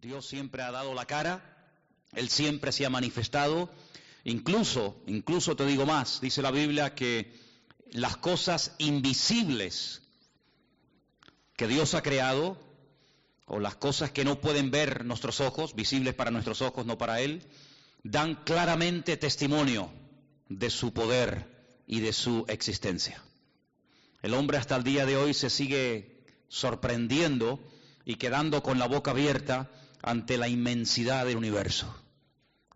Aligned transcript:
Dios 0.00 0.26
siempre 0.26 0.62
ha 0.62 0.70
dado 0.70 0.94
la 0.94 1.04
cara, 1.04 1.42
Él 2.12 2.30
siempre 2.30 2.72
se 2.72 2.86
ha 2.86 2.90
manifestado, 2.90 3.70
incluso, 4.24 4.96
incluso 5.06 5.56
te 5.56 5.66
digo 5.66 5.84
más, 5.84 6.22
dice 6.22 6.40
la 6.40 6.50
Biblia 6.50 6.94
que 6.94 7.38
las 7.92 8.16
cosas 8.16 8.74
invisibles 8.78 10.00
que 11.54 11.68
Dios 11.68 11.94
ha 11.94 12.02
creado, 12.02 12.56
o 13.44 13.60
las 13.60 13.74
cosas 13.74 14.10
que 14.10 14.24
no 14.24 14.40
pueden 14.40 14.70
ver 14.70 15.04
nuestros 15.04 15.40
ojos, 15.40 15.74
visibles 15.74 16.14
para 16.14 16.30
nuestros 16.30 16.62
ojos, 16.62 16.86
no 16.86 16.96
para 16.96 17.20
Él, 17.20 17.42
dan 18.02 18.36
claramente 18.44 19.18
testimonio 19.18 19.92
de 20.48 20.70
su 20.70 20.94
poder 20.94 21.46
y 21.86 22.00
de 22.00 22.14
su 22.14 22.46
existencia. 22.48 23.22
El 24.22 24.32
hombre 24.32 24.56
hasta 24.56 24.76
el 24.76 24.84
día 24.84 25.04
de 25.04 25.16
hoy 25.16 25.34
se 25.34 25.50
sigue 25.50 26.24
sorprendiendo 26.48 27.60
y 28.06 28.14
quedando 28.14 28.62
con 28.62 28.78
la 28.78 28.86
boca 28.86 29.10
abierta 29.10 29.68
ante 30.02 30.38
la 30.38 30.48
inmensidad 30.48 31.26
del 31.26 31.36
universo. 31.36 31.94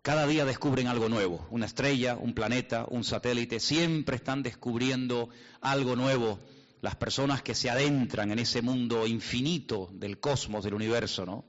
Cada 0.01 0.27
día 0.27 0.45
descubren 0.45 0.87
algo 0.87 1.09
nuevo, 1.09 1.47
una 1.49 1.65
estrella, 1.65 2.15
un 2.15 2.33
planeta, 2.33 2.85
un 2.89 3.03
satélite, 3.03 3.59
siempre 3.59 4.17
están 4.17 4.43
descubriendo 4.43 5.29
algo 5.61 5.95
nuevo 5.95 6.39
las 6.81 6.95
personas 6.95 7.41
que 7.41 7.55
se 7.55 7.71
adentran 7.71 8.31
en 8.31 8.37
ese 8.37 8.61
mundo 8.61 9.07
infinito 9.07 9.89
del 9.93 10.19
cosmos, 10.19 10.63
del 10.63 10.75
universo, 10.75 11.25
¿no? 11.25 11.45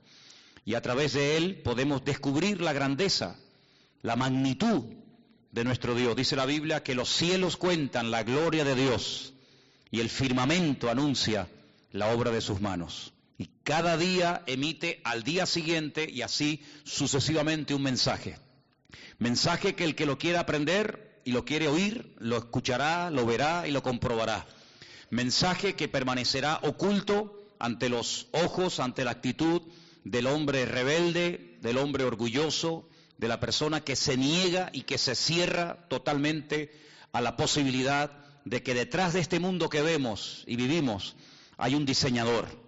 Y 0.64 0.74
a 0.74 0.80
través 0.80 1.12
de 1.12 1.36
él 1.36 1.60
podemos 1.62 2.04
descubrir 2.04 2.62
la 2.62 2.72
grandeza, 2.72 3.36
la 4.00 4.16
magnitud 4.16 4.84
de 5.52 5.64
nuestro 5.64 5.94
Dios. 5.94 6.16
Dice 6.16 6.36
la 6.36 6.46
Biblia 6.46 6.82
que 6.82 6.94
los 6.94 7.10
cielos 7.10 7.58
cuentan 7.58 8.10
la 8.10 8.22
gloria 8.22 8.64
de 8.64 8.74
Dios 8.74 9.34
y 9.90 10.00
el 10.00 10.08
firmamento 10.08 10.90
anuncia 10.90 11.48
la 11.92 12.08
obra 12.08 12.30
de 12.30 12.40
sus 12.40 12.60
manos. 12.60 13.12
Y 13.38 13.50
cada 13.64 13.96
día 13.96 14.42
emite 14.46 15.00
al 15.04 15.22
día 15.22 15.46
siguiente 15.46 16.08
y 16.10 16.22
así 16.22 16.62
sucesivamente 16.84 17.74
un 17.74 17.82
mensaje. 17.82 18.38
Mensaje 19.18 19.74
que 19.74 19.84
el 19.84 19.94
que 19.94 20.06
lo 20.06 20.18
quiera 20.18 20.40
aprender 20.40 21.20
y 21.24 21.32
lo 21.32 21.44
quiere 21.44 21.68
oír, 21.68 22.14
lo 22.18 22.36
escuchará, 22.36 23.10
lo 23.10 23.26
verá 23.26 23.66
y 23.66 23.72
lo 23.72 23.82
comprobará 23.82 24.46
mensaje 25.10 25.74
que 25.74 25.88
permanecerá 25.88 26.60
oculto 26.62 27.44
ante 27.58 27.88
los 27.88 28.28
ojos, 28.32 28.80
ante 28.80 29.04
la 29.04 29.12
actitud 29.12 29.62
del 30.04 30.26
hombre 30.26 30.66
rebelde, 30.66 31.58
del 31.62 31.78
hombre 31.78 32.04
orgulloso, 32.04 32.88
de 33.18 33.28
la 33.28 33.40
persona 33.40 33.82
que 33.82 33.96
se 33.96 34.16
niega 34.16 34.68
y 34.72 34.82
que 34.82 34.98
se 34.98 35.14
cierra 35.14 35.86
totalmente 35.88 36.72
a 37.12 37.20
la 37.20 37.36
posibilidad 37.36 38.12
de 38.44 38.62
que 38.62 38.74
detrás 38.74 39.14
de 39.14 39.20
este 39.20 39.40
mundo 39.40 39.68
que 39.68 39.82
vemos 39.82 40.44
y 40.46 40.56
vivimos 40.56 41.16
hay 41.56 41.74
un 41.74 41.86
diseñador. 41.86 42.65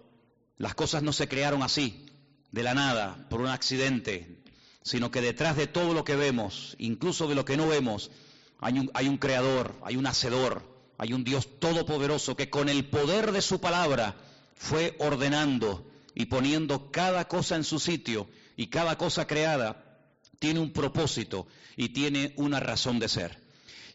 Las 0.59 0.75
cosas 0.75 1.03
no 1.03 1.13
se 1.13 1.29
crearon 1.29 1.63
así, 1.63 2.05
de 2.51 2.63
la 2.63 2.73
nada, 2.73 3.27
por 3.29 3.39
un 3.39 3.47
accidente, 3.47 4.43
sino 4.83 5.09
que 5.09 5.21
detrás 5.21 5.55
de 5.55 5.67
todo 5.67 5.93
lo 5.93 6.03
que 6.03 6.17
vemos, 6.17 6.75
incluso 6.79 7.29
de 7.29 7.35
lo 7.35 7.45
que 7.45 7.55
no 7.55 7.65
vemos, 7.65 8.11
hay 8.59 8.77
un, 8.77 8.91
hay 8.93 9.07
un 9.07 9.17
creador, 9.17 9.73
hay 9.83 9.95
un 9.95 10.05
hacedor, 10.05 10.61
hay 10.97 11.13
un 11.13 11.23
Dios 11.23 11.59
todopoderoso 11.59 12.35
que 12.35 12.49
con 12.49 12.67
el 12.67 12.89
poder 12.89 13.31
de 13.31 13.41
su 13.41 13.61
palabra 13.61 14.17
fue 14.53 14.97
ordenando 14.99 15.89
y 16.13 16.25
poniendo 16.25 16.91
cada 16.91 17.29
cosa 17.29 17.55
en 17.55 17.63
su 17.63 17.79
sitio 17.79 18.29
y 18.57 18.67
cada 18.67 18.97
cosa 18.97 19.25
creada 19.27 19.97
tiene 20.39 20.59
un 20.59 20.73
propósito 20.73 21.47
y 21.77 21.89
tiene 21.89 22.33
una 22.35 22.59
razón 22.59 22.99
de 22.99 23.07
ser. 23.07 23.39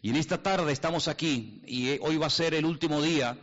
Y 0.01 0.09
en 0.09 0.15
esta 0.15 0.41
tarde 0.41 0.73
estamos 0.73 1.07
aquí 1.07 1.61
y 1.67 1.99
hoy 2.01 2.17
va 2.17 2.25
a 2.25 2.31
ser 2.31 2.55
el 2.55 2.65
último 2.65 3.03
día 3.03 3.37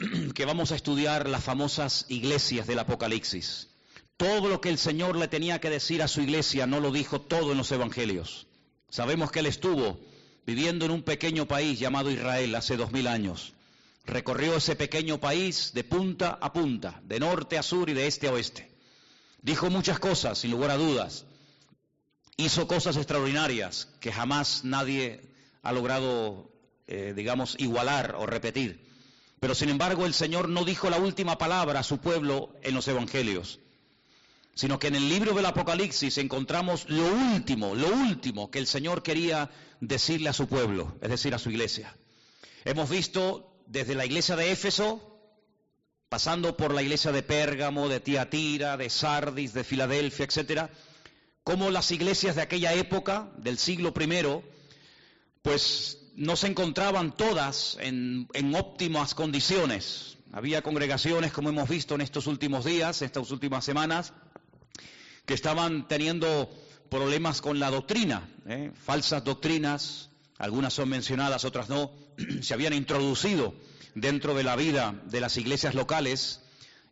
que 0.34 0.44
vamos 0.44 0.72
a 0.72 0.76
estudiar 0.76 1.28
las 1.28 1.44
famosas 1.44 2.06
iglesias 2.08 2.66
del 2.66 2.78
Apocalipsis. 2.78 3.68
Todo 4.16 4.48
lo 4.48 4.60
que 4.60 4.70
el 4.70 4.78
Señor 4.78 5.16
le 5.16 5.28
tenía 5.28 5.60
que 5.60 5.70
decir 5.70 6.02
a 6.02 6.08
su 6.08 6.20
iglesia 6.20 6.66
no 6.66 6.80
lo 6.80 6.90
dijo 6.90 7.20
todo 7.20 7.52
en 7.52 7.58
los 7.58 7.72
evangelios. 7.72 8.46
Sabemos 8.88 9.30
que 9.30 9.40
Él 9.40 9.46
estuvo 9.46 10.00
viviendo 10.46 10.84
en 10.84 10.90
un 10.90 11.02
pequeño 11.02 11.46
país 11.46 11.78
llamado 11.78 12.10
Israel 12.10 12.54
hace 12.54 12.76
dos 12.76 12.92
mil 12.92 13.06
años. 13.06 13.52
Recorrió 14.04 14.56
ese 14.56 14.74
pequeño 14.74 15.20
país 15.20 15.72
de 15.74 15.84
punta 15.84 16.38
a 16.40 16.52
punta, 16.52 17.00
de 17.04 17.20
norte 17.20 17.58
a 17.58 17.62
sur 17.62 17.88
y 17.90 17.92
de 17.92 18.06
este 18.06 18.28
a 18.28 18.32
oeste. 18.32 18.70
Dijo 19.42 19.70
muchas 19.70 19.98
cosas, 19.98 20.38
sin 20.38 20.50
lugar 20.50 20.70
a 20.70 20.76
dudas. 20.76 21.26
Hizo 22.36 22.66
cosas 22.66 22.96
extraordinarias 22.96 23.88
que 24.00 24.12
jamás 24.12 24.64
nadie 24.64 25.20
ha 25.62 25.72
logrado, 25.72 26.50
eh, 26.86 27.12
digamos, 27.14 27.54
igualar 27.58 28.16
o 28.18 28.26
repetir. 28.26 28.89
Pero 29.40 29.54
sin 29.54 29.70
embargo 29.70 30.06
el 30.06 30.14
Señor 30.14 30.48
no 30.48 30.64
dijo 30.64 30.90
la 30.90 30.98
última 30.98 31.38
palabra 31.38 31.80
a 31.80 31.84
su 31.84 31.98
pueblo 31.98 32.54
en 32.62 32.74
los 32.74 32.86
evangelios 32.88 33.60
sino 34.60 34.78
que 34.78 34.88
en 34.88 34.96
el 34.96 35.08
libro 35.08 35.32
del 35.32 35.46
Apocalipsis 35.46 36.18
encontramos 36.18 36.84
lo 36.90 37.06
último, 37.06 37.74
lo 37.74 37.88
último 37.88 38.50
que 38.50 38.58
el 38.58 38.66
Señor 38.66 39.02
quería 39.02 39.50
decirle 39.80 40.28
a 40.28 40.34
su 40.34 40.48
pueblo, 40.48 40.98
es 41.00 41.08
decir, 41.08 41.34
a 41.34 41.38
su 41.38 41.50
iglesia. 41.50 41.96
Hemos 42.66 42.90
visto 42.90 43.54
desde 43.66 43.94
la 43.94 44.04
iglesia 44.04 44.36
de 44.36 44.52
Éfeso, 44.52 45.18
pasando 46.10 46.58
por 46.58 46.74
la 46.74 46.82
iglesia 46.82 47.10
de 47.10 47.22
Pérgamo, 47.22 47.88
de 47.88 48.00
Tiatira, 48.00 48.76
de 48.76 48.90
Sardis, 48.90 49.54
de 49.54 49.64
Filadelfia, 49.64 50.26
etcétera, 50.26 50.70
cómo 51.42 51.70
las 51.70 51.90
iglesias 51.90 52.36
de 52.36 52.42
aquella 52.42 52.74
época, 52.74 53.32
del 53.38 53.56
siglo 53.56 53.94
I, 53.98 54.42
pues 55.40 55.98
no 56.20 56.36
se 56.36 56.48
encontraban 56.48 57.16
todas 57.16 57.78
en, 57.80 58.28
óptimas 58.54 59.14
condiciones. 59.14 60.18
Había 60.32 60.60
congregaciones, 60.60 61.32
como 61.32 61.48
hemos 61.48 61.66
visto 61.66 61.94
en 61.94 62.02
estos 62.02 62.26
últimos 62.26 62.66
días, 62.66 63.00
estas 63.00 63.30
últimas 63.30 63.64
semanas, 63.64 64.12
que 65.24 65.32
estaban 65.32 65.88
teniendo 65.88 66.50
problemas 66.90 67.40
con 67.40 67.58
la 67.58 67.70
doctrina, 67.70 68.28
¿eh? 68.46 68.70
falsas 68.84 69.24
doctrinas, 69.24 70.10
algunas 70.36 70.74
son 70.74 70.90
mencionadas, 70.90 71.46
otras 71.46 71.70
no, 71.70 71.90
se 72.42 72.52
habían 72.52 72.74
introducido 72.74 73.54
dentro 73.94 74.34
de 74.34 74.44
la 74.44 74.56
vida 74.56 75.00
de 75.06 75.20
las 75.20 75.38
iglesias 75.38 75.74
locales 75.74 76.42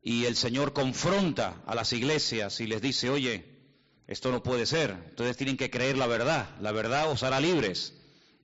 y 0.03 0.25
el 0.25 0.37
Señor 0.37 0.73
confronta 0.73 1.61
a 1.67 1.75
las 1.75 1.93
iglesias 1.93 2.63
y 2.63 2.67
les 2.67 2.81
dice, 2.81 3.11
oye, 3.11 3.45
esto 4.07 4.33
no 4.33 4.43
puede 4.43 4.65
ser, 4.65 4.97
entonces 5.11 5.37
tienen 5.37 5.59
que 5.59 5.69
creer 5.69 5.99
la 5.99 6.07
verdad, 6.07 6.49
la 6.63 6.73
verdad 6.73 7.11
os 7.11 7.23
hará 7.25 7.41
libres, 7.41 7.98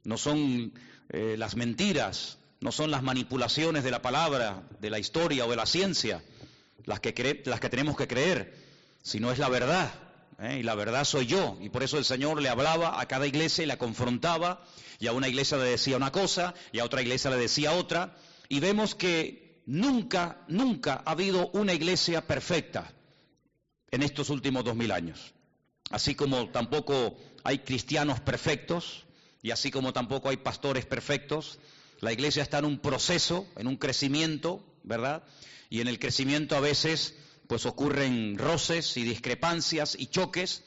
no 0.05 0.19
son 0.19 0.73
eh, 1.09 1.37
las 1.39 1.57
mentiras, 1.57 2.39
no 2.61 2.73
son 2.73 2.91
las 2.91 3.03
manipulaciones 3.03 3.85
de 3.85 3.91
la 3.91 4.03
palabra, 4.03 4.63
de 4.81 4.91
la 4.91 4.99
historia 4.99 5.47
o 5.47 5.51
de 5.51 5.57
la 5.57 5.67
ciencia 5.67 6.23
las 6.87 7.01
que, 7.01 7.43
las 7.45 7.61
que 7.61 7.69
tenemos 7.69 7.97
que 7.97 8.07
creer, 8.07 8.55
si 9.03 9.21
no 9.21 9.33
es 9.33 9.39
la 9.39 9.49
verdad. 9.49 9.93
¿eh? 10.39 10.59
Y 10.61 10.63
la 10.63 10.75
verdad 10.75 11.05
soy 11.05 11.27
yo. 11.27 11.57
Y 11.61 11.69
por 11.69 11.83
eso 11.83 11.99
el 11.99 12.05
Señor 12.05 12.41
le 12.41 12.49
hablaba 12.49 13.01
a 13.01 13.07
cada 13.07 13.27
iglesia 13.27 13.65
y 13.65 13.67
la 13.67 13.79
confrontaba. 13.79 14.65
Y 14.99 15.07
a 15.07 15.13
una 15.13 15.29
iglesia 15.29 15.59
le 15.59 15.65
decía 15.65 15.97
una 15.97 16.13
cosa 16.13 16.55
y 16.73 16.79
a 16.79 16.85
otra 16.85 17.03
iglesia 17.03 17.31
le 17.31 17.37
decía 17.37 17.73
otra. 17.73 18.17
Y 18.49 18.61
vemos 18.61 18.95
que 18.95 19.63
nunca, 19.67 20.45
nunca 20.49 21.03
ha 21.05 21.13
habido 21.13 21.51
una 21.51 21.73
iglesia 21.73 22.27
perfecta 22.27 22.93
en 23.91 24.03
estos 24.03 24.31
últimos 24.31 24.65
dos 24.65 24.77
mil 24.77 24.93
años. 24.93 25.35
Así 25.91 26.15
como 26.15 26.49
tampoco 26.51 27.17
hay 27.45 27.59
cristianos 27.59 28.21
perfectos 28.21 29.05
y 29.44 29.50
así 29.50 29.71
como 29.71 29.93
tampoco 29.93 30.31
hay 30.31 30.38
pastores 30.38 30.87
perfectos, 30.87 31.59
la 32.00 32.15
iglesia 32.15 32.43
está 32.43 32.60
en 32.60 32.65
un 32.65 32.78
proceso, 32.78 33.47
en 33.59 33.66
un 33.66 33.77
crecimiento, 33.77 34.65
¿verdad? 34.84 35.22
Y 35.69 35.82
en 35.82 35.88
el 35.88 35.99
crecimiento 35.99 36.56
a 36.56 36.60
veces 36.60 37.15
pues 37.47 37.66
ocurren 37.66 38.38
roces 38.38 38.97
y 38.97 39.05
discrepancias 39.05 39.97
y 39.99 40.06
choques, 40.06 40.62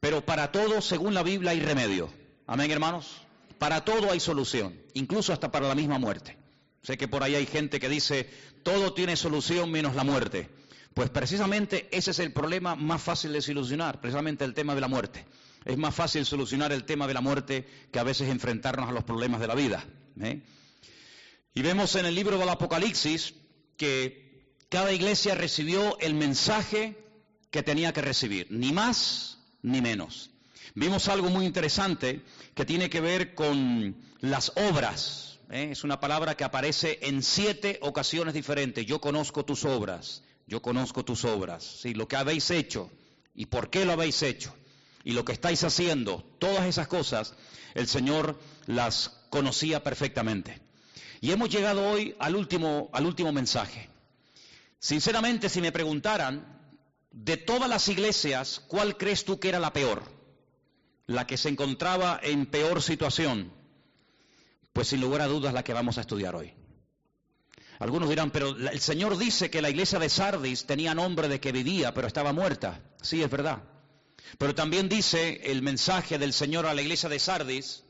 pero 0.00 0.24
para 0.24 0.50
todo, 0.50 0.80
según 0.80 1.12
la 1.12 1.22
Biblia, 1.22 1.50
hay 1.50 1.60
remedio. 1.60 2.08
Amén, 2.46 2.70
hermanos. 2.70 3.20
Para 3.58 3.84
todo 3.84 4.10
hay 4.10 4.18
solución, 4.18 4.80
incluso 4.94 5.34
hasta 5.34 5.52
para 5.52 5.68
la 5.68 5.74
misma 5.74 5.98
muerte. 5.98 6.38
Sé 6.82 6.96
que 6.96 7.08
por 7.08 7.22
ahí 7.22 7.34
hay 7.34 7.44
gente 7.44 7.78
que 7.78 7.90
dice, 7.90 8.30
todo 8.62 8.94
tiene 8.94 9.14
solución 9.14 9.70
menos 9.70 9.94
la 9.94 10.04
muerte. 10.04 10.48
Pues 10.94 11.10
precisamente 11.10 11.86
ese 11.92 12.12
es 12.12 12.18
el 12.18 12.32
problema 12.32 12.76
más 12.76 13.02
fácil 13.02 13.34
de 13.34 13.42
solucionar, 13.42 14.00
precisamente 14.00 14.46
el 14.46 14.54
tema 14.54 14.74
de 14.74 14.80
la 14.80 14.88
muerte. 14.88 15.26
Es 15.64 15.78
más 15.78 15.94
fácil 15.94 16.26
solucionar 16.26 16.72
el 16.72 16.84
tema 16.84 17.06
de 17.06 17.14
la 17.14 17.20
muerte 17.20 17.66
que 17.90 17.98
a 17.98 18.04
veces 18.04 18.28
enfrentarnos 18.28 18.88
a 18.88 18.92
los 18.92 19.04
problemas 19.04 19.40
de 19.40 19.46
la 19.46 19.54
vida. 19.54 19.84
¿eh? 20.20 20.42
Y 21.54 21.62
vemos 21.62 21.94
en 21.96 22.06
el 22.06 22.14
libro 22.14 22.38
del 22.38 22.48
Apocalipsis 22.48 23.34
que 23.76 24.56
cada 24.68 24.92
iglesia 24.92 25.34
recibió 25.34 25.98
el 26.00 26.14
mensaje 26.14 26.96
que 27.50 27.62
tenía 27.62 27.92
que 27.92 28.00
recibir, 28.00 28.46
ni 28.50 28.72
más 28.72 29.38
ni 29.62 29.80
menos. 29.80 30.30
Vimos 30.74 31.08
algo 31.08 31.28
muy 31.28 31.44
interesante 31.44 32.22
que 32.54 32.64
tiene 32.64 32.88
que 32.88 33.00
ver 33.00 33.34
con 33.34 33.94
las 34.20 34.52
obras. 34.56 35.38
¿eh? 35.50 35.68
Es 35.70 35.84
una 35.84 36.00
palabra 36.00 36.34
que 36.34 36.44
aparece 36.44 36.98
en 37.02 37.22
siete 37.22 37.78
ocasiones 37.82 38.34
diferentes. 38.34 38.86
Yo 38.86 39.00
conozco 39.00 39.44
tus 39.44 39.64
obras, 39.64 40.22
yo 40.46 40.62
conozco 40.62 41.04
tus 41.04 41.24
obras. 41.24 41.62
¿sí? 41.82 41.94
Lo 41.94 42.08
que 42.08 42.16
habéis 42.16 42.50
hecho 42.50 42.90
y 43.34 43.46
por 43.46 43.70
qué 43.70 43.84
lo 43.84 43.92
habéis 43.92 44.22
hecho 44.22 44.54
y 45.04 45.12
lo 45.12 45.24
que 45.24 45.32
estáis 45.32 45.64
haciendo, 45.64 46.24
todas 46.38 46.66
esas 46.66 46.88
cosas, 46.88 47.34
el 47.74 47.88
Señor 47.88 48.38
las 48.66 49.08
conocía 49.30 49.82
perfectamente. 49.82 50.60
Y 51.20 51.30
hemos 51.30 51.50
llegado 51.50 51.88
hoy 51.88 52.14
al 52.18 52.36
último, 52.36 52.90
al 52.92 53.06
último 53.06 53.32
mensaje. 53.32 53.88
Sinceramente, 54.78 55.48
si 55.48 55.60
me 55.60 55.72
preguntaran 55.72 56.60
de 57.12 57.36
todas 57.36 57.68
las 57.68 57.86
iglesias, 57.88 58.60
¿cuál 58.66 58.96
crees 58.96 59.24
tú 59.24 59.38
que 59.38 59.48
era 59.48 59.60
la 59.60 59.72
peor? 59.72 60.02
La 61.06 61.26
que 61.26 61.36
se 61.36 61.48
encontraba 61.48 62.18
en 62.22 62.46
peor 62.46 62.82
situación. 62.82 63.52
Pues 64.72 64.88
sin 64.88 65.00
lugar 65.00 65.20
a 65.20 65.28
dudas 65.28 65.54
la 65.54 65.62
que 65.62 65.74
vamos 65.74 65.98
a 65.98 66.00
estudiar 66.00 66.34
hoy. 66.34 66.54
Algunos 67.78 68.08
dirán, 68.08 68.30
pero 68.30 68.56
el 68.56 68.80
Señor 68.80 69.18
dice 69.18 69.50
que 69.50 69.62
la 69.62 69.70
iglesia 69.70 69.98
de 69.98 70.08
Sardis 70.08 70.66
tenía 70.66 70.94
nombre 70.94 71.28
de 71.28 71.40
que 71.40 71.52
vivía, 71.52 71.92
pero 71.92 72.06
estaba 72.06 72.32
muerta. 72.32 72.80
Sí, 73.00 73.22
es 73.22 73.30
verdad. 73.30 73.62
Pero 74.38 74.54
también 74.54 74.88
dice 74.88 75.40
el 75.44 75.62
mensaje 75.62 76.18
del 76.18 76.32
Señor 76.32 76.66
a 76.66 76.74
la 76.74 76.82
iglesia 76.82 77.08
de 77.08 77.18
Sardis 77.18 77.84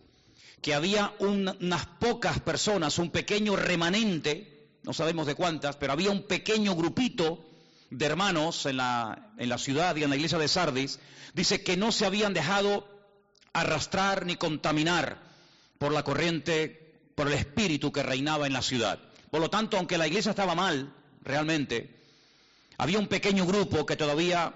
que 0.60 0.74
había 0.74 1.12
unas 1.18 1.86
pocas 1.98 2.40
personas, 2.40 2.98
un 2.98 3.10
pequeño 3.10 3.56
remanente, 3.56 4.68
no 4.84 4.92
sabemos 4.92 5.26
de 5.26 5.34
cuántas, 5.34 5.76
pero 5.76 5.92
había 5.92 6.12
un 6.12 6.22
pequeño 6.22 6.76
grupito 6.76 7.44
de 7.90 8.06
hermanos 8.06 8.64
en 8.66 8.76
la, 8.76 9.32
en 9.38 9.48
la 9.48 9.58
ciudad 9.58 9.96
y 9.96 10.04
en 10.04 10.10
la 10.10 10.16
iglesia 10.16 10.38
de 10.38 10.46
Sardis, 10.46 11.00
dice 11.34 11.64
que 11.64 11.76
no 11.76 11.90
se 11.90 12.06
habían 12.06 12.32
dejado 12.32 12.88
arrastrar 13.52 14.24
ni 14.24 14.36
contaminar 14.36 15.20
por 15.78 15.92
la 15.92 16.04
corriente, 16.04 17.10
por 17.16 17.26
el 17.26 17.34
espíritu 17.34 17.90
que 17.90 18.04
reinaba 18.04 18.46
en 18.46 18.52
la 18.52 18.62
ciudad. 18.62 19.00
Por 19.32 19.40
lo 19.40 19.50
tanto, 19.50 19.76
aunque 19.76 19.98
la 19.98 20.06
iglesia 20.06 20.30
estaba 20.30 20.54
mal, 20.54 20.94
realmente, 21.22 21.98
había 22.78 23.00
un 23.00 23.08
pequeño 23.08 23.46
grupo 23.46 23.84
que 23.84 23.96
todavía 23.96 24.54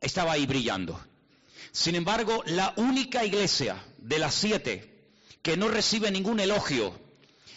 estaba 0.00 0.32
ahí 0.32 0.46
brillando. 0.46 1.00
Sin 1.72 1.94
embargo, 1.94 2.42
la 2.46 2.72
única 2.76 3.24
iglesia 3.24 3.76
de 3.98 4.18
las 4.18 4.34
siete 4.34 4.96
que 5.42 5.56
no 5.56 5.68
recibe 5.68 6.10
ningún 6.10 6.40
elogio, 6.40 6.98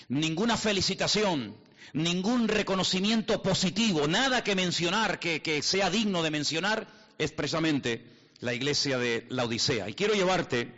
ninguna 0.09 0.57
felicitación, 0.57 1.55
ningún 1.93 2.47
reconocimiento 2.47 3.41
positivo, 3.41 4.07
nada 4.07 4.43
que 4.43 4.55
mencionar 4.55 5.19
que, 5.19 5.61
sea 5.63 5.89
digno 5.89 6.21
de 6.23 6.31
mencionar, 6.31 6.87
es 7.17 7.31
precisamente 7.31 8.05
la 8.39 8.53
iglesia 8.53 8.97
de 8.97 9.25
la 9.29 9.45
Odisea. 9.45 9.89
Y 9.89 9.93
quiero 9.93 10.13
llevarte 10.13 10.71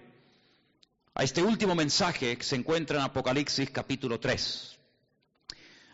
a 1.13 1.23
este 1.23 1.41
último 1.41 1.75
mensaje 1.75 2.37
que 2.37 2.43
se 2.43 2.55
encuentra 2.55 2.97
en 2.97 3.03
Apocalipsis 3.03 3.69
capítulo 3.71 4.19
3. 4.19 4.77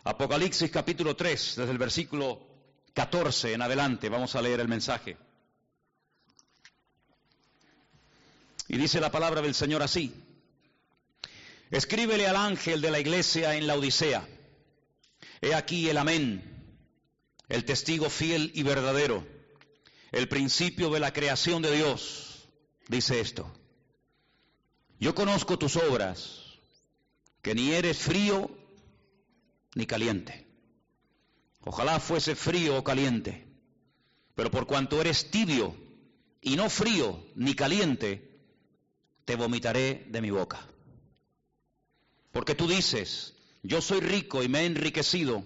Apocalipsis 0.04 0.70
capítulo 0.70 1.16
3, 1.16 1.54
desde 1.56 1.72
el 1.72 1.78
versículo 1.78 2.46
14 2.94 3.52
en 3.52 3.62
adelante, 3.62 4.08
vamos 4.08 4.34
a 4.36 4.42
leer 4.42 4.60
el 4.60 4.68
mensaje. 4.68 5.16
Y 8.68 8.76
dice 8.76 9.00
la 9.00 9.10
palabra 9.10 9.40
del 9.42 9.54
Señor 9.54 9.82
así. 9.82 10.14
Escríbele 11.70 12.26
al 12.26 12.36
ángel 12.36 12.80
de 12.80 12.90
la 12.90 13.00
iglesia 13.00 13.54
en 13.56 13.66
la 13.66 13.74
Odisea 13.74 14.26
He 15.40 15.54
aquí 15.54 15.88
el 15.88 15.98
amén, 15.98 16.42
el 17.48 17.64
testigo 17.64 18.10
fiel 18.10 18.50
y 18.54 18.62
verdadero, 18.62 19.24
el 20.10 20.28
principio 20.28 20.90
de 20.90 21.00
la 21.00 21.12
creación 21.12 21.62
de 21.62 21.76
Dios, 21.76 22.48
dice 22.88 23.20
esto. 23.20 23.52
Yo 24.98 25.14
conozco 25.14 25.58
tus 25.58 25.76
obras, 25.76 26.58
que 27.40 27.54
ni 27.54 27.72
eres 27.72 27.98
frío 27.98 28.50
ni 29.74 29.86
caliente. 29.86 30.44
Ojalá 31.60 32.00
fuese 32.00 32.34
frío 32.34 32.78
o 32.78 32.84
caliente, 32.84 33.46
pero 34.34 34.50
por 34.50 34.66
cuanto 34.66 35.00
eres 35.00 35.30
tibio 35.30 35.76
y 36.40 36.56
no 36.56 36.68
frío 36.68 37.24
ni 37.36 37.54
caliente, 37.54 38.27
te 39.28 39.36
vomitaré 39.36 40.06
de 40.08 40.22
mi 40.22 40.30
boca. 40.30 40.58
Porque 42.32 42.54
tú 42.54 42.66
dices, 42.66 43.34
yo 43.62 43.82
soy 43.82 44.00
rico 44.00 44.42
y 44.42 44.48
me 44.48 44.60
he 44.60 44.64
enriquecido 44.64 45.44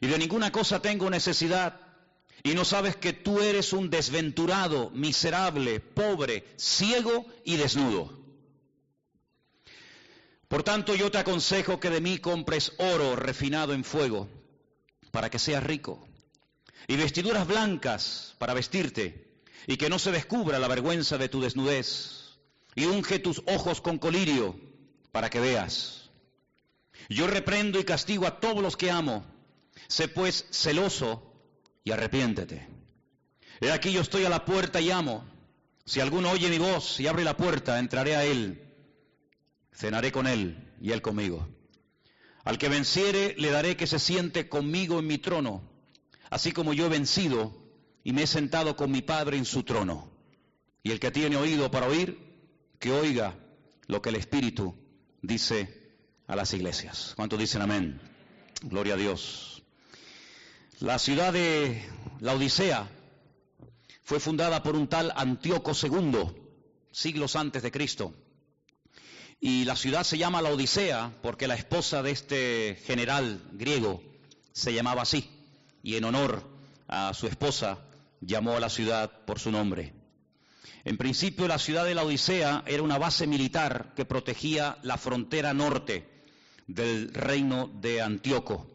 y 0.00 0.06
de 0.06 0.16
ninguna 0.16 0.52
cosa 0.52 0.80
tengo 0.80 1.10
necesidad 1.10 1.80
y 2.44 2.54
no 2.54 2.64
sabes 2.64 2.94
que 2.94 3.12
tú 3.12 3.40
eres 3.40 3.72
un 3.72 3.90
desventurado, 3.90 4.90
miserable, 4.90 5.80
pobre, 5.80 6.44
ciego 6.56 7.26
y 7.44 7.56
desnudo. 7.56 8.16
Por 10.46 10.62
tanto 10.62 10.94
yo 10.94 11.10
te 11.10 11.18
aconsejo 11.18 11.80
que 11.80 11.90
de 11.90 12.00
mí 12.00 12.18
compres 12.18 12.74
oro 12.78 13.16
refinado 13.16 13.72
en 13.72 13.82
fuego 13.82 14.28
para 15.10 15.30
que 15.30 15.40
seas 15.40 15.64
rico 15.64 16.06
y 16.86 16.94
vestiduras 16.94 17.48
blancas 17.48 18.36
para 18.38 18.54
vestirte 18.54 19.40
y 19.66 19.78
que 19.78 19.90
no 19.90 19.98
se 19.98 20.12
descubra 20.12 20.60
la 20.60 20.68
vergüenza 20.68 21.18
de 21.18 21.28
tu 21.28 21.40
desnudez 21.40 22.25
y 22.76 22.84
unge 22.84 23.18
tus 23.18 23.42
ojos 23.46 23.80
con 23.80 23.98
colirio 23.98 24.54
para 25.10 25.30
que 25.30 25.40
veas. 25.40 26.10
Yo 27.08 27.26
reprendo 27.26 27.80
y 27.80 27.84
castigo 27.84 28.26
a 28.26 28.38
todos 28.38 28.62
los 28.62 28.76
que 28.76 28.90
amo. 28.90 29.24
Sé 29.88 30.08
pues 30.08 30.46
celoso 30.50 31.22
y 31.82 31.90
arrepiéntete. 31.90 32.68
He 33.60 33.72
aquí 33.72 33.92
yo 33.92 34.02
estoy 34.02 34.24
a 34.26 34.28
la 34.28 34.44
puerta 34.44 34.80
y 34.80 34.90
amo. 34.90 35.24
Si 35.86 36.00
alguno 36.00 36.30
oye 36.30 36.50
mi 36.50 36.58
voz 36.58 37.00
y 37.00 37.06
abre 37.06 37.24
la 37.24 37.36
puerta, 37.36 37.78
entraré 37.78 38.14
a 38.14 38.24
él. 38.24 38.62
Cenaré 39.74 40.12
con 40.12 40.26
él 40.26 40.74
y 40.80 40.92
él 40.92 41.00
conmigo. 41.00 41.48
Al 42.44 42.58
que 42.58 42.68
venciere 42.68 43.34
le 43.38 43.50
daré 43.50 43.76
que 43.76 43.86
se 43.86 43.98
siente 43.98 44.48
conmigo 44.48 44.98
en 44.98 45.06
mi 45.06 45.18
trono, 45.18 45.62
así 46.28 46.52
como 46.52 46.74
yo 46.74 46.86
he 46.86 46.90
vencido 46.90 47.56
y 48.04 48.12
me 48.12 48.24
he 48.24 48.26
sentado 48.26 48.76
con 48.76 48.90
mi 48.90 49.00
Padre 49.00 49.38
en 49.38 49.44
su 49.44 49.62
trono. 49.62 50.10
Y 50.82 50.90
el 50.90 51.00
que 51.00 51.10
tiene 51.10 51.36
oído 51.36 51.70
para 51.70 51.88
oír, 51.88 52.25
que 52.78 52.92
oiga 52.92 53.34
lo 53.86 54.02
que 54.02 54.10
el 54.10 54.16
Espíritu 54.16 54.74
dice 55.22 55.96
a 56.26 56.36
las 56.36 56.52
iglesias. 56.54 57.12
¿Cuántos 57.16 57.38
dicen 57.38 57.62
amén? 57.62 58.00
Gloria 58.62 58.94
a 58.94 58.96
Dios. 58.96 59.62
La 60.80 60.98
ciudad 60.98 61.32
de 61.32 61.82
la 62.20 62.34
Odisea 62.34 62.88
fue 64.02 64.20
fundada 64.20 64.62
por 64.62 64.76
un 64.76 64.88
tal 64.88 65.12
Antíoco 65.16 65.72
II, 65.80 66.26
siglos 66.92 67.34
antes 67.34 67.62
de 67.62 67.70
Cristo. 67.70 68.14
Y 69.40 69.64
la 69.64 69.76
ciudad 69.76 70.04
se 70.04 70.18
llama 70.18 70.42
la 70.42 70.50
Odisea 70.50 71.12
porque 71.22 71.48
la 71.48 71.54
esposa 71.54 72.02
de 72.02 72.10
este 72.10 72.78
general 72.84 73.42
griego 73.52 74.02
se 74.52 74.72
llamaba 74.72 75.02
así. 75.02 75.30
Y 75.82 75.96
en 75.96 76.04
honor 76.04 76.42
a 76.88 77.12
su 77.14 77.26
esposa 77.26 77.78
llamó 78.20 78.56
a 78.56 78.60
la 78.60 78.70
ciudad 78.70 79.24
por 79.24 79.38
su 79.38 79.50
nombre. 79.50 79.92
En 80.86 80.98
principio 80.98 81.48
la 81.48 81.58
ciudad 81.58 81.84
de 81.84 81.96
la 81.96 82.04
Odisea 82.04 82.62
era 82.64 82.84
una 82.84 82.96
base 82.96 83.26
militar 83.26 83.92
que 83.96 84.04
protegía 84.04 84.78
la 84.84 84.96
frontera 84.96 85.52
norte 85.52 86.24
del 86.68 87.12
reino 87.12 87.68
de 87.80 88.00
Antíoco. 88.00 88.70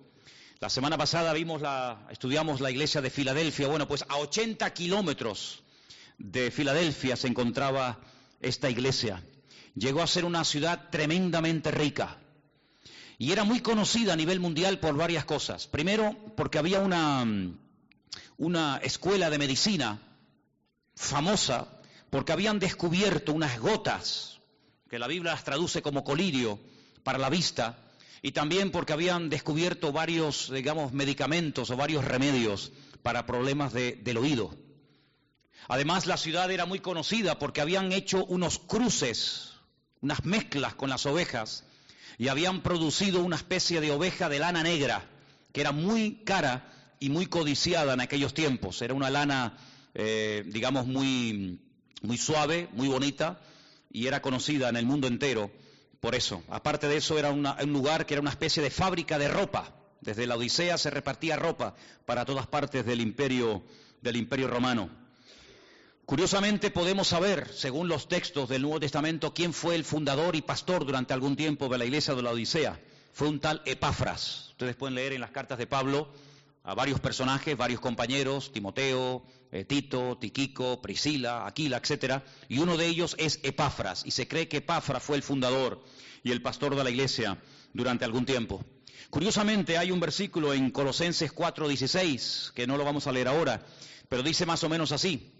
La 0.59 0.69
semana 0.69 0.97
pasada 0.97 1.31
vimos 1.31 1.61
la, 1.61 2.05
estudiamos 2.11 2.59
la 2.59 2.69
iglesia 2.69 2.99
de 2.99 3.09
Filadelfia. 3.09 3.69
Bueno, 3.69 3.87
pues 3.87 4.03
a 4.09 4.17
80 4.17 4.73
kilómetros 4.73 5.63
de 6.17 6.51
Filadelfia 6.51 7.15
se 7.15 7.29
encontraba 7.29 8.01
esta 8.41 8.69
iglesia. 8.69 9.23
Llegó 9.73 10.01
a 10.01 10.07
ser 10.07 10.25
una 10.25 10.43
ciudad 10.43 10.89
tremendamente 10.89 11.71
rica 11.71 12.17
y 13.17 13.31
era 13.31 13.45
muy 13.45 13.61
conocida 13.61 14.11
a 14.11 14.17
nivel 14.17 14.41
mundial 14.41 14.79
por 14.79 14.97
varias 14.97 15.23
cosas. 15.23 15.65
Primero, 15.67 16.17
porque 16.35 16.59
había 16.59 16.81
una, 16.81 17.25
una 18.37 18.81
escuela 18.83 19.29
de 19.29 19.37
medicina 19.37 20.01
famosa, 20.93 21.77
porque 22.11 22.33
habían 22.33 22.59
descubierto 22.59 23.33
unas 23.33 23.59
gotas, 23.59 24.39
que 24.87 24.99
la 24.99 25.07
Biblia 25.07 25.31
las 25.31 25.43
traduce 25.43 25.81
como 25.81 26.03
colirio, 26.03 26.59
para 27.03 27.17
la 27.17 27.29
vista 27.29 27.77
y 28.21 28.33
también 28.33 28.69
porque 28.69 28.93
habían 28.93 29.29
descubierto 29.29 29.91
varios, 29.91 30.51
digamos, 30.51 30.93
medicamentos 30.93 31.71
o 31.71 31.77
varios 31.77 32.05
remedios 32.05 32.71
para 33.01 33.25
problemas 33.25 33.73
del 33.73 34.17
oído. 34.17 34.55
Además, 35.67 36.05
la 36.05 36.17
ciudad 36.17 36.51
era 36.51 36.65
muy 36.65 36.79
conocida 36.79 37.39
porque 37.39 37.61
habían 37.61 37.91
hecho 37.91 38.25
unos 38.25 38.59
cruces, 38.59 39.53
unas 40.01 40.25
mezclas 40.25 40.75
con 40.75 40.89
las 40.89 41.05
ovejas 41.05 41.63
y 42.17 42.27
habían 42.27 42.61
producido 42.61 43.21
una 43.23 43.37
especie 43.37 43.81
de 43.81 43.91
oveja 43.91 44.29
de 44.29 44.39
lana 44.39 44.61
negra 44.61 45.09
que 45.53 45.61
era 45.61 45.71
muy 45.71 46.23
cara 46.23 46.71
y 46.99 47.09
muy 47.09 47.25
codiciada 47.25 47.93
en 47.93 48.01
aquellos 48.01 48.33
tiempos. 48.33 48.81
Era 48.81 48.93
una 48.93 49.09
lana, 49.09 49.57
eh, 49.95 50.43
digamos, 50.45 50.85
muy, 50.85 51.59
muy 52.01 52.17
suave, 52.17 52.69
muy 52.73 52.87
bonita 52.87 53.39
y 53.91 54.07
era 54.07 54.21
conocida 54.21 54.69
en 54.69 54.75
el 54.75 54.85
mundo 54.85 55.07
entero 55.07 55.51
por 55.99 56.15
eso. 56.15 56.43
Aparte 56.49 56.87
de 56.87 56.97
eso, 56.97 57.17
era 57.17 57.31
un 57.31 57.73
lugar 57.73 58.05
que 58.05 58.15
era 58.15 58.21
una 58.21 58.31
especie 58.31 58.61
de 58.61 58.71
fábrica 58.71 59.17
de 59.17 59.27
ropa. 59.27 59.75
Desde 60.01 60.25
la 60.25 60.35
Odisea 60.35 60.77
se 60.77 60.89
repartía 60.89 61.35
ropa 61.35 61.75
para 62.05 62.25
todas 62.25 62.47
partes 62.47 62.85
del 62.85 63.01
imperio, 63.01 63.63
del 64.01 64.15
imperio 64.15 64.47
romano. 64.47 64.89
Curiosamente 66.05 66.71
podemos 66.71 67.07
saber, 67.07 67.47
según 67.53 67.87
los 67.87 68.07
textos 68.07 68.49
del 68.49 68.63
Nuevo 68.63 68.79
Testamento, 68.79 69.33
quién 69.33 69.53
fue 69.53 69.75
el 69.75 69.85
fundador 69.85 70.35
y 70.35 70.41
pastor 70.41 70.85
durante 70.85 71.13
algún 71.13 71.35
tiempo 71.35 71.69
de 71.69 71.77
la 71.77 71.85
iglesia 71.85 72.15
de 72.15 72.23
la 72.23 72.31
Odisea. 72.31 72.79
Fue 73.13 73.27
un 73.27 73.39
tal 73.39 73.61
Epáfras. 73.65 74.49
Ustedes 74.49 74.75
pueden 74.75 74.95
leer 74.95 75.13
en 75.13 75.21
las 75.21 75.31
cartas 75.31 75.59
de 75.59 75.67
Pablo 75.67 76.11
a 76.63 76.73
varios 76.73 76.99
personajes, 76.99 77.55
varios 77.55 77.79
compañeros, 77.79 78.51
Timoteo, 78.51 79.23
eh, 79.51 79.65
Tito, 79.65 80.17
Tiquico, 80.19 80.81
Priscila, 80.81 81.45
Aquila, 81.45 81.77
etcétera, 81.77 82.23
y 82.47 82.59
uno 82.59 82.77
de 82.77 82.87
ellos 82.87 83.15
es 83.19 83.39
Epáfras, 83.43 84.03
y 84.05 84.11
se 84.11 84.27
cree 84.27 84.47
que 84.47 84.57
Epáfras 84.57 85.03
fue 85.03 85.17
el 85.17 85.23
fundador 85.23 85.83
y 86.23 86.31
el 86.31 86.41
pastor 86.41 86.75
de 86.75 86.83
la 86.83 86.89
iglesia 86.89 87.37
durante 87.73 88.05
algún 88.05 88.25
tiempo. 88.25 88.63
Curiosamente 89.09 89.77
hay 89.77 89.91
un 89.91 89.99
versículo 89.99 90.53
en 90.53 90.71
Colosenses 90.71 91.33
4:16, 91.33 92.51
que 92.53 92.65
no 92.65 92.77
lo 92.77 92.85
vamos 92.85 93.07
a 93.07 93.11
leer 93.11 93.27
ahora, 93.27 93.65
pero 94.07 94.23
dice 94.23 94.45
más 94.45 94.63
o 94.63 94.69
menos 94.69 94.91
así. 94.93 95.33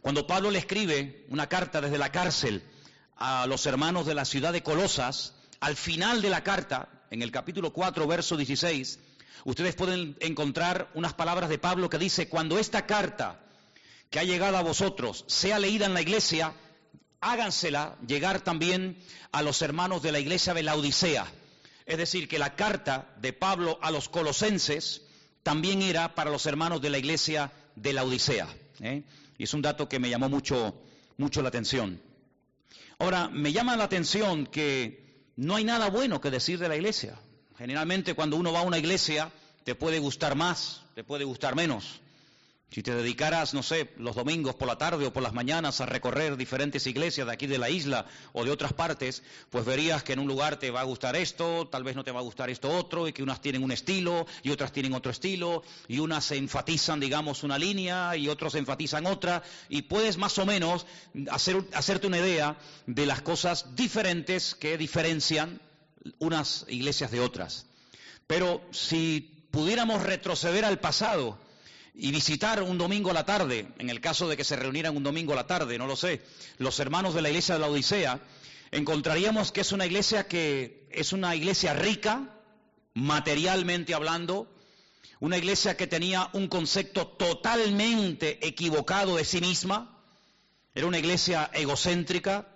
Cuando 0.00 0.26
Pablo 0.26 0.50
le 0.50 0.58
escribe 0.58 1.26
una 1.28 1.48
carta 1.48 1.80
desde 1.80 1.98
la 1.98 2.12
cárcel 2.12 2.62
a 3.16 3.46
los 3.46 3.66
hermanos 3.66 4.06
de 4.06 4.14
la 4.14 4.24
ciudad 4.24 4.52
de 4.52 4.62
Colosas, 4.62 5.34
al 5.60 5.76
final 5.76 6.22
de 6.22 6.30
la 6.30 6.42
carta, 6.42 6.88
en 7.10 7.22
el 7.22 7.30
capítulo 7.30 7.72
4, 7.72 8.06
verso 8.06 8.36
16, 8.36 8.98
ustedes 9.44 9.74
pueden 9.74 10.16
encontrar 10.20 10.90
unas 10.94 11.14
palabras 11.14 11.48
de 11.48 11.58
Pablo 11.58 11.90
que 11.90 11.98
dice, 11.98 12.28
cuando 12.28 12.58
esta 12.58 12.86
carta 12.86 13.40
que 14.10 14.18
ha 14.18 14.24
llegado 14.24 14.56
a 14.56 14.62
vosotros 14.62 15.24
sea 15.26 15.58
leída 15.58 15.86
en 15.86 15.94
la 15.94 16.02
iglesia, 16.02 16.54
hágansela 17.20 17.96
llegar 18.06 18.42
también 18.42 18.98
a 19.30 19.42
los 19.42 19.62
hermanos 19.62 20.02
de 20.02 20.12
la 20.12 20.20
iglesia 20.20 20.54
de 20.54 20.62
la 20.62 20.74
Odisea. 20.74 21.26
Es 21.86 21.98
decir, 21.98 22.28
que 22.28 22.38
la 22.38 22.54
carta 22.54 23.14
de 23.20 23.32
Pablo 23.32 23.78
a 23.82 23.90
los 23.90 24.08
colosenses 24.08 25.02
también 25.42 25.82
era 25.82 26.14
para 26.14 26.30
los 26.30 26.46
hermanos 26.46 26.80
de 26.80 26.90
la 26.90 26.98
iglesia 26.98 27.52
de 27.74 27.92
la 27.92 28.04
Odisea. 28.04 28.48
¿eh? 28.80 29.02
Y 29.38 29.44
es 29.44 29.54
un 29.54 29.62
dato 29.62 29.88
que 29.88 29.98
me 29.98 30.10
llamó 30.10 30.28
mucho, 30.28 30.74
mucho 31.16 31.42
la 31.42 31.48
atención. 31.48 32.00
Ahora, 32.98 33.28
me 33.28 33.52
llama 33.52 33.76
la 33.76 33.84
atención 33.84 34.46
que 34.46 35.26
no 35.36 35.56
hay 35.56 35.64
nada 35.64 35.90
bueno 35.90 36.20
que 36.20 36.30
decir 36.30 36.58
de 36.58 36.68
la 36.68 36.76
iglesia. 36.76 37.18
Generalmente 37.62 38.14
cuando 38.14 38.36
uno 38.36 38.52
va 38.52 38.58
a 38.58 38.62
una 38.62 38.78
iglesia 38.78 39.30
te 39.62 39.76
puede 39.76 40.00
gustar 40.00 40.34
más, 40.34 40.82
te 40.96 41.04
puede 41.04 41.22
gustar 41.22 41.54
menos. 41.54 42.00
Si 42.72 42.82
te 42.82 42.92
dedicaras, 42.92 43.54
no 43.54 43.62
sé, 43.62 43.92
los 43.98 44.16
domingos 44.16 44.56
por 44.56 44.66
la 44.66 44.78
tarde 44.78 45.06
o 45.06 45.12
por 45.12 45.22
las 45.22 45.32
mañanas 45.32 45.80
a 45.80 45.86
recorrer 45.86 46.36
diferentes 46.36 46.88
iglesias 46.88 47.24
de 47.24 47.32
aquí 47.32 47.46
de 47.46 47.58
la 47.58 47.70
isla 47.70 48.06
o 48.32 48.44
de 48.44 48.50
otras 48.50 48.72
partes, 48.72 49.22
pues 49.48 49.64
verías 49.64 50.02
que 50.02 50.12
en 50.12 50.18
un 50.18 50.26
lugar 50.26 50.58
te 50.58 50.72
va 50.72 50.80
a 50.80 50.84
gustar 50.84 51.14
esto, 51.14 51.68
tal 51.68 51.84
vez 51.84 51.94
no 51.94 52.02
te 52.02 52.10
va 52.10 52.18
a 52.18 52.24
gustar 52.24 52.50
esto 52.50 52.68
otro, 52.68 53.06
y 53.06 53.12
que 53.12 53.22
unas 53.22 53.40
tienen 53.40 53.62
un 53.62 53.70
estilo 53.70 54.26
y 54.42 54.50
otras 54.50 54.72
tienen 54.72 54.92
otro 54.92 55.12
estilo, 55.12 55.62
y 55.86 56.00
unas 56.00 56.32
enfatizan, 56.32 56.98
digamos, 56.98 57.44
una 57.44 57.58
línea 57.58 58.16
y 58.16 58.28
otros 58.28 58.56
enfatizan 58.56 59.06
otra, 59.06 59.40
y 59.68 59.82
puedes 59.82 60.18
más 60.18 60.36
o 60.38 60.46
menos 60.46 60.84
hacer, 61.30 61.62
hacerte 61.74 62.08
una 62.08 62.18
idea 62.18 62.58
de 62.86 63.06
las 63.06 63.22
cosas 63.22 63.76
diferentes 63.76 64.56
que 64.56 64.76
diferencian 64.76 65.60
unas 66.18 66.64
iglesias 66.68 67.10
de 67.10 67.20
otras. 67.20 67.66
Pero 68.26 68.62
si 68.70 69.46
pudiéramos 69.50 70.02
retroceder 70.02 70.64
al 70.64 70.80
pasado, 70.80 71.38
y 71.94 72.10
visitar 72.10 72.62
un 72.62 72.78
domingo 72.78 73.10
a 73.10 73.14
la 73.14 73.26
tarde, 73.26 73.68
en 73.78 73.90
el 73.90 74.00
caso 74.00 74.28
de 74.28 74.36
que 74.36 74.44
se 74.44 74.56
reunieran 74.56 74.96
un 74.96 75.02
domingo 75.02 75.32
a 75.32 75.36
la 75.36 75.46
tarde, 75.46 75.78
no 75.78 75.86
lo 75.86 75.96
sé, 75.96 76.22
los 76.58 76.80
hermanos 76.80 77.14
de 77.14 77.22
la 77.22 77.28
iglesia 77.28 77.54
de 77.54 77.60
la 77.60 77.68
Odisea, 77.68 78.20
encontraríamos 78.70 79.52
que 79.52 79.60
es 79.60 79.72
una 79.72 79.86
iglesia 79.86 80.26
que 80.26 80.88
es 80.90 81.12
una 81.12 81.36
iglesia 81.36 81.74
rica, 81.74 82.30
materialmente 82.94 83.94
hablando, 83.94 84.48
una 85.20 85.38
iglesia 85.38 85.76
que 85.76 85.86
tenía 85.86 86.30
un 86.32 86.48
concepto 86.48 87.06
totalmente 87.06 88.46
equivocado 88.46 89.16
de 89.16 89.24
sí 89.24 89.40
misma, 89.40 89.98
era 90.74 90.86
una 90.86 90.98
iglesia 90.98 91.50
egocéntrica, 91.52 92.48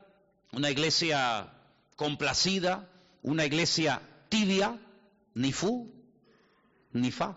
una 0.53 0.71
iglesia 0.71 1.53
complacida, 1.97 2.89
una 3.27 3.45
iglesia 3.45 4.01
tibia, 4.31 4.81
ni 5.35 5.53
fu, 5.53 5.93
ni 6.93 7.13
fa 7.13 7.37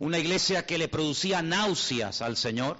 una 0.00 0.18
iglesia 0.18 0.64
que 0.64 0.78
le 0.78 0.88
producía 0.88 1.42
náuseas 1.42 2.22
al 2.22 2.36
Señor. 2.36 2.78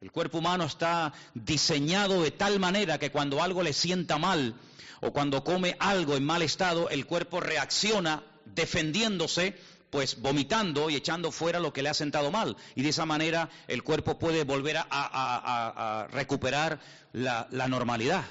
El 0.00 0.10
cuerpo 0.10 0.38
humano 0.38 0.64
está 0.64 1.12
diseñado 1.34 2.22
de 2.22 2.30
tal 2.30 2.58
manera 2.58 2.98
que 2.98 3.10
cuando 3.10 3.42
algo 3.42 3.62
le 3.62 3.74
sienta 3.74 4.16
mal 4.16 4.54
o 5.00 5.12
cuando 5.12 5.44
come 5.44 5.76
algo 5.78 6.16
en 6.16 6.24
mal 6.24 6.42
estado, 6.42 6.88
el 6.88 7.04
cuerpo 7.04 7.40
reacciona 7.40 8.24
defendiéndose, 8.46 9.58
pues 9.90 10.22
vomitando 10.22 10.88
y 10.88 10.96
echando 10.96 11.32
fuera 11.32 11.60
lo 11.60 11.74
que 11.74 11.82
le 11.82 11.90
ha 11.90 11.94
sentado 11.94 12.30
mal. 12.30 12.56
Y 12.74 12.82
de 12.82 12.88
esa 12.88 13.04
manera 13.04 13.50
el 13.66 13.82
cuerpo 13.82 14.18
puede 14.18 14.44
volver 14.44 14.78
a, 14.78 16.08
recuperar 16.10 16.80
la, 17.12 17.46
normalidad. 17.68 18.24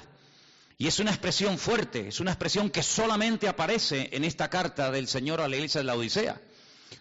Y 0.80 0.86
es 0.86 1.00
una 1.00 1.10
expresión 1.10 1.58
fuerte, 1.58 2.06
es 2.06 2.20
una 2.20 2.30
expresión 2.30 2.70
que 2.70 2.84
solamente 2.84 3.48
aparece 3.48 4.10
en 4.12 4.22
esta 4.22 4.48
carta 4.48 4.92
del 4.92 5.08
Señor 5.08 5.40
a 5.40 5.48
la 5.48 5.56
iglesia 5.56 5.80
de 5.80 5.84
la 5.84 5.96
Odisea. 5.96 6.40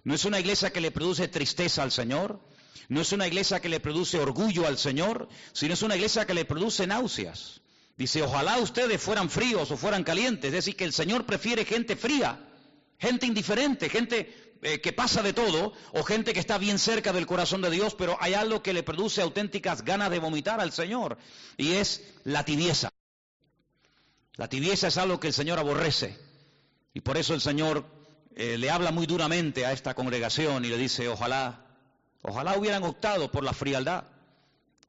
No 0.03 0.15
es 0.15 0.25
una 0.25 0.39
iglesia 0.39 0.71
que 0.71 0.81
le 0.81 0.89
produce 0.89 1.27
tristeza 1.27 1.83
al 1.83 1.91
Señor, 1.91 2.41
no 2.89 3.01
es 3.01 3.11
una 3.11 3.27
iglesia 3.27 3.59
que 3.59 3.69
le 3.69 3.79
produce 3.79 4.19
orgullo 4.19 4.65
al 4.65 4.79
Señor, 4.79 5.29
sino 5.53 5.75
es 5.75 5.83
una 5.83 5.95
iglesia 5.95 6.25
que 6.25 6.33
le 6.33 6.45
produce 6.45 6.87
náuseas. 6.87 7.61
Dice, 7.97 8.23
ojalá 8.23 8.57
ustedes 8.57 8.99
fueran 8.99 9.29
fríos 9.29 9.69
o 9.69 9.77
fueran 9.77 10.03
calientes, 10.03 10.47
es 10.47 10.53
decir, 10.53 10.75
que 10.75 10.85
el 10.85 10.93
Señor 10.93 11.27
prefiere 11.27 11.63
gente 11.63 11.95
fría, 11.95 12.49
gente 12.97 13.27
indiferente, 13.27 13.89
gente 13.89 14.55
eh, 14.63 14.81
que 14.81 14.91
pasa 14.91 15.21
de 15.21 15.33
todo, 15.33 15.73
o 15.91 16.03
gente 16.03 16.33
que 16.33 16.39
está 16.39 16.57
bien 16.57 16.79
cerca 16.79 17.13
del 17.13 17.27
corazón 17.27 17.61
de 17.61 17.69
Dios, 17.69 17.93
pero 17.93 18.17
hay 18.19 18.33
algo 18.33 18.63
que 18.63 18.73
le 18.73 18.81
produce 18.81 19.21
auténticas 19.21 19.85
ganas 19.85 20.09
de 20.09 20.17
vomitar 20.17 20.61
al 20.61 20.71
Señor, 20.71 21.19
y 21.57 21.73
es 21.73 22.01
la 22.23 22.43
tibieza. 22.43 22.89
La 24.37 24.47
tibieza 24.47 24.87
es 24.87 24.97
algo 24.97 25.19
que 25.19 25.27
el 25.27 25.33
Señor 25.33 25.59
aborrece, 25.59 26.17
y 26.93 27.01
por 27.01 27.17
eso 27.17 27.33
el 27.33 27.41
Señor 27.41 27.85
eh, 28.35 28.57
le 28.57 28.69
habla 28.69 28.91
muy 28.91 29.07
duramente 29.07 29.65
a 29.65 29.71
esta 29.71 29.95
congregación 29.95 30.63
y 30.63 30.69
le 30.69 30.77
dice, 30.77 31.07
ojalá, 31.07 31.65
ojalá 32.21 32.57
hubieran 32.57 32.83
optado 32.83 33.31
por 33.31 33.43
la 33.43 33.53
frialdad 33.53 34.05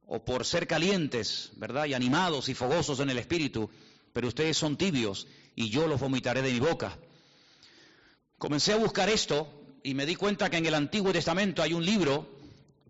o 0.06 0.22
por 0.22 0.44
ser 0.44 0.66
calientes, 0.66 1.50
¿verdad? 1.56 1.86
Y 1.86 1.94
animados 1.94 2.50
y 2.50 2.54
fogosos 2.54 3.00
en 3.00 3.08
el 3.08 3.18
espíritu, 3.18 3.70
pero 4.12 4.28
ustedes 4.28 4.56
son 4.56 4.76
tibios 4.76 5.26
y 5.54 5.70
yo 5.70 5.86
los 5.86 5.98
vomitaré 5.98 6.42
de 6.42 6.52
mi 6.52 6.60
boca. 6.60 6.98
Comencé 8.36 8.74
a 8.74 8.76
buscar 8.76 9.08
esto 9.08 9.50
y 9.82 9.94
me 9.94 10.04
di 10.04 10.14
cuenta 10.14 10.50
que 10.50 10.58
en 10.58 10.66
el 10.66 10.74
Antiguo 10.74 11.12
Testamento 11.12 11.62
hay 11.62 11.72
un 11.72 11.84
libro 11.84 12.28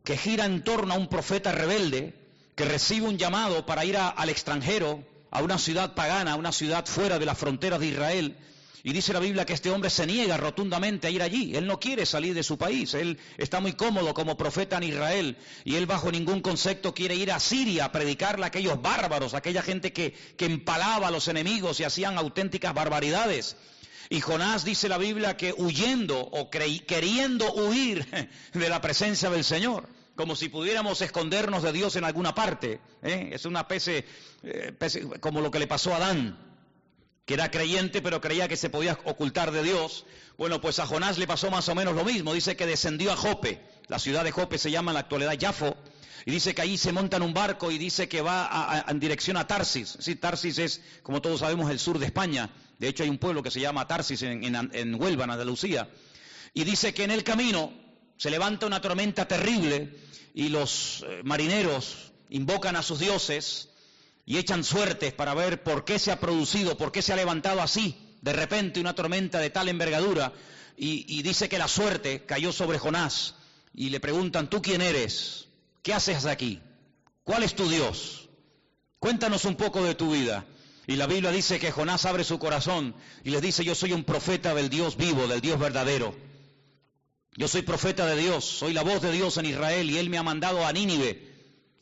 que 0.03 0.17
gira 0.17 0.45
en 0.45 0.65
torno 0.65 0.95
a 0.95 0.99
un 0.99 1.09
profeta 1.09 1.53
rebelde 1.53 2.15
que 2.57 2.65
recibe 2.65 3.07
un 3.07 3.17
llamado 3.17 3.65
para 3.65 3.85
ir 3.85 3.97
al 3.97 4.29
extranjero, 4.29 5.05
a 5.31 5.43
una 5.43 5.59
ciudad 5.59 5.95
pagana, 5.95 6.33
a 6.33 6.37
una 6.37 6.53
ciudad 6.53 6.87
fuera 6.87 7.19
de 7.19 7.27
las 7.27 7.39
fronteras 7.39 7.81
de 7.81 7.87
Israel, 7.87 8.37
y 8.85 8.93
dice 8.93 9.13
la 9.13 9.21
Biblia 9.21 9.45
que 9.45 9.53
este 9.53 9.71
hombre 9.71 9.91
se 9.91 10.07
niega 10.07 10.37
rotundamente 10.37 11.09
a 11.09 11.11
ir 11.11 11.23
allí. 11.23 11.57
Él 11.57 11.67
no 11.67 11.81
quiere 11.81 12.07
salir 12.07 12.35
de 12.35 12.43
su 12.43 12.57
país. 12.57 12.95
Él 12.95 13.19
está 13.37 13.61
muy 13.61 13.73
cómodo 13.73 14.15
como 14.15 14.37
profeta 14.37 14.77
en 14.77 14.85
Israel. 14.85 15.37
Y 15.65 15.75
él 15.75 15.87
bajo 15.87 16.13
ningún 16.13 16.41
concepto 16.41 16.95
quiere 16.95 17.17
ir 17.17 17.33
a 17.33 17.41
Siria 17.41 17.87
a 17.87 17.93
predicarle 17.93 18.45
a 18.45 18.49
aquellos 18.49 18.81
bárbaros, 18.81 19.35
a 19.35 19.39
aquella 19.39 19.63
gente 19.63 19.93
que, 19.93 20.13
que 20.13 20.47
empalaba 20.47 21.09
a 21.09 21.11
los 21.11 21.27
enemigos 21.29 21.81
y 21.81 21.85
hacían 21.85 22.17
auténticas 22.19 22.73
barbaridades. 22.73 23.57
Y 24.11 24.21
Jonás 24.21 24.65
dice 24.65 24.89
la 24.89 24.97
Biblia 24.97 25.37
que 25.37 25.53
huyendo 25.57 26.21
o 26.21 26.49
queriendo 26.49 27.53
huir 27.53 28.07
de 28.55 28.69
la 28.69 28.81
presencia 28.81 29.29
del 29.29 29.45
Señor, 29.45 29.89
como 30.19 30.35
si 30.35 30.49
pudiéramos 30.49 31.01
escondernos 31.01 31.63
de 31.63 31.71
Dios 31.73 31.95
en 31.95 32.03
alguna 32.03 32.35
parte. 32.35 32.81
¿eh? 33.05 33.31
Es 33.33 33.45
una 33.45 33.61
especie, 33.61 34.05
eh, 34.43 34.77
como 35.21 35.41
lo 35.41 35.53
que 35.53 35.61
le 35.61 35.69
pasó 35.69 35.95
a 35.95 35.99
Adán 35.99 36.37
que 37.25 37.35
era 37.35 37.53
creyente 37.53 38.03
pero 38.03 38.21
creía 38.21 38.49
que 38.49 38.57
se 38.57 38.69
podía 38.69 38.99
ocultar 39.05 39.53
de 39.53 39.63
Dios. 39.63 40.07
Bueno, 40.37 40.61
pues 40.61 40.81
a 40.81 40.87
Jonás 40.87 41.19
le 41.19 41.29
pasó 41.29 41.53
más 41.53 41.69
o 41.69 41.75
menos 41.77 41.95
lo 41.95 42.05
mismo. 42.05 42.35
Dice 42.35 42.57
que 42.57 42.67
descendió 42.67 43.13
a 43.13 43.17
Jope. 43.17 43.63
La 43.87 44.01
ciudad 44.01 44.25
de 44.25 44.33
Jope 44.33 44.59
se 44.59 44.73
llama 44.73 44.91
en 44.91 44.95
la 44.95 45.01
actualidad 45.01 45.39
Jafo. 45.41 45.77
Y 46.27 46.33
dice 46.33 46.53
que 46.53 46.63
allí 46.63 46.79
se 46.79 46.91
monta 46.91 47.19
en 47.19 47.23
un 47.23 47.33
barco 47.33 47.71
y 47.71 47.79
dice 47.79 48.09
que 48.09 48.21
va 48.21 48.85
en 48.89 48.99
dirección 48.99 49.37
a 49.37 49.47
Tarsis. 49.47 49.99
Tarsis 50.19 50.59
es, 50.59 50.81
como 51.05 51.23
todos 51.23 51.41
sabemos, 51.41 51.71
el 51.71 51.79
sur 51.79 52.01
de 52.01 52.07
España. 52.07 52.51
De 52.81 52.89
hecho, 52.89 53.05
hay 53.05 53.09
un 53.09 53.19
pueblo 53.19 53.45
que 53.45 53.53
se 53.53 53.61
llama 53.61 53.87
Tarsis 53.87 54.23
en 54.23 54.95
Huelva, 54.97 55.25
en 55.25 55.31
Andalucía. 55.31 55.89
Y 56.55 56.65
dice 56.65 56.93
que 56.93 57.05
en 57.05 57.13
el 57.13 57.23
camino 57.23 57.73
se 58.19 58.31
levanta 58.31 58.67
una 58.67 58.83
tormenta 58.83 59.27
terrible 59.27 59.97
y 60.35 60.51
los 60.51 61.05
eh, 61.09 61.23
marineros 61.25 62.13
invocan 62.29 62.77
a 62.77 62.83
sus 62.83 62.99
dioses 62.99 63.71
y 64.27 64.37
echan 64.37 64.63
suertes 64.63 65.15
para 65.15 65.33
ver 65.33 65.63
por 65.63 65.87
qué 65.87 65.99
se 65.99 66.13
ha 66.13 66.21
producido, 66.21 66.77
por 66.77 66.93
qué 66.93 67.01
se 67.01 67.15
ha 67.15 67.17
levantado 67.17 67.63
así 67.63 67.97
de 68.21 68.33
repente 68.33 68.81
una 68.81 68.95
tormenta 68.95 69.39
de 69.39 69.51
tal 69.51 69.69
envergadura 69.69 70.33
y, 70.77 71.23
dice 71.23 71.49
que 71.49 71.59
la 71.59 71.67
suerte 71.67 72.25
cayó 72.25 72.53
sobre 72.53 72.79
Jonás 72.79 73.35
y 73.75 73.91
le 73.91 73.99
preguntan, 73.99 74.49
¿tú 74.49 74.63
quién 74.63 74.81
eres? 74.81 75.49
¿Qué 75.83 75.93
haces 75.93 76.25
aquí? 76.25 76.61
¿Cuál 77.25 77.43
es 77.43 77.57
tu 77.57 77.69
Dios? 77.69 78.29
Cuéntanos 79.01 79.45
un 79.45 79.57
poco 79.57 79.83
de 79.83 79.97
tu 79.97 80.13
vida. 80.13 80.47
Y 80.87 80.95
la 80.95 81.09
Biblia 81.09 81.33
dice 81.33 81.59
que 81.59 81.73
Jonás 81.73 82.05
abre 82.05 82.23
su 82.23 82.39
corazón 82.39 82.95
y 83.25 83.31
les 83.31 83.43
dice, 83.43 83.65
yo 83.65 83.75
soy 83.75 83.93
un 83.93 84.05
profeta 84.05 84.55
del 84.55 84.71
Dios 84.71 84.97
vivo, 84.97 85.27
del 85.27 85.41
Dios 85.41 85.59
verdadero. 85.59 86.15
Yo 87.37 87.49
soy 87.49 87.63
profeta 87.63 88.07
de 88.07 88.17
Dios, 88.17 88.45
soy 88.45 88.73
la 88.73 88.83
voz 88.83 89.01
de 89.03 89.13
Dios 89.13 89.37
en 89.37 89.47
Israel 89.47 89.89
y 89.91 89.99
Él 89.99 90.11
me 90.11 90.19
ha 90.19 90.23
mandado 90.23 90.67
a 90.67 90.73
Nínive 90.73 91.29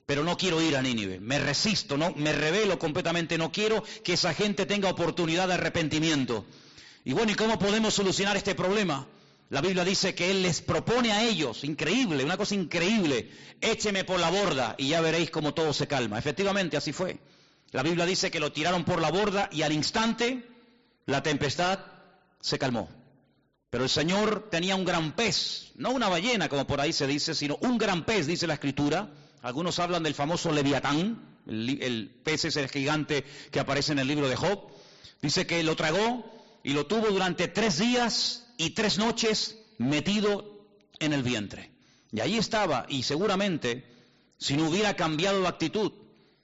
pero 0.06 0.22
no 0.22 0.38
quiero 0.38 0.62
ir 0.62 0.76
a 0.76 0.82
Nínive. 0.82 1.18
Me 1.18 1.40
resisto, 1.40 1.98
no, 1.98 2.12
me 2.16 2.32
revelo 2.32 2.78
completamente, 2.78 3.36
no 3.36 3.50
quiero 3.50 3.82
que 4.04 4.12
esa 4.12 4.32
gente 4.32 4.64
tenga 4.64 4.88
oportunidad 4.88 5.48
de 5.48 5.54
arrepentimiento. 5.54 6.46
Y 7.04 7.12
bueno, 7.12 7.32
¿y 7.32 7.34
cómo 7.34 7.58
podemos 7.58 7.92
solucionar 7.92 8.36
este 8.36 8.54
problema? 8.54 9.08
La 9.50 9.60
Biblia 9.60 9.84
dice 9.84 10.14
que 10.14 10.30
Él 10.30 10.42
les 10.42 10.60
propone 10.60 11.12
a 11.12 11.24
ellos, 11.24 11.64
increíble, 11.64 12.24
una 12.24 12.36
cosa 12.36 12.54
increíble, 12.54 13.30
écheme 13.60 14.04
por 14.04 14.20
la 14.20 14.30
borda 14.30 14.74
y 14.78 14.88
ya 14.88 15.00
veréis 15.00 15.30
cómo 15.30 15.54
todo 15.54 15.72
se 15.72 15.88
calma. 15.88 16.18
Efectivamente, 16.18 16.76
así 16.76 16.92
fue. 16.92 17.18
La 17.72 17.82
Biblia 17.82 18.06
dice 18.06 18.30
que 18.30 18.40
lo 18.40 18.52
tiraron 18.52 18.84
por 18.84 19.00
la 19.00 19.10
borda 19.10 19.48
y 19.52 19.62
al 19.62 19.72
instante 19.72 20.48
la 21.04 21.22
tempestad 21.22 21.80
se 22.40 22.58
calmó. 22.58 22.88
Pero 23.70 23.84
el 23.84 23.90
Señor 23.90 24.48
tenía 24.50 24.76
un 24.76 24.84
gran 24.84 25.12
pez, 25.12 25.72
no 25.74 25.90
una 25.90 26.08
ballena 26.08 26.48
como 26.48 26.66
por 26.66 26.80
ahí 26.80 26.92
se 26.92 27.06
dice, 27.06 27.34
sino 27.34 27.58
un 27.60 27.78
gran 27.78 28.04
pez, 28.04 28.26
dice 28.26 28.46
la 28.46 28.54
Escritura. 28.54 29.10
Algunos 29.42 29.78
hablan 29.78 30.02
del 30.02 30.14
famoso 30.14 30.52
Leviatán, 30.52 31.36
el, 31.46 32.20
pez 32.24 32.44
es 32.46 32.56
el 32.56 32.68
gigante 32.68 33.24
que 33.50 33.60
aparece 33.60 33.92
en 33.92 33.98
el 33.98 34.08
libro 34.08 34.28
de 34.28 34.36
Job. 34.36 34.68
Dice 35.22 35.46
que 35.46 35.62
lo 35.62 35.76
tragó 35.76 36.24
y 36.62 36.72
lo 36.72 36.86
tuvo 36.86 37.08
durante 37.08 37.48
tres 37.48 37.78
días 37.78 38.46
y 38.56 38.70
tres 38.70 38.98
noches 38.98 39.58
metido 39.78 40.66
en 40.98 41.12
el 41.12 41.22
vientre. 41.22 41.70
Y 42.12 42.20
ahí 42.20 42.38
estaba, 42.38 42.86
y 42.88 43.02
seguramente, 43.02 43.84
si 44.38 44.56
no 44.56 44.68
hubiera 44.68 44.94
cambiado 44.94 45.40
de 45.40 45.48
actitud 45.48 45.92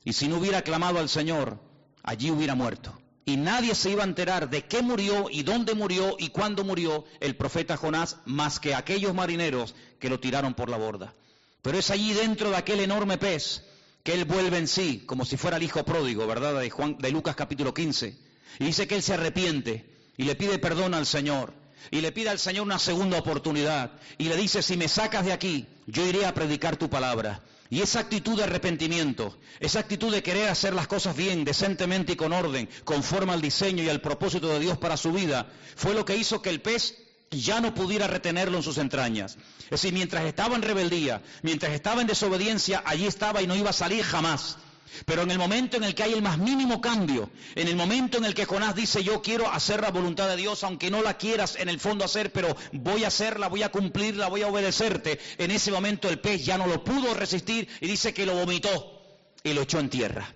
y 0.04 0.12
si 0.12 0.28
no 0.28 0.36
hubiera 0.38 0.62
clamado 0.62 0.98
al 0.98 1.08
Señor, 1.08 1.60
allí 2.02 2.30
hubiera 2.30 2.54
muerto. 2.54 3.01
Y 3.24 3.36
nadie 3.36 3.74
se 3.74 3.90
iba 3.90 4.02
a 4.02 4.06
enterar 4.06 4.50
de 4.50 4.64
qué 4.64 4.82
murió 4.82 5.28
y 5.30 5.42
dónde 5.44 5.74
murió 5.74 6.16
y 6.18 6.30
cuándo 6.30 6.64
murió 6.64 7.04
el 7.20 7.36
profeta 7.36 7.76
Jonás, 7.76 8.16
más 8.24 8.58
que 8.58 8.74
aquellos 8.74 9.14
marineros 9.14 9.74
que 10.00 10.08
lo 10.08 10.18
tiraron 10.18 10.54
por 10.54 10.68
la 10.68 10.76
borda. 10.76 11.14
Pero 11.62 11.78
es 11.78 11.90
allí 11.90 12.12
dentro 12.12 12.50
de 12.50 12.56
aquel 12.56 12.80
enorme 12.80 13.18
pez 13.18 13.62
que 14.02 14.14
él 14.14 14.24
vuelve 14.24 14.58
en 14.58 14.66
sí, 14.66 15.04
como 15.06 15.24
si 15.24 15.36
fuera 15.36 15.56
el 15.56 15.62
hijo 15.62 15.84
pródigo, 15.84 16.26
¿verdad? 16.26 16.60
De, 16.60 16.68
Juan, 16.70 16.98
de 16.98 17.12
Lucas 17.12 17.36
capítulo 17.36 17.72
15. 17.72 18.16
Y 18.58 18.64
dice 18.64 18.88
que 18.88 18.96
él 18.96 19.02
se 19.02 19.14
arrepiente 19.14 19.88
y 20.16 20.24
le 20.24 20.34
pide 20.34 20.58
perdón 20.58 20.94
al 20.94 21.06
Señor. 21.06 21.54
Y 21.90 22.00
le 22.00 22.12
pide 22.12 22.30
al 22.30 22.38
Señor 22.38 22.64
una 22.64 22.78
segunda 22.78 23.18
oportunidad. 23.18 23.92
Y 24.18 24.24
le 24.24 24.36
dice, 24.36 24.62
si 24.62 24.76
me 24.76 24.88
sacas 24.88 25.24
de 25.24 25.32
aquí, 25.32 25.66
yo 25.86 26.04
iré 26.06 26.26
a 26.26 26.34
predicar 26.34 26.76
tu 26.76 26.90
palabra. 26.90 27.42
Y 27.72 27.80
esa 27.80 28.00
actitud 28.00 28.36
de 28.36 28.44
arrepentimiento, 28.44 29.34
esa 29.58 29.78
actitud 29.78 30.12
de 30.12 30.22
querer 30.22 30.50
hacer 30.50 30.74
las 30.74 30.86
cosas 30.86 31.16
bien, 31.16 31.42
decentemente 31.42 32.12
y 32.12 32.16
con 32.16 32.34
orden, 32.34 32.68
conforme 32.84 33.32
al 33.32 33.40
diseño 33.40 33.82
y 33.82 33.88
al 33.88 34.02
propósito 34.02 34.48
de 34.48 34.60
Dios 34.60 34.76
para 34.76 34.98
su 34.98 35.10
vida, 35.10 35.50
fue 35.74 35.94
lo 35.94 36.04
que 36.04 36.14
hizo 36.14 36.42
que 36.42 36.50
el 36.50 36.60
pez 36.60 36.98
ya 37.30 37.62
no 37.62 37.74
pudiera 37.74 38.06
retenerlo 38.06 38.58
en 38.58 38.62
sus 38.62 38.76
entrañas. 38.76 39.38
Es 39.64 39.70
decir, 39.70 39.94
mientras 39.94 40.26
estaba 40.26 40.54
en 40.54 40.60
rebeldía, 40.60 41.22
mientras 41.40 41.72
estaba 41.72 42.02
en 42.02 42.08
desobediencia, 42.08 42.82
allí 42.84 43.06
estaba 43.06 43.40
y 43.40 43.46
no 43.46 43.56
iba 43.56 43.70
a 43.70 43.72
salir 43.72 44.04
jamás. 44.04 44.58
Pero 45.06 45.22
en 45.22 45.30
el 45.30 45.38
momento 45.38 45.76
en 45.76 45.84
el 45.84 45.94
que 45.94 46.02
hay 46.02 46.12
el 46.12 46.22
más 46.22 46.38
mínimo 46.38 46.80
cambio, 46.80 47.30
en 47.54 47.68
el 47.68 47.76
momento 47.76 48.18
en 48.18 48.24
el 48.24 48.34
que 48.34 48.44
Jonás 48.44 48.74
dice 48.74 49.02
yo 49.02 49.22
quiero 49.22 49.50
hacer 49.50 49.80
la 49.80 49.90
voluntad 49.90 50.28
de 50.28 50.36
Dios, 50.36 50.62
aunque 50.64 50.90
no 50.90 51.02
la 51.02 51.16
quieras 51.16 51.56
en 51.56 51.68
el 51.68 51.80
fondo 51.80 52.04
hacer, 52.04 52.32
pero 52.32 52.56
voy 52.72 53.04
a 53.04 53.08
hacerla, 53.08 53.48
voy 53.48 53.62
a 53.62 53.70
cumplirla, 53.70 54.28
voy 54.28 54.42
a 54.42 54.48
obedecerte, 54.48 55.18
en 55.38 55.50
ese 55.50 55.70
momento 55.70 56.08
el 56.08 56.20
pez 56.20 56.44
ya 56.44 56.58
no 56.58 56.66
lo 56.66 56.84
pudo 56.84 57.14
resistir 57.14 57.68
y 57.80 57.86
dice 57.86 58.12
que 58.12 58.26
lo 58.26 58.34
vomitó 58.34 59.02
y 59.42 59.52
lo 59.52 59.62
echó 59.62 59.80
en 59.80 59.90
tierra. 59.90 60.34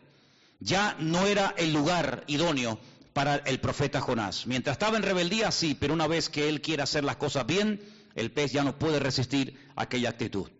Ya 0.59 0.97
no 0.99 1.27
era 1.27 1.55
el 1.59 1.73
lugar 1.73 2.25
idóneo 2.27 2.79
para 3.13 3.37
el 3.37 3.61
profeta 3.61 4.01
Jonás. 4.01 4.47
Mientras 4.47 4.75
estaba 4.75 4.97
en 4.97 5.03
rebeldía, 5.03 5.51
sí, 5.51 5.77
pero 5.79 5.95
una 5.95 6.07
vez 6.07 6.29
que 6.29 6.49
él 6.49 6.61
quiere 6.61 6.83
hacer 6.83 7.05
las 7.05 7.17
cosas 7.17 7.47
bien, 7.47 7.81
el 8.15 8.33
pez 8.33 8.53
ya 8.53 8.65
no 8.65 8.79
puede 8.79 8.99
resistir 8.99 9.59
aquella 9.77 10.11
actitud. 10.11 10.51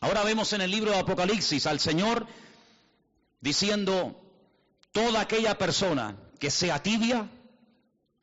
Ahora 0.00 0.22
vemos 0.22 0.52
en 0.52 0.60
el 0.60 0.70
libro 0.70 0.92
de 0.92 0.98
Apocalipsis 0.98 1.66
al 1.66 1.80
Señor 1.80 2.26
diciendo, 3.40 4.20
toda 4.92 5.20
aquella 5.20 5.58
persona 5.58 6.16
que 6.38 6.50
sea 6.50 6.82
tibia, 6.82 7.28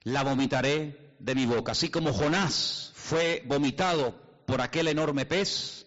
la 0.03 0.23
vomitaré 0.23 1.15
de 1.19 1.35
mi 1.35 1.45
boca. 1.45 1.71
Así 1.73 1.89
como 1.89 2.13
Jonás 2.13 2.91
fue 2.95 3.43
vomitado 3.45 4.15
por 4.45 4.61
aquel 4.61 4.87
enorme 4.87 5.25
pez, 5.25 5.85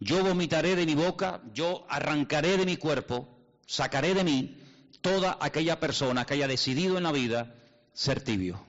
yo 0.00 0.22
vomitaré 0.22 0.76
de 0.76 0.86
mi 0.86 0.94
boca, 0.94 1.40
yo 1.52 1.86
arrancaré 1.88 2.56
de 2.56 2.66
mi 2.66 2.76
cuerpo, 2.76 3.28
sacaré 3.66 4.14
de 4.14 4.24
mí 4.24 4.60
toda 5.00 5.38
aquella 5.40 5.80
persona 5.80 6.24
que 6.24 6.34
haya 6.34 6.48
decidido 6.48 6.98
en 6.98 7.04
la 7.04 7.12
vida 7.12 7.54
ser 7.92 8.20
tibio. 8.20 8.66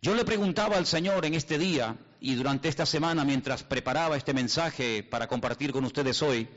Yo 0.00 0.14
le 0.14 0.24
preguntaba 0.24 0.76
al 0.76 0.86
Señor 0.86 1.26
en 1.26 1.34
este 1.34 1.58
día 1.58 1.96
y 2.20 2.34
durante 2.34 2.68
esta 2.68 2.86
semana 2.86 3.24
mientras 3.24 3.64
preparaba 3.64 4.16
este 4.16 4.32
mensaje 4.32 5.02
para 5.02 5.26
compartir 5.26 5.72
con 5.72 5.84
ustedes 5.84 6.22
hoy, 6.22 6.48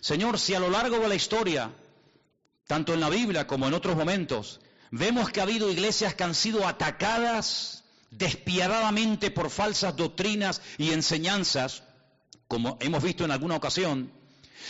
Señor, 0.00 0.38
si 0.38 0.54
a 0.54 0.60
lo 0.60 0.70
largo 0.70 0.98
de 0.98 1.08
la 1.08 1.14
historia, 1.14 1.72
tanto 2.66 2.94
en 2.94 3.00
la 3.00 3.10
Biblia 3.10 3.46
como 3.46 3.66
en 3.66 3.74
otros 3.74 3.96
momentos, 3.96 4.60
vemos 4.90 5.30
que 5.30 5.40
ha 5.40 5.44
habido 5.44 5.70
iglesias 5.70 6.14
que 6.14 6.24
han 6.24 6.34
sido 6.34 6.66
atacadas 6.66 7.84
despiadadamente 8.10 9.30
por 9.30 9.50
falsas 9.50 9.96
doctrinas 9.96 10.60
y 10.78 10.92
enseñanzas, 10.92 11.82
como 12.48 12.76
hemos 12.80 13.02
visto 13.02 13.24
en 13.24 13.30
alguna 13.30 13.56
ocasión, 13.56 14.12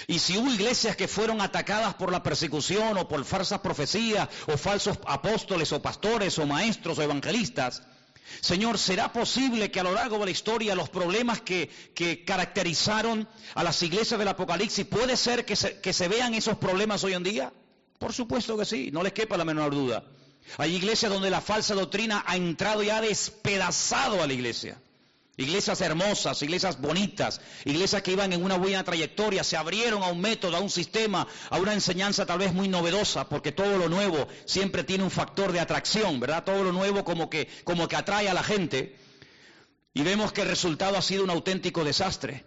y 0.07 0.19
si 0.19 0.37
hubo 0.37 0.53
iglesias 0.53 0.97
que 0.97 1.09
fueron 1.09 1.41
atacadas 1.41 1.95
por 1.95 2.11
la 2.11 2.23
persecución 2.23 2.99
o 2.99 3.09
por 3.09 3.25
falsas 3.25 3.61
profecías 3.61 4.29
o 4.47 4.57
falsos 4.57 4.99
apóstoles 5.07 5.73
o 5.73 5.81
pastores 5.81 6.39
o 6.39 6.47
maestros 6.47 6.99
o 6.99 7.03
evangelistas, 7.03 7.83
Señor, 8.41 8.79
¿será 8.79 9.13
posible 9.13 9.71
que 9.71 9.81
a 9.81 9.83
lo 9.83 9.93
largo 9.93 10.19
de 10.19 10.27
la 10.27 10.31
historia 10.31 10.75
los 10.75 10.89
problemas 10.89 11.41
que, 11.41 11.71
caracterizaron 12.27 13.29
a 13.55 13.63
las 13.63 13.83
iglesias 13.83 14.19
del 14.19 14.29
Apocalipsis, 14.29 14.87
puede 14.87 15.17
ser 15.17 15.45
que 15.45 15.57
se, 15.57 15.81
que 15.81 15.93
se 15.93 16.09
vean 16.09 16.35
esos 16.35 16.57
problemas 16.57 17.05
hoy 17.05 17.15
en 17.15 17.23
día? 17.23 17.53
Por 17.99 18.13
supuesto 18.13 18.57
que 18.57 18.65
sí, 18.65 18.91
no 18.93 19.03
les 19.03 19.13
quepa 19.13 19.37
la 19.37 19.45
menor 19.45 19.75
duda. 19.75 20.05
Hay 20.59 20.75
iglesias 20.75 21.11
donde 21.11 21.31
la 21.31 21.41
falsa 21.41 21.75
doctrina 21.75 22.23
ha 22.27 22.37
entrado 22.37 22.83
y 22.83 22.91
ha 22.91 23.01
despedazado 23.01 24.23
a 24.23 24.27
la 24.27 24.33
iglesia. 24.33 24.79
Iglesias 25.37 25.81
hermosas, 25.81 26.41
iglesias 26.43 26.81
bonitas, 26.81 27.41
iglesias 27.65 28.03
que 28.03 28.13
iban 28.13 28.33
en 28.33 28.45
una 28.45 28.57
buena 28.57 28.85
trayectoria, 28.85 29.43
se 29.43 29.57
abrieron 29.57 30.05
a 30.05 30.09
un 30.09 30.21
método, 30.21 30.57
a 30.57 30.61
un 30.61 30.71
sistema, 30.71 31.27
a 31.51 31.59
una 31.59 31.75
enseñanza 31.75 32.25
tal 32.25 32.39
vez 32.39 32.53
muy 32.53 32.69
novedosa, 32.69 33.29
porque 33.29 33.51
todo 33.51 33.77
lo 33.77 33.89
nuevo 33.89 34.29
siempre 34.45 34.85
tiene 34.85 35.03
un 35.03 35.11
factor 35.11 35.51
de 35.51 35.59
atracción, 35.59 36.21
¿verdad? 36.21 36.45
Todo 36.45 36.63
lo 36.63 36.73
nuevo 36.73 37.05
como 37.05 37.29
que, 37.29 37.49
como 37.65 37.89
que 37.89 37.97
atrae 37.97 38.29
a 38.29 38.35
la 38.35 38.45
gente. 38.45 38.97
Y 39.93 40.03
vemos 40.03 40.33
que 40.33 40.43
el 40.43 40.49
resultado 40.49 40.97
ha 40.97 41.03
sido 41.03 41.25
un 41.25 41.31
auténtico 41.31 41.83
desastre. 41.83 42.45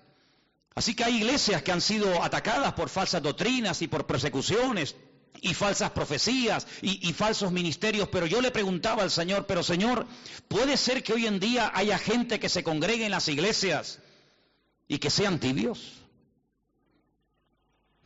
Así 0.73 0.95
que 0.95 1.03
hay 1.03 1.17
iglesias 1.17 1.63
que 1.63 1.71
han 1.73 1.81
sido 1.81 2.23
atacadas 2.23 2.73
por 2.73 2.87
falsas 2.87 3.21
doctrinas 3.21 3.81
y 3.81 3.87
por 3.87 4.05
persecuciones, 4.05 4.95
y 5.41 5.53
falsas 5.53 5.91
profecías 5.91 6.67
y, 6.81 7.13
falsos 7.13 7.51
ministerios, 7.51 8.07
pero 8.09 8.25
yo 8.25 8.41
le 8.41 8.51
preguntaba 8.51 9.03
al 9.03 9.11
Señor, 9.11 9.45
pero 9.45 9.63
Señor, 9.63 10.07
¿puede 10.47 10.77
ser 10.77 11.03
que 11.03 11.13
hoy 11.13 11.25
en 11.25 11.39
día 11.39 11.71
haya 11.73 11.97
gente 11.97 12.39
que 12.39 12.49
se 12.49 12.63
congregue 12.63 13.05
en 13.05 13.11
las 13.11 13.27
iglesias 13.27 13.99
y 14.87 14.99
que 14.99 15.09
sean 15.09 15.39
tibios? 15.39 15.93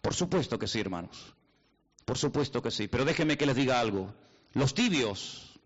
Por 0.01 0.13
supuesto 0.13 0.57
que 0.57 0.67
sí, 0.67 0.79
hermanos. 0.79 1.33
Por 2.05 2.17
supuesto 2.17 2.61
que 2.61 2.71
sí. 2.71 2.87
Pero 2.87 3.05
déjenme 3.05 3.37
que 3.37 3.45
les 3.45 3.55
diga 3.55 3.79
algo. 3.79 4.13
Los 4.53 4.73
tibios, 4.73 5.59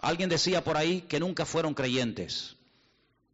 alguien 0.00 0.28
decía 0.28 0.62
por 0.62 0.76
ahí 0.76 1.02
que 1.02 1.20
nunca 1.20 1.46
fueron 1.46 1.74
creyentes. 1.74 2.56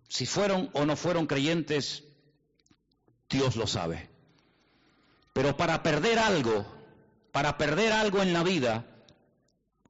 Si 0.09 0.27
fueron 0.27 0.71
o 0.73 0.85
no 0.85 0.97
fueron 0.97 1.27
creyentes, 1.27 2.05
Dios 3.29 3.57
lo 3.57 3.67
sabe. 3.67 4.09
Pero 5.33 5.57
para 5.57 5.83
perder 5.83 6.19
algo, 6.19 6.67
para 7.33 7.59
perder 7.59 7.93
algo 7.93 8.23
en 8.23 8.33
la 8.33 8.43
vida, 8.43 8.87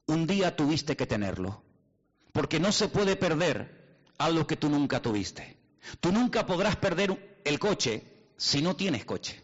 un 0.07 0.27
día 0.27 0.57
tuviste 0.57 0.97
que 0.97 1.07
tenerlo. 1.07 1.63
Porque 2.33 2.61
no 2.61 2.73
se 2.73 2.89
puede 2.89 3.17
perder 3.17 3.99
algo 4.17 4.47
que 4.47 4.57
tú 4.57 4.71
nunca 4.71 5.03
tuviste. 5.03 5.59
Tú 6.01 6.13
nunca 6.13 6.47
podrás 6.47 6.77
perder 6.77 7.41
el 7.45 7.59
coche 7.59 8.05
si 8.37 8.63
no 8.63 8.77
tienes 8.77 9.05
coche. 9.05 9.43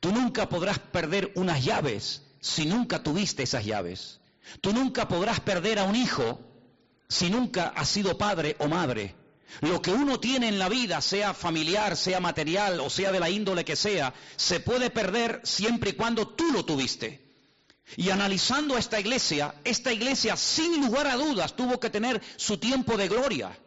Tú 0.00 0.10
nunca 0.10 0.48
podrás 0.48 0.78
perder 0.78 1.32
unas 1.36 1.62
llaves 1.64 2.22
si 2.40 2.66
nunca 2.66 3.02
tuviste 3.02 3.42
esas 3.42 3.64
llaves. 3.64 4.20
Tú 4.60 4.72
nunca 4.72 5.06
podrás 5.06 5.40
perder 5.40 5.78
a 5.78 5.84
un 5.84 5.94
hijo 5.94 6.40
si 7.08 7.30
nunca 7.30 7.68
has 7.68 7.88
sido 7.88 8.16
padre 8.16 8.56
o 8.58 8.68
madre. 8.68 9.14
Lo 9.60 9.80
que 9.82 9.92
uno 9.92 10.18
tiene 10.18 10.48
en 10.48 10.58
la 10.58 10.68
vida, 10.68 11.00
sea 11.00 11.34
familiar, 11.34 11.96
sea 11.96 12.20
material 12.20 12.80
o 12.80 12.90
sea 12.90 13.12
de 13.12 13.20
la 13.20 13.30
índole 13.30 13.64
que 13.64 13.76
sea, 13.76 14.14
se 14.36 14.60
puede 14.60 14.90
perder 14.90 15.40
siempre 15.44 15.90
y 15.90 15.94
cuando 15.94 16.28
tú 16.28 16.50
lo 16.52 16.64
tuviste. 16.64 17.22
Y 17.96 18.10
analizando 18.10 18.78
esta 18.78 18.98
iglesia, 18.98 19.54
esta 19.64 19.92
iglesia 19.92 20.36
sin 20.36 20.80
lugar 20.80 21.06
a 21.06 21.16
dudas 21.16 21.54
tuvo 21.54 21.78
que 21.78 21.90
tener 21.90 22.22
su 22.36 22.56
tiempo 22.58 22.96
de 22.96 23.08
gloria. 23.08 23.58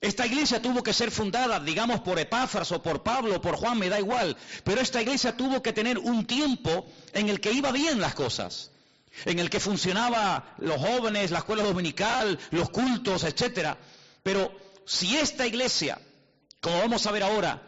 Esta 0.00 0.26
iglesia 0.26 0.60
tuvo 0.60 0.82
que 0.82 0.92
ser 0.92 1.10
fundada, 1.10 1.58
digamos, 1.60 2.00
por 2.00 2.18
Epáfras 2.18 2.70
o 2.72 2.82
por 2.82 3.02
Pablo 3.02 3.36
o 3.36 3.40
por 3.40 3.56
Juan, 3.56 3.78
me 3.78 3.88
da 3.88 3.98
igual, 3.98 4.36
pero 4.62 4.80
esta 4.80 5.00
iglesia 5.00 5.36
tuvo 5.36 5.62
que 5.62 5.72
tener 5.72 5.98
un 5.98 6.26
tiempo 6.26 6.86
en 7.14 7.30
el 7.30 7.40
que 7.40 7.52
iba 7.52 7.72
bien 7.72 8.00
las 8.00 8.14
cosas, 8.14 8.70
en 9.24 9.38
el 9.38 9.48
que 9.48 9.60
funcionaba 9.60 10.54
los 10.58 10.76
jóvenes, 10.76 11.30
la 11.30 11.38
escuela 11.38 11.62
dominical, 11.62 12.38
los 12.50 12.68
cultos, 12.68 13.24
etcétera. 13.24 13.78
Pero 14.22 14.54
si 14.86 15.16
esta 15.16 15.46
iglesia, 15.46 16.00
como 16.60 16.78
vamos 16.78 17.06
a 17.06 17.12
ver 17.12 17.22
ahora, 17.22 17.62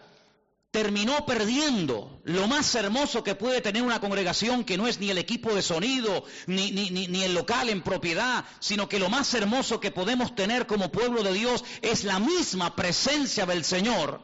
terminó 0.76 1.24
perdiendo 1.24 2.20
lo 2.24 2.46
más 2.48 2.74
hermoso 2.74 3.24
que 3.24 3.34
puede 3.34 3.62
tener 3.62 3.82
una 3.82 3.98
congregación, 3.98 4.62
que 4.62 4.76
no 4.76 4.86
es 4.86 5.00
ni 5.00 5.08
el 5.08 5.16
equipo 5.16 5.54
de 5.54 5.62
sonido, 5.62 6.24
ni, 6.46 6.70
ni, 6.70 7.22
el 7.22 7.32
local 7.32 7.70
en 7.70 7.80
propiedad, 7.80 8.44
sino 8.60 8.86
que 8.86 8.98
lo 8.98 9.08
más 9.08 9.32
hermoso 9.32 9.80
que 9.80 9.90
podemos 9.90 10.34
tener 10.34 10.66
como 10.66 10.92
pueblo 10.92 11.22
de 11.22 11.32
Dios 11.32 11.64
es 11.80 12.04
la 12.04 12.18
misma 12.18 12.76
presencia 12.76 13.46
del 13.46 13.64
Señor. 13.64 14.20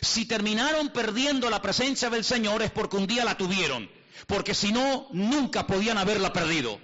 Si 0.00 0.26
terminaron 0.26 0.90
perdiendo 0.90 1.50
la 1.50 1.60
presencia 1.60 2.08
del 2.08 2.22
Señor 2.22 2.62
es 2.62 2.70
porque 2.70 2.98
un 2.98 3.08
día 3.08 3.24
la 3.24 3.36
tuvieron, 3.36 3.90
porque 4.28 4.54
si 4.54 4.70
no, 4.70 5.08
nunca 5.10 5.66
podían 5.66 5.98
haberla 5.98 6.32
perdido. 6.32 6.78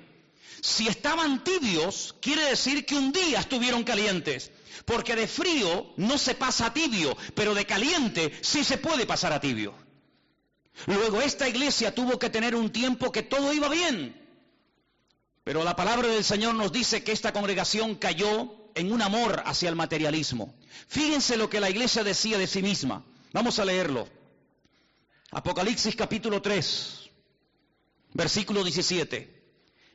Si 0.63 0.89
estaban 0.89 1.45
tibios, 1.45 2.17
quiere 2.21 2.45
decir 2.47 2.87
que 2.87 2.97
un 2.97 3.13
día 3.13 3.39
estuvieron 3.39 3.85
calientes. 3.85 4.51
Porque 4.85 5.17
de 5.17 5.29
frío 5.29 5.93
no 5.97 6.19
se 6.19 6.35
pasa 6.35 6.67
a 6.67 6.73
tibio, 6.75 7.17
pero 7.35 7.55
de 7.55 7.67
caliente 7.67 8.33
sí 8.41 8.65
se 8.65 8.79
puede 8.79 9.07
pasar 9.07 9.33
a 9.33 9.41
tibio. 9.41 9.75
Luego 10.87 11.21
esta 11.21 11.49
iglesia 11.49 11.95
tuvo 11.95 12.19
que 12.19 12.31
tener 12.31 12.55
un 12.55 12.71
tiempo 12.71 13.13
que 13.13 13.23
todo 13.23 13.53
iba 13.53 13.69
bien. 13.69 14.19
Pero 15.45 15.65
la 15.65 15.77
palabra 15.77 16.09
del 16.09 16.25
Señor 16.25 16.55
nos 16.55 16.73
dice 16.73 17.03
que 17.03 17.13
esta 17.13 17.33
congregación 17.33 17.97
cayó 17.97 18.55
en 18.75 18.93
un 18.93 19.03
amor 19.03 19.43
hacia 19.45 19.69
el 19.69 19.77
materialismo. 19.77 20.55
Fíjense 20.89 21.37
lo 21.37 21.51
que 21.51 21.61
la 21.61 21.71
iglesia 21.71 22.05
decía 22.05 22.39
de 22.39 22.47
sí 22.47 22.63
misma. 22.63 23.05
Vamos 23.33 23.59
a 23.59 23.65
leerlo. 23.65 24.09
Apocalipsis 25.31 25.97
capítulo 25.97 26.43
3, 26.43 27.11
versículo 28.13 28.63
17. 28.63 29.43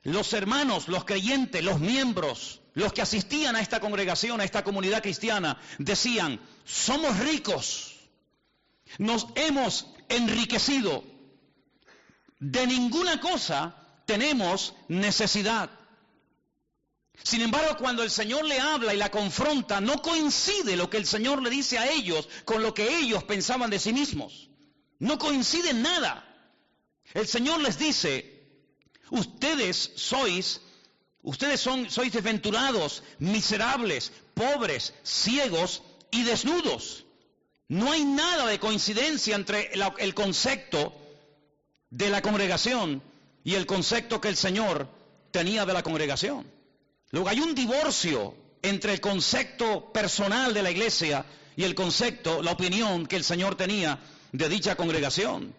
Los 0.03 0.33
hermanos, 0.33 0.87
los 0.87 1.05
creyentes, 1.05 1.63
los 1.63 1.79
miembros, 1.79 2.61
los 2.77 2.93
que 2.93 3.01
asistían 3.01 3.55
a 3.55 3.59
esta 3.59 3.79
congregación, 3.79 4.39
a 4.39 4.43
esta 4.43 4.63
comunidad 4.63 5.01
cristiana, 5.01 5.59
decían, 5.79 6.39
somos 6.63 7.17
ricos, 7.17 7.95
nos 8.99 9.25
hemos 9.33 9.87
enriquecido, 10.09 11.03
de 12.39 12.67
ninguna 12.67 13.19
cosa 13.19 13.75
tenemos 14.05 14.75
necesidad. 14.89 15.71
Sin 17.23 17.41
embargo, 17.41 17.77
cuando 17.79 18.03
el 18.03 18.11
Señor 18.11 18.45
le 18.45 18.59
habla 18.59 18.93
y 18.93 18.97
la 18.97 19.09
confronta, 19.09 19.81
no 19.81 19.99
coincide 20.03 20.75
lo 20.75 20.87
que 20.87 20.97
el 20.97 21.07
Señor 21.07 21.41
le 21.41 21.49
dice 21.49 21.79
a 21.79 21.89
ellos 21.89 22.29
con 22.45 22.61
lo 22.61 22.75
que 22.75 22.99
ellos 22.99 23.23
pensaban 23.23 23.71
de 23.71 23.79
sí 23.79 23.91
mismos. 23.91 24.51
No 24.99 25.17
coincide 25.17 25.73
nada. 25.73 26.23
El 27.15 27.27
Señor 27.27 27.59
les 27.59 27.79
dice, 27.79 28.47
ustedes 29.09 29.93
sois, 29.95 30.61
ustedes 31.27 31.59
son, 31.59 31.89
sois 31.89 32.11
desventurados, 32.11 33.03
miserables, 33.19 34.13
pobres, 34.33 34.93
ciegos 35.03 35.83
y 36.09 36.23
desnudos. 36.23 37.03
No 37.67 37.91
hay 37.91 38.05
nada 38.05 38.47
de 38.47 38.59
coincidencia 38.59 39.35
entre 39.35 39.71
el 39.73 40.13
concepto 40.13 40.93
de 41.89 42.09
la 42.09 42.21
congregación 42.21 43.03
y 43.43 43.55
el 43.55 43.65
concepto 43.65 44.21
que 44.21 44.29
el 44.29 44.37
Señor 44.37 44.87
tenía 45.31 45.65
de 45.65 45.73
la 45.73 45.83
congregación. 45.83 46.49
Luego 47.11 47.27
hay 47.27 47.41
un 47.41 47.53
divorcio 47.53 48.33
entre 48.61 48.93
el 48.93 49.01
concepto 49.01 49.91
personal 49.91 50.53
de 50.53 50.63
la 50.63 50.71
iglesia 50.71 51.25
y 51.57 51.65
el 51.65 51.75
concepto, 51.75 52.41
la 52.41 52.51
opinión 52.51 53.05
que 53.05 53.17
el 53.17 53.25
Señor 53.25 53.55
tenía 53.55 53.99
de 54.31 54.47
dicha 54.47 54.75
congregación. 54.75 55.53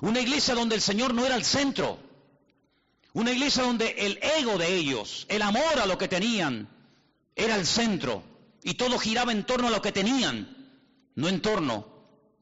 Una 0.00 0.20
iglesia 0.20 0.56
donde 0.56 0.74
el 0.74 0.82
Señor 0.82 1.14
no 1.14 1.24
era 1.24 1.36
el 1.36 1.44
centro. 1.44 2.00
Una 3.14 3.32
iglesia 3.32 3.62
donde 3.62 3.94
el 3.98 4.18
ego 4.38 4.58
de 4.58 4.74
ellos, 4.74 5.24
el 5.30 5.40
amor 5.40 5.80
a 5.80 5.86
lo 5.86 5.96
que 5.96 6.08
tenían, 6.08 6.68
era 7.34 7.56
el 7.56 7.66
centro. 7.66 8.22
Y 8.62 8.74
todo 8.74 8.98
giraba 8.98 9.32
en 9.32 9.44
torno 9.44 9.68
a 9.68 9.70
lo 9.70 9.80
que 9.80 9.92
tenían, 9.92 10.70
no 11.14 11.28
en 11.28 11.40
torno 11.40 11.86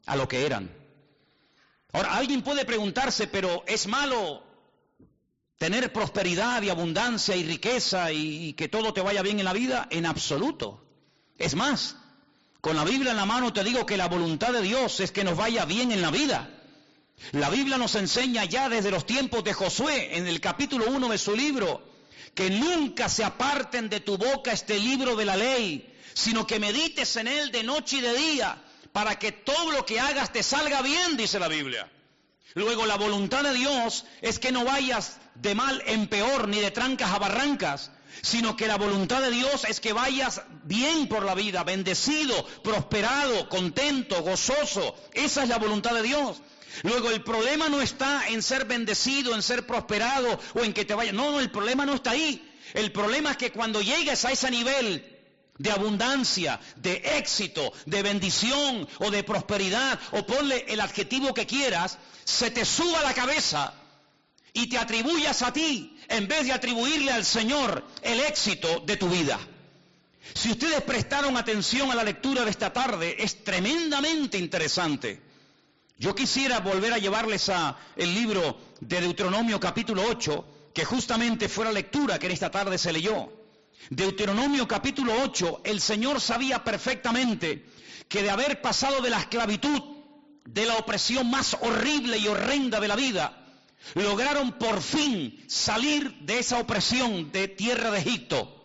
a 0.07 0.17
lo 0.17 0.27
que 0.27 0.45
eran. 0.45 0.71
Ahora, 1.93 2.17
alguien 2.17 2.43
puede 2.43 2.65
preguntarse, 2.65 3.29
pero 3.29 3.65
¿es 3.67 3.87
malo 3.87 4.43
tener 5.63 5.93
prosperidad 5.93 6.61
y 6.63 6.71
abundancia 6.71 7.37
y 7.37 7.45
riqueza 7.45 8.11
y, 8.11 8.53
que 8.55 8.67
todo 8.67 8.93
te 8.93 9.01
vaya 9.01 9.23
bien 9.23 9.39
en 9.39 9.45
la 9.45 9.53
vida, 9.53 9.87
en 9.91 10.07
absoluto. 10.07 10.85
Es 11.39 11.55
más, 11.55 11.95
con 12.61 12.75
la 12.75 12.83
Biblia 12.83 13.13
en 13.13 13.17
la 13.17 13.27
mano 13.27 13.53
te 13.53 13.63
digo 13.63 13.87
que 13.87 13.97
la 13.97 14.09
voluntad 14.09 14.53
de 14.53 14.61
Dios 14.61 14.99
es 14.99 15.13
que 15.13 15.23
nos 15.23 15.37
vaya 15.37 15.65
bien 15.65 15.93
en 15.93 16.03
la 16.03 16.11
vida. 16.11 16.51
La 17.31 17.49
Biblia 17.49 17.79
nos 17.79 17.95
enseña 17.95 18.45
ya 18.45 18.69
desde 18.69 18.91
los 18.91 19.07
tiempos 19.07 19.45
de 19.45 19.55
Josué, 19.55 20.17
en 20.19 20.27
el 20.27 20.41
capítulo 20.41 20.87
1 20.89 21.09
de 21.09 21.19
su 21.19 21.35
libro, 21.35 21.83
que 22.35 22.51
nunca 22.51 23.09
se 23.09 23.25
aparten 23.25 23.89
de 23.89 24.01
tu 24.01 24.19
boca 24.19 24.53
este 24.53 24.79
libro 24.79 25.17
de 25.17 25.25
la 25.25 25.37
ley, 25.37 25.95
sino 26.15 26.47
que 26.47 26.59
medites 26.59 27.17
en 27.17 27.29
él 27.29 27.53
de 27.53 27.63
noche 27.63 27.99
y 27.99 28.01
de 28.01 28.15
día, 28.15 28.63
para 28.93 29.19
que 29.19 29.33
todo 29.33 29.73
lo 29.73 29.87
que 29.87 30.01
hagas 30.01 30.33
te 30.33 30.43
salga 30.43 30.83
bien, 30.83 31.17
dice 31.17 31.39
la 31.39 31.49
Biblia. 31.49 31.91
Luego 32.55 32.85
la 32.85 32.97
voluntad 32.97 33.43
de 33.45 33.55
Dios 33.55 34.05
es 34.21 34.39
que 34.39 34.53
no 34.53 34.65
vayas 34.65 35.19
de 35.35 35.55
mal 35.55 35.83
en 35.87 36.09
peor 36.09 36.49
ni 36.49 36.61
de 36.61 36.71
trancas 36.71 37.11
a 37.11 37.19
barrancas, 37.19 37.91
sino 38.21 38.57
que 38.57 38.67
la 38.67 38.77
voluntad 38.77 39.23
de 39.23 39.31
Dios 39.31 39.65
es 39.65 39.81
que 39.81 39.95
vayas 39.95 40.43
bien 40.65 41.09
por 41.09 41.25
la 41.25 41.35
vida, 41.35 41.65
bendecido, 41.65 42.45
prosperado, 42.63 43.49
contento, 43.49 44.23
gozoso. 44.23 44.95
Esa 45.15 45.45
es 45.45 45.49
la 45.49 45.57
voluntad 45.57 45.95
de 45.95 46.03
Dios. 46.03 46.43
Luego 46.83 47.11
el 47.11 47.23
problema 47.23 47.69
no 47.69 47.81
está 47.83 48.29
en 48.29 48.43
ser 48.43 48.65
bendecido, 48.65 49.35
en 49.35 49.43
ser 49.43 49.67
prosperado 49.67 50.41
o 50.55 50.61
en 50.61 50.73
que 50.73 50.85
te 50.85 50.95
vaya. 50.95 51.13
No, 51.13 51.31
no, 51.31 51.41
el 51.41 51.51
problema 51.51 51.85
no 51.85 51.95
está 51.95 52.13
ahí. 52.13 52.49
El 52.75 52.93
problema 52.93 53.33
es 53.33 53.37
que 53.37 53.53
cuando 53.53 53.83
llegues 53.83 54.25
a 54.25 54.33
ese 54.33 54.51
nivel 54.51 55.07
de 55.59 55.71
abundancia, 55.71 56.59
de 56.77 57.03
éxito, 57.19 57.73
de 57.87 58.03
bendición 58.03 58.89
o 58.99 59.11
de 59.11 59.23
prosperidad, 59.23 59.99
o 60.13 60.27
ponle 60.27 60.65
el 60.69 60.81
adjetivo 60.81 61.35
que 61.35 61.47
quieras, 61.47 61.99
se 62.25 62.51
te 62.51 62.65
suba 62.65 63.03
la 63.03 63.15
cabeza 63.15 63.75
y 64.53 64.69
te 64.69 64.79
atribuyas 64.79 65.43
a 65.43 65.53
ti 65.53 65.97
en 66.09 66.29
vez 66.29 66.47
de 66.47 66.53
atribuirle 66.53 67.13
al 67.13 67.25
Señor 67.25 67.85
el 68.03 68.21
éxito 68.21 68.81
de 68.81 68.97
tu 68.97 69.09
vida. 69.09 69.39
Si 70.35 70.51
ustedes 70.51 70.83
prestaron 70.83 71.37
atención 71.37 71.91
a 71.91 71.95
la 71.95 72.05
lectura 72.05 72.45
de 72.45 72.51
esta 72.51 72.73
tarde, 72.73 73.17
es 73.19 73.45
tremendamente 73.45 74.39
interesante. 74.39 75.32
Yo 75.99 76.15
quisiera 76.15 76.61
volver 76.61 76.93
a 76.93 76.99
llevarles 76.99 77.49
a 77.49 77.77
el 77.97 78.15
libro 78.15 78.59
de 78.81 79.01
Deuteronomio 79.01 79.61
capítulo 79.61 80.03
8, 80.09 80.45
que 80.75 80.85
justamente 80.85 81.49
fue 81.49 81.65
la 81.65 81.73
lectura 81.73 82.19
que 82.19 82.27
en 82.27 82.33
esta 82.33 82.51
tarde 82.51 82.79
se 82.79 82.93
leyó. 82.93 83.31
Deuteronomio 83.91 84.67
capítulo 84.67 85.13
8, 85.23 85.63
el 85.65 85.81
Señor 85.81 86.21
sabía 86.21 86.65
perfectamente 86.65 87.67
que 88.09 88.23
de 88.23 88.31
haber 88.31 88.61
pasado 88.61 89.01
de 89.01 89.11
la 89.11 89.21
esclavitud, 89.21 89.81
de 90.45 90.67
la 90.67 90.77
opresión 90.77 91.31
más 91.31 91.57
horrible 91.61 92.19
y 92.19 92.29
horrenda 92.29 92.81
de 92.81 92.89
la 92.89 92.97
vida, 92.97 93.39
lograron 93.95 94.53
por 94.53 94.81
fin 94.81 95.43
salir 95.47 96.13
de 96.21 96.39
esa 96.39 96.59
opresión 96.59 97.31
de 97.33 97.49
tierra 97.49 97.91
de 97.91 97.99
Egipto, 97.99 98.65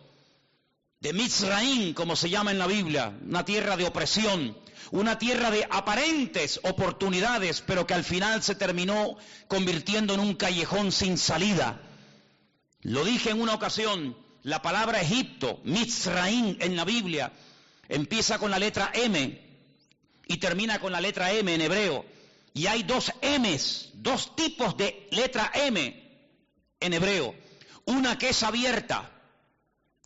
de 0.99 1.13
Mizraim, 1.13 1.93
como 1.93 2.15
se 2.15 2.29
llama 2.29 2.51
en 2.51 2.59
la 2.59 2.67
Biblia, 2.67 3.17
una 3.27 3.45
tierra 3.45 3.77
de 3.77 3.85
opresión, 3.85 4.57
una 4.91 5.17
tierra 5.17 5.51
de 5.51 5.67
aparentes 5.69 6.59
oportunidades, 6.63 7.61
pero 7.61 7.85
que 7.85 7.93
al 7.93 8.03
final 8.03 8.43
se 8.43 8.55
terminó 8.55 9.17
convirtiendo 9.47 10.13
en 10.13 10.19
un 10.19 10.35
callejón 10.35 10.91
sin 10.91 11.17
salida. 11.17 11.81
Lo 12.81 13.03
dije 13.03 13.31
en 13.31 13.41
una 13.41 13.55
ocasión, 13.55 14.17
la 14.43 14.61
palabra 14.61 15.01
Egipto, 15.01 15.59
Mizraim 15.63 16.57
en 16.59 16.75
la 16.75 16.85
Biblia, 16.85 17.33
empieza 17.89 18.39
con 18.39 18.51
la 18.51 18.59
letra 18.59 18.91
M 18.93 19.41
y 20.27 20.37
termina 20.37 20.79
con 20.79 20.91
la 20.91 21.01
letra 21.01 21.31
M 21.31 21.53
en 21.53 21.61
hebreo. 21.61 22.05
Y 22.53 22.67
hay 22.67 22.83
dos 22.83 23.11
M's, 23.21 23.91
dos 23.93 24.35
tipos 24.35 24.77
de 24.77 25.07
letra 25.11 25.51
M 25.53 26.07
en 26.79 26.93
hebreo. 26.93 27.35
Una 27.85 28.17
que 28.17 28.29
es 28.29 28.43
abierta, 28.43 29.11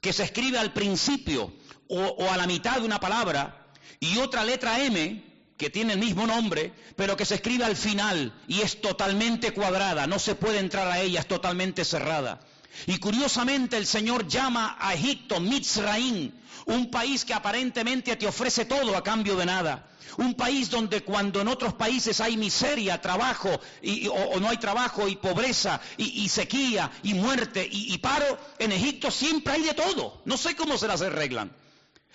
que 0.01 0.13
se 0.13 0.23
escribe 0.23 0.57
al 0.57 0.73
principio 0.73 1.53
o, 1.87 2.29
a 2.29 2.37
la 2.37 2.47
mitad 2.47 2.77
de 2.77 2.85
una 2.85 2.99
palabra, 2.99 3.60
y 4.01 4.17
otra 4.17 4.43
letra 4.43 4.83
M 4.83 5.23
que 5.57 5.69
tiene 5.69 5.93
el 5.93 5.99
mismo 5.99 6.25
nombre, 6.25 6.73
pero 6.95 7.15
que 7.15 7.23
se 7.23 7.35
escribe 7.35 7.63
al 7.63 7.75
final 7.75 8.33
y 8.47 8.61
es 8.61 8.81
totalmente 8.81 9.53
cuadrada, 9.53 10.07
no 10.07 10.17
se 10.17 10.33
puede 10.33 10.57
entrar 10.57 10.87
a 10.87 10.99
ella, 10.99 11.19
es 11.19 11.27
totalmente 11.27 11.85
cerrada. 11.85 12.41
Y 12.87 12.97
curiosamente 12.97 13.77
el 13.77 13.85
Señor 13.85 14.27
llama 14.27 14.75
a 14.79 14.95
Egipto 14.95 15.39
Mitzraim, 15.39 16.31
un 16.65 16.89
país 16.89 17.23
que 17.23 17.35
aparentemente 17.35 18.15
te 18.15 18.27
ofrece 18.27 18.65
todo 18.65 18.97
a 18.97 19.03
cambio 19.03 19.35
de 19.35 19.45
nada. 19.45 19.87
Un 20.17 20.33
país 20.33 20.71
donde 20.71 21.03
cuando 21.03 21.39
en 21.39 21.47
otros 21.47 21.75
países 21.75 22.19
hay 22.21 22.37
miseria, 22.37 22.99
trabajo, 22.99 23.61
y, 23.83 24.07
o, 24.07 24.39
no 24.39 24.49
hay 24.49 24.57
trabajo, 24.57 25.07
y 25.07 25.15
pobreza, 25.15 25.79
y, 25.95 26.27
sequía, 26.27 26.91
y 27.03 27.13
muerte, 27.13 27.67
y, 27.71 27.97
paro, 27.99 28.37
en 28.57 28.71
Egipto 28.71 29.11
siempre 29.11 29.53
hay 29.53 29.61
de 29.61 29.73
todo. 29.73 30.21
No 30.25 30.37
sé 30.37 30.55
cómo 30.55 30.77
se 30.77 30.87
las 30.87 31.01
arreglan. 31.01 31.51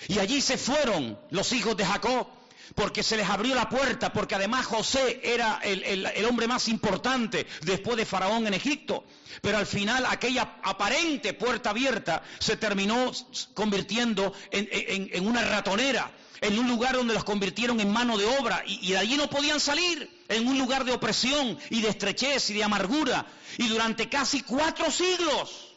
Y 0.09 0.19
allí 0.19 0.41
se 0.41 0.59
fueron 0.59 1.19
los 1.31 1.53
hijos 1.53 1.77
de 1.77 1.85
Jacob 1.85 2.27
porque 2.75 3.03
se 3.03 3.17
les 3.17 3.29
abrió 3.29 3.55
la 3.55 3.69
puerta, 3.69 4.13
porque 4.13 4.35
además 4.35 4.67
José 4.67 5.21
era 5.23 5.61
el, 5.63 6.25
hombre 6.25 6.47
más 6.47 6.69
importante 6.69 7.47
después 7.63 7.97
de 7.97 8.07
Faraón 8.07 8.47
en 8.47 8.55
Egipto. 8.55 9.05
Pero 9.41 9.59
al 9.59 9.67
final 9.67 10.05
aquella 10.07 10.59
aparente 10.63 11.33
puerta 11.35 11.71
abierta 11.71 12.23
se 12.39 12.57
terminó 12.57 13.13
convirtiendo 13.55 14.33
en, 14.51 15.27
una 15.27 15.43
ratonera, 15.43 16.11
en 16.41 16.59
un 16.59 16.69
lugar 16.69 16.97
donde 16.97 17.15
los 17.15 17.25
convirtieron 17.25 17.81
en 17.81 17.93
mano 17.93 18.19
de 18.19 18.25
obra 18.25 18.63
y, 18.67 18.89
y 18.89 18.93
de 18.93 18.99
allí 18.99 19.17
no 19.17 19.31
podían 19.31 19.61
salir, 19.61 20.25
en 20.29 20.47
un 20.49 20.59
lugar 20.59 20.85
de 20.85 20.93
opresión 20.93 21.59
y 21.71 21.83
de 21.83 21.89
estrechez 21.89 22.51
y 22.51 22.55
de 22.55 22.65
amargura. 22.65 23.27
Y 23.59 23.69
durante 23.69 24.09
casi 24.09 24.43
cuatro 24.43 24.91
siglos 24.91 25.77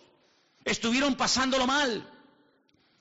estuvieron 0.65 1.15
pasándolo 1.15 1.67
mal. 1.67 2.18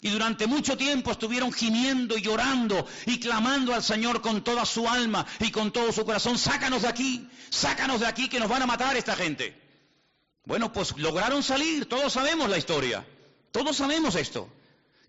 Y 0.01 0.11
durante 0.11 0.47
mucho 0.47 0.77
tiempo 0.77 1.11
estuvieron 1.11 1.53
gimiendo 1.53 2.17
y 2.17 2.23
llorando 2.23 2.87
y 3.07 3.19
clamando 3.19 3.75
al 3.75 3.83
Señor 3.83 4.21
con 4.21 4.45
toda 4.45 4.65
su 4.65 4.89
alma 4.89 5.27
y 5.41 5.51
con 5.51 5.73
todo 5.73 5.93
su 5.93 6.05
corazón, 6.05 6.39
sácanos 6.39 6.83
de 6.83 6.89
aquí, 6.89 7.29
sácanos 7.51 8.01
de 8.01 8.07
aquí 8.07 8.29
que 8.29 8.39
nos 8.39 8.49
van 8.49 8.63
a 8.63 8.67
matar 8.67 8.97
esta 8.97 9.17
gente. 9.17 9.61
Bueno, 10.45 10.73
pues 10.73 10.97
lograron 10.97 11.43
salir, 11.43 11.87
todos 11.87 12.13
sabemos 12.13 12.49
la 12.49 12.59
historia, 12.59 13.05
todos 13.51 13.77
sabemos 13.77 14.15
esto. 14.15 14.49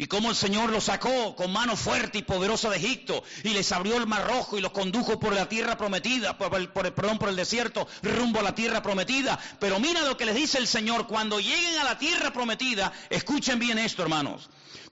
Y 0.01 0.07
cómo 0.07 0.29
el 0.29 0.35
Señor 0.35 0.71
los 0.71 0.85
sacó 0.85 1.35
con 1.35 1.51
mano 1.51 1.75
fuerte 1.75 2.19
y 2.19 2.23
poderosa 2.23 2.69
de 2.69 2.77
Egipto 2.77 3.21
y 3.43 3.49
les 3.49 3.69
abrió 3.73 3.97
el 3.97 4.07
mar 4.07 4.25
rojo 4.25 4.57
y 4.57 4.61
los 4.61 4.71
condujo 4.71 5.19
por 5.19 5.33
la 5.33 5.49
tierra 5.49 5.77
prometida, 5.77 6.37
por 6.37 6.55
el, 6.55 6.69
perdón, 6.69 7.19
por 7.19 7.27
el 7.27 7.35
desierto, 7.35 7.85
rumbo 8.01 8.39
a 8.39 8.43
la 8.43 8.55
tierra 8.55 8.81
prometida. 8.81 9.37
Pero 9.59 9.77
mira 9.77 10.01
lo 10.03 10.15
que 10.15 10.25
les 10.25 10.35
dice 10.35 10.57
el 10.57 10.67
Señor, 10.67 11.05
cuando 11.05 11.39
lleguen 11.39 11.77
a 11.79 11.83
la 11.83 11.99
tierra 11.99 12.31
prometida, 12.31 12.93
escuchen 13.09 13.59
bien 13.59 13.77
esto, 13.77 14.01
hermanos. 14.01 14.49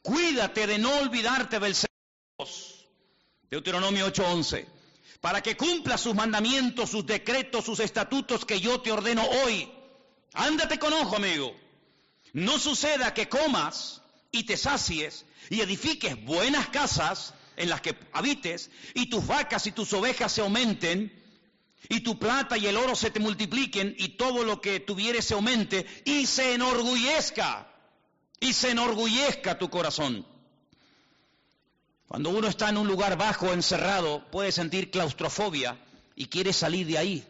Cuídate 0.07 0.67
de 0.67 0.77
no 0.77 0.99
olvidarte 0.99 1.59
del 1.59 1.75
Señor. 1.75 2.49
Deuteronomio 3.51 4.07
8:11. 4.07 4.65
Para 5.19 5.43
que 5.43 5.57
cumpla 5.57 5.97
sus 5.97 6.15
mandamientos, 6.15 6.91
sus 6.91 7.05
decretos, 7.05 7.65
sus 7.65 7.81
estatutos 7.81 8.45
que 8.45 8.61
yo 8.61 8.79
te 8.79 8.93
ordeno 8.93 9.27
hoy. 9.27 9.69
Ándate 10.31 10.79
con 10.79 10.93
ojo, 10.93 11.17
amigo. 11.17 11.53
No 12.31 12.57
suceda 12.57 13.13
que 13.13 13.27
comas 13.27 14.01
y 14.31 14.43
te 14.43 14.55
sacies 14.55 15.25
y 15.49 15.59
edifiques 15.59 16.23
buenas 16.23 16.69
casas 16.69 17.33
en 17.57 17.67
las 17.67 17.81
que 17.81 17.93
habites 18.13 18.71
y 18.93 19.07
tus 19.07 19.27
vacas 19.27 19.67
y 19.67 19.73
tus 19.73 19.91
ovejas 19.91 20.31
se 20.31 20.39
aumenten 20.39 21.11
y 21.89 21.99
tu 21.99 22.17
plata 22.17 22.57
y 22.57 22.67
el 22.67 22.77
oro 22.77 22.95
se 22.95 23.11
te 23.11 23.19
multipliquen 23.19 23.93
y 23.99 24.15
todo 24.15 24.45
lo 24.45 24.61
que 24.61 24.79
tuvieres 24.79 25.25
se 25.25 25.33
aumente 25.33 25.85
y 26.05 26.27
se 26.27 26.53
enorgullezca 26.53 27.73
y 28.39 28.53
se 28.53 28.71
enorgullezca 28.71 29.57
tu 29.57 29.69
corazón. 29.69 30.25
Cuando 32.07 32.29
uno 32.29 32.47
está 32.47 32.69
en 32.69 32.77
un 32.77 32.87
lugar 32.87 33.17
bajo, 33.17 33.51
encerrado, 33.51 34.23
puede 34.31 34.51
sentir 34.51 34.91
claustrofobia 34.91 35.77
y 36.15 36.27
quiere 36.27 36.53
salir 36.53 36.87
de 36.87 36.97
ahí. 36.97 37.27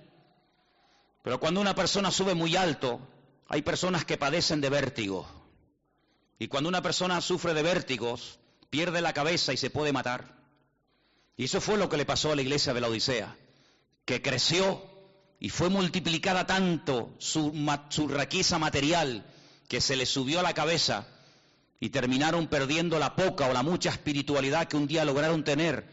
Pero 1.24 1.40
cuando 1.40 1.62
una 1.62 1.76
persona 1.76 2.12
sube 2.12 2.36
muy 2.36 2.56
alto, 2.56 3.00
hay 3.48 3.62
personas 3.62 4.06
que 4.06 4.18
padecen 4.18 4.62
de 4.62 4.70
vértigo. 4.70 5.28
Y 6.40 6.48
cuando 6.48 6.70
una 6.70 6.82
persona 6.82 7.20
sufre 7.22 7.54
de 7.54 7.64
vértigos, 7.64 8.40
pierde 8.70 9.02
la 9.02 9.14
cabeza 9.14 9.52
y 9.52 9.58
se 9.58 9.70
puede 9.70 9.92
matar. 9.92 10.38
Y 11.36 11.46
eso 11.46 11.60
fue 11.60 11.78
lo 11.78 11.90
que 11.90 11.98
le 11.98 12.06
pasó 12.06 12.32
a 12.32 12.36
la 12.36 12.42
iglesia 12.42 12.74
de 12.74 12.82
la 12.82 12.88
Odisea, 12.88 13.36
que 14.06 14.22
creció 14.22 14.84
y 15.40 15.50
fue 15.50 15.70
multiplicada 15.70 16.46
tanto 16.46 17.14
su, 17.18 17.52
su 17.90 18.08
riqueza 18.08 18.60
material 18.60 19.26
que 19.68 19.82
se 19.82 19.96
le 19.96 20.06
subió 20.06 20.40
a 20.40 20.44
la 20.44 20.54
cabeza 20.54 21.08
y 21.80 21.90
terminaron 21.90 22.48
perdiendo 22.48 23.00
la 23.00 23.16
poca 23.16 23.48
o 23.48 23.54
la 23.54 23.64
mucha 23.64 23.90
espiritualidad 23.90 24.68
que 24.68 24.78
un 24.78 24.88
día 24.88 25.06
lograron 25.06 25.44
tener. 25.44 25.86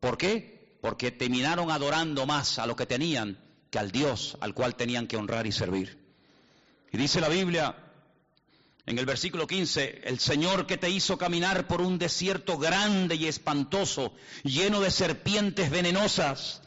¿Por 0.00 0.18
qué? 0.18 0.76
Porque 0.80 1.10
terminaron 1.10 1.70
adorando 1.70 2.26
más 2.26 2.58
a 2.58 2.66
lo 2.66 2.76
que 2.76 2.86
tenían 2.86 3.38
que 3.70 3.78
al 3.78 3.90
Dios 3.90 4.36
al 4.40 4.54
cual 4.54 4.74
tenían 4.76 5.06
que 5.06 5.16
honrar 5.16 5.46
y 5.46 5.52
servir. 5.52 5.98
Y 6.90 6.96
dice 6.96 7.20
la 7.20 7.28
Biblia 7.28 7.76
en 8.88 8.98
el 8.98 9.04
versículo 9.04 9.46
15, 9.46 10.00
el 10.04 10.18
Señor 10.18 10.66
que 10.66 10.78
te 10.78 10.88
hizo 10.88 11.18
caminar 11.18 11.66
por 11.66 11.82
un 11.82 11.98
desierto 11.98 12.56
grande 12.56 13.16
y 13.16 13.26
espantoso, 13.26 14.14
lleno 14.44 14.80
de 14.80 14.90
serpientes 14.90 15.68
venenosas, 15.68 16.62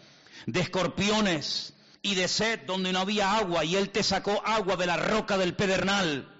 de 0.45 0.59
escorpiones 0.59 1.73
y 2.03 2.13
de 2.13 2.27
sed 2.27 2.59
donde 2.67 2.93
no 2.93 2.99
había 2.99 3.37
agua, 3.37 3.65
y 3.65 3.75
Él 3.75 3.89
te 3.89 4.03
sacó 4.03 4.39
agua 4.45 4.75
de 4.75 4.85
la 4.85 4.97
roca 4.97 5.39
del 5.39 5.55
pedernal, 5.55 6.30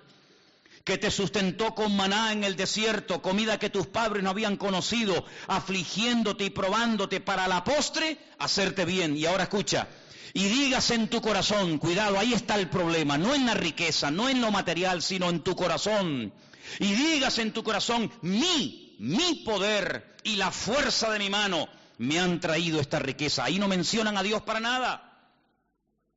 que 0.84 0.98
te 0.98 1.12
sustentó 1.12 1.76
con 1.76 1.96
maná 1.96 2.32
en 2.32 2.44
el 2.44 2.56
desierto, 2.56 3.22
comida 3.22 3.60
que 3.60 3.70
tus 3.70 3.88
padres 3.88 4.24
no 4.24 4.30
habían 4.32 4.58
conocido, 4.58 5.26
afligiéndote 5.48 6.46
y 6.46 6.50
probándote 6.50 7.20
para 7.20 7.48
la 7.48 7.64
postre, 7.64 8.18
hacerte 8.40 8.86
bien. 8.86 9.16
Y 9.16 9.26
ahora 9.26 9.44
escucha, 9.44 9.88
y 10.34 10.46
digas 10.46 10.92
en 10.92 11.10
tu 11.10 11.22
corazón, 11.22 11.78
cuidado, 11.78 12.18
ahí 12.18 12.34
está 12.34 12.56
el 12.56 12.70
problema, 12.70 13.18
no 13.18 13.36
en 13.36 13.46
la 13.46 13.54
riqueza, 13.54 14.12
no 14.12 14.30
en 14.30 14.42
lo 14.42 14.52
material, 14.52 15.02
sino 15.02 15.30
en 15.30 15.42
tu 15.42 15.56
corazón. 15.56 16.34
Y 16.80 16.94
digas 16.94 17.38
en 17.40 17.52
tu 17.52 17.64
corazón, 17.64 18.12
mi, 18.22 18.96
mi 19.00 19.44
poder 19.46 20.16
y 20.24 20.36
la 20.36 20.52
fuerza 20.52 21.12
de 21.12 21.20
mi 21.20 21.30
mano 21.30 21.68
me 21.98 22.20
han 22.20 22.40
traído 22.40 22.80
esta 22.80 23.00
riqueza. 23.00 23.44
Ahí 23.44 23.60
no 23.60 23.68
mencionan 23.68 24.18
a 24.18 24.24
Dios 24.24 24.42
para 24.42 24.60
nada, 24.60 25.34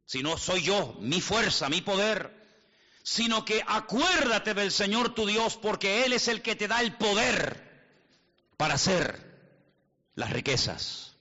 sino 0.07 0.38
soy 0.38 0.62
yo, 0.62 0.96
mi 1.00 1.20
fuerza, 1.20 1.68
mi 1.68 1.81
poder. 1.81 2.43
Sino 3.04 3.44
que 3.44 3.62
acuérdate 3.64 4.54
del 4.54 4.72
Señor 4.72 5.14
tu 5.14 5.26
Dios 5.26 5.56
porque 5.56 6.04
Él 6.04 6.12
es 6.12 6.26
el 6.26 6.42
que 6.42 6.56
te 6.56 6.66
da 6.66 6.80
el 6.80 6.96
poder 6.96 7.62
para 8.56 8.74
hacer 8.74 9.22
las 10.16 10.30
riquezas 10.30 11.14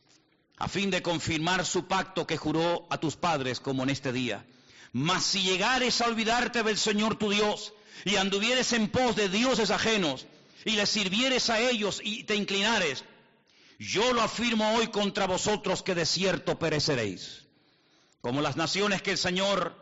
a 0.63 0.69
fin 0.69 0.89
de 0.89 1.01
confirmar 1.01 1.65
su 1.65 1.87
pacto 1.87 2.25
que 2.25 2.37
juró 2.37 2.87
a 2.89 2.97
tus 2.97 3.17
padres 3.17 3.59
como 3.59 3.83
en 3.83 3.89
este 3.89 4.13
día. 4.13 4.45
Mas 4.93 5.25
si 5.25 5.41
llegares 5.41 5.99
a 5.99 6.05
olvidarte 6.05 6.63
del 6.63 6.77
Señor 6.77 7.17
tu 7.17 7.29
Dios 7.29 7.73
y 8.05 8.15
anduvieres 8.15 8.71
en 8.71 8.89
pos 8.89 9.17
de 9.17 9.27
dioses 9.27 9.71
ajenos 9.71 10.25
y 10.63 10.71
les 10.71 10.89
sirvieres 10.89 11.49
a 11.49 11.59
ellos 11.59 11.99
y 12.01 12.23
te 12.23 12.35
inclinares, 12.35 13.03
yo 13.77 14.13
lo 14.13 14.21
afirmo 14.21 14.75
hoy 14.75 14.87
contra 14.87 15.27
vosotros 15.27 15.83
que 15.83 15.95
de 15.95 16.05
cierto 16.05 16.57
pereceréis. 16.57 17.43
Como 18.21 18.41
las 18.41 18.55
naciones 18.55 19.01
que 19.01 19.11
el 19.11 19.17
Señor 19.17 19.75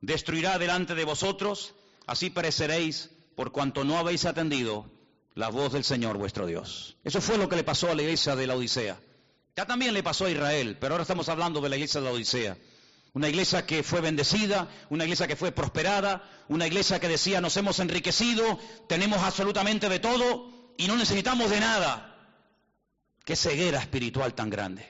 destruirá 0.00 0.58
delante 0.58 0.94
de 0.94 1.04
vosotros, 1.04 1.74
así 2.06 2.30
pereceréis 2.30 3.10
por 3.34 3.52
cuanto 3.52 3.84
no 3.84 3.98
habéis 3.98 4.24
atendido 4.24 4.90
la 5.34 5.48
voz 5.48 5.72
del 5.72 5.84
Señor 5.84 6.16
vuestro 6.16 6.46
Dios. 6.46 6.96
Eso 7.04 7.20
fue 7.20 7.38
lo 7.38 7.48
que 7.48 7.56
le 7.56 7.64
pasó 7.64 7.90
a 7.90 7.94
la 7.94 8.02
iglesia 8.02 8.34
de 8.34 8.46
la 8.46 8.56
Odisea. 8.56 8.98
Ya 9.54 9.66
también 9.66 9.94
le 9.94 10.02
pasó 10.02 10.26
a 10.26 10.30
Israel, 10.30 10.76
pero 10.80 10.94
ahora 10.94 11.02
estamos 11.02 11.28
hablando 11.28 11.60
de 11.60 11.68
la 11.68 11.76
iglesia 11.76 12.00
de 12.00 12.06
la 12.06 12.12
Odisea. 12.12 12.56
Una 13.12 13.28
iglesia 13.28 13.64
que 13.64 13.82
fue 13.82 14.02
bendecida, 14.02 14.68
una 14.90 15.04
iglesia 15.04 15.26
que 15.26 15.36
fue 15.36 15.52
prosperada, 15.52 16.22
una 16.48 16.66
iglesia 16.66 17.00
que 17.00 17.08
decía 17.08 17.40
nos 17.40 17.56
hemos 17.56 17.78
enriquecido, 17.78 18.58
tenemos 18.88 19.18
absolutamente 19.22 19.88
de 19.88 19.98
todo 19.98 20.74
y 20.76 20.86
no 20.86 20.96
necesitamos 20.96 21.50
de 21.50 21.60
nada. 21.60 22.14
Qué 23.24 23.34
ceguera 23.34 23.80
espiritual 23.80 24.34
tan 24.34 24.50
grande. 24.50 24.86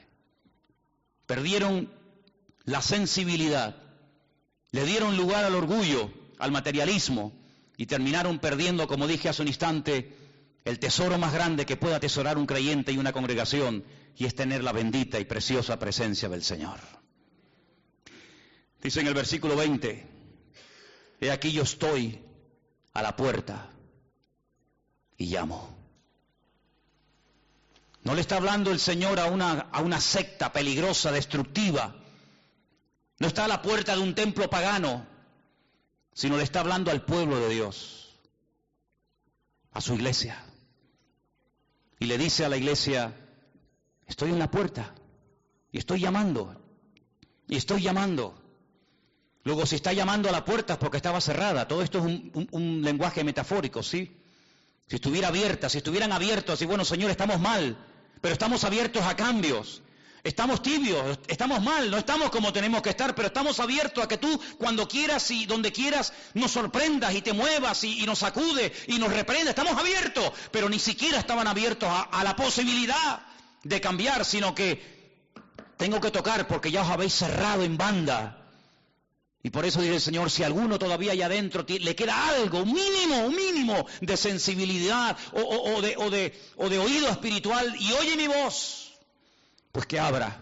Perdieron 1.25 1.91
la 2.65 2.81
sensibilidad, 2.81 3.75
le 4.71 4.85
dieron 4.85 5.17
lugar 5.17 5.43
al 5.45 5.55
orgullo, 5.55 6.11
al 6.39 6.51
materialismo 6.51 7.33
y 7.77 7.85
terminaron 7.85 8.39
perdiendo, 8.39 8.87
como 8.87 9.07
dije 9.07 9.29
hace 9.29 9.41
un 9.41 9.47
instante, 9.47 10.15
el 10.65 10.79
tesoro 10.79 11.17
más 11.17 11.33
grande 11.33 11.65
que 11.65 11.77
pueda 11.77 11.97
atesorar 11.97 12.37
un 12.37 12.45
creyente 12.45 12.91
y 12.91 12.97
una 12.97 13.13
congregación, 13.13 13.83
y 14.17 14.25
es 14.25 14.35
tener 14.35 14.63
la 14.63 14.71
bendita 14.71 15.19
y 15.19 15.25
preciosa 15.25 15.77
presencia 15.77 16.27
del 16.27 16.43
Señor. 16.43 16.79
Dice 18.81 18.99
en 19.01 19.07
el 19.07 19.13
versículo 19.13 19.55
20, 19.55 20.07
he 21.21 21.31
aquí 21.31 21.51
yo 21.51 21.63
estoy 21.63 22.19
a 22.93 23.01
la 23.01 23.15
puerta 23.15 23.69
y 25.17 25.27
llamo. 25.27 25.75
No 28.03 28.15
le 28.15 28.21
está 28.21 28.37
hablando 28.37 28.71
el 28.71 28.79
Señor 28.79 29.19
a 29.19 29.25
una, 29.25 29.67
a 29.71 29.81
una 29.81 29.99
secta 29.99 30.51
peligrosa, 30.51 31.11
destructiva. 31.11 31.95
No 33.19 33.27
está 33.27 33.45
a 33.45 33.47
la 33.47 33.61
puerta 33.61 33.95
de 33.95 34.01
un 34.01 34.15
templo 34.15 34.49
pagano, 34.49 35.05
sino 36.13 36.37
le 36.37 36.43
está 36.43 36.59
hablando 36.59 36.91
al 36.91 37.03
pueblo 37.03 37.39
de 37.39 37.49
Dios, 37.49 38.15
a 39.71 39.81
su 39.81 39.95
iglesia. 39.95 40.43
Y 41.99 42.05
le 42.05 42.17
dice 42.17 42.45
a 42.45 42.49
la 42.49 42.57
iglesia, 42.57 43.13
Estoy 44.07 44.31
en 44.31 44.39
la 44.39 44.49
puerta 44.49 44.93
y 45.71 45.77
estoy 45.77 45.99
llamando. 45.99 46.55
Y 47.47 47.57
estoy 47.57 47.81
llamando. 47.81 48.41
Luego, 49.43 49.65
si 49.65 49.75
está 49.75 49.93
llamando 49.93 50.29
a 50.29 50.31
la 50.31 50.45
puerta 50.45 50.73
es 50.73 50.79
porque 50.79 50.97
estaba 50.97 51.21
cerrada. 51.21 51.67
Todo 51.67 51.81
esto 51.81 51.99
es 51.99 52.05
un, 52.51 52.81
lenguaje 52.81 53.23
metafórico, 53.23 53.83
¿sí? 53.83 54.11
Si 54.87 54.95
estuviera 54.95 55.27
abierta, 55.27 55.69
si 55.69 55.79
estuvieran 55.79 56.11
abiertos, 56.11 56.61
y 56.61 56.65
bueno, 56.65 56.85
Señor, 56.85 57.11
estamos 57.11 57.39
mal, 57.39 57.77
pero 58.21 58.33
estamos 58.33 58.63
abiertos 58.63 59.03
a 59.03 59.15
cambios. 59.15 59.81
Estamos 60.27 60.61
tibios, 60.61 61.19
estamos 61.29 61.63
mal, 61.63 61.89
no 61.89 61.97
estamos 61.97 62.29
como 62.31 62.51
tenemos 62.51 62.81
que 62.81 62.89
estar, 62.89 63.15
pero 63.15 63.29
estamos 63.29 63.61
abiertos 63.61 64.03
a 64.03 64.09
que 64.09 64.17
tú 64.17 64.37
cuando 64.57 64.85
quieras 64.85 65.31
y 65.31 65.45
donde 65.45 65.71
quieras 65.71 66.11
nos 66.33 66.51
sorprendas 66.51 67.15
y 67.15 67.21
te 67.21 67.31
muevas 67.31 67.81
y, 67.85 68.05
nos 68.05 68.19
sacude 68.19 68.73
y 68.87 68.99
nos 68.99 69.13
reprenda. 69.13 69.51
Estamos 69.51 69.79
abiertos, 69.79 70.33
pero 70.51 70.67
ni 70.67 70.79
siquiera 70.79 71.17
estaban 71.17 71.47
abiertos 71.47 71.87
a 71.89 72.23
la 72.25 72.35
posibilidad 72.35 73.21
de 73.63 73.79
cambiar, 73.79 74.25
sino 74.25 74.53
que 74.53 75.31
tengo 75.77 76.01
que 76.01 76.11
tocar 76.11 76.45
porque 76.45 76.71
ya 76.71 76.81
os 76.81 76.89
habéis 76.89 77.13
cerrado 77.13 77.63
en 77.63 77.77
banda. 77.77 78.49
Y 79.43 79.49
por 79.49 79.63
eso 79.63 79.79
dice 79.79 79.95
el 79.95 80.01
Señor, 80.01 80.29
si 80.29 80.43
alguno 80.43 80.77
todavía 80.77 81.13
allá 81.13 81.27
adentro 81.27 81.65
le 81.65 81.95
queda 81.95 82.27
algo, 82.27 82.65
mínimo, 82.65 83.29
mínimo 83.29 83.85
de 84.01 84.17
sensibilidad 84.17 85.15
o 85.31 85.81
de 85.81 86.79
oído 86.79 87.07
espiritual 87.07 87.73
y 87.79 87.93
oye 87.93 88.17
mi 88.17 88.27
voz, 88.27 88.86
pues 89.77 89.85
que 89.85 89.99
abra 89.99 90.39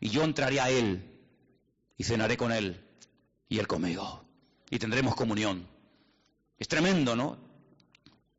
y 0.00 0.08
yo 0.08 0.24
entraré 0.24 0.58
a 0.58 0.70
Él 0.70 1.04
y 1.98 2.04
cenaré 2.04 2.38
con 2.38 2.52
Él 2.52 2.82
y 3.46 3.58
Él 3.58 3.66
conmigo 3.66 4.24
y 4.70 4.78
tendremos 4.78 5.14
comunión. 5.14 5.68
Es 6.58 6.68
tremendo, 6.68 7.14
¿no? 7.14 7.36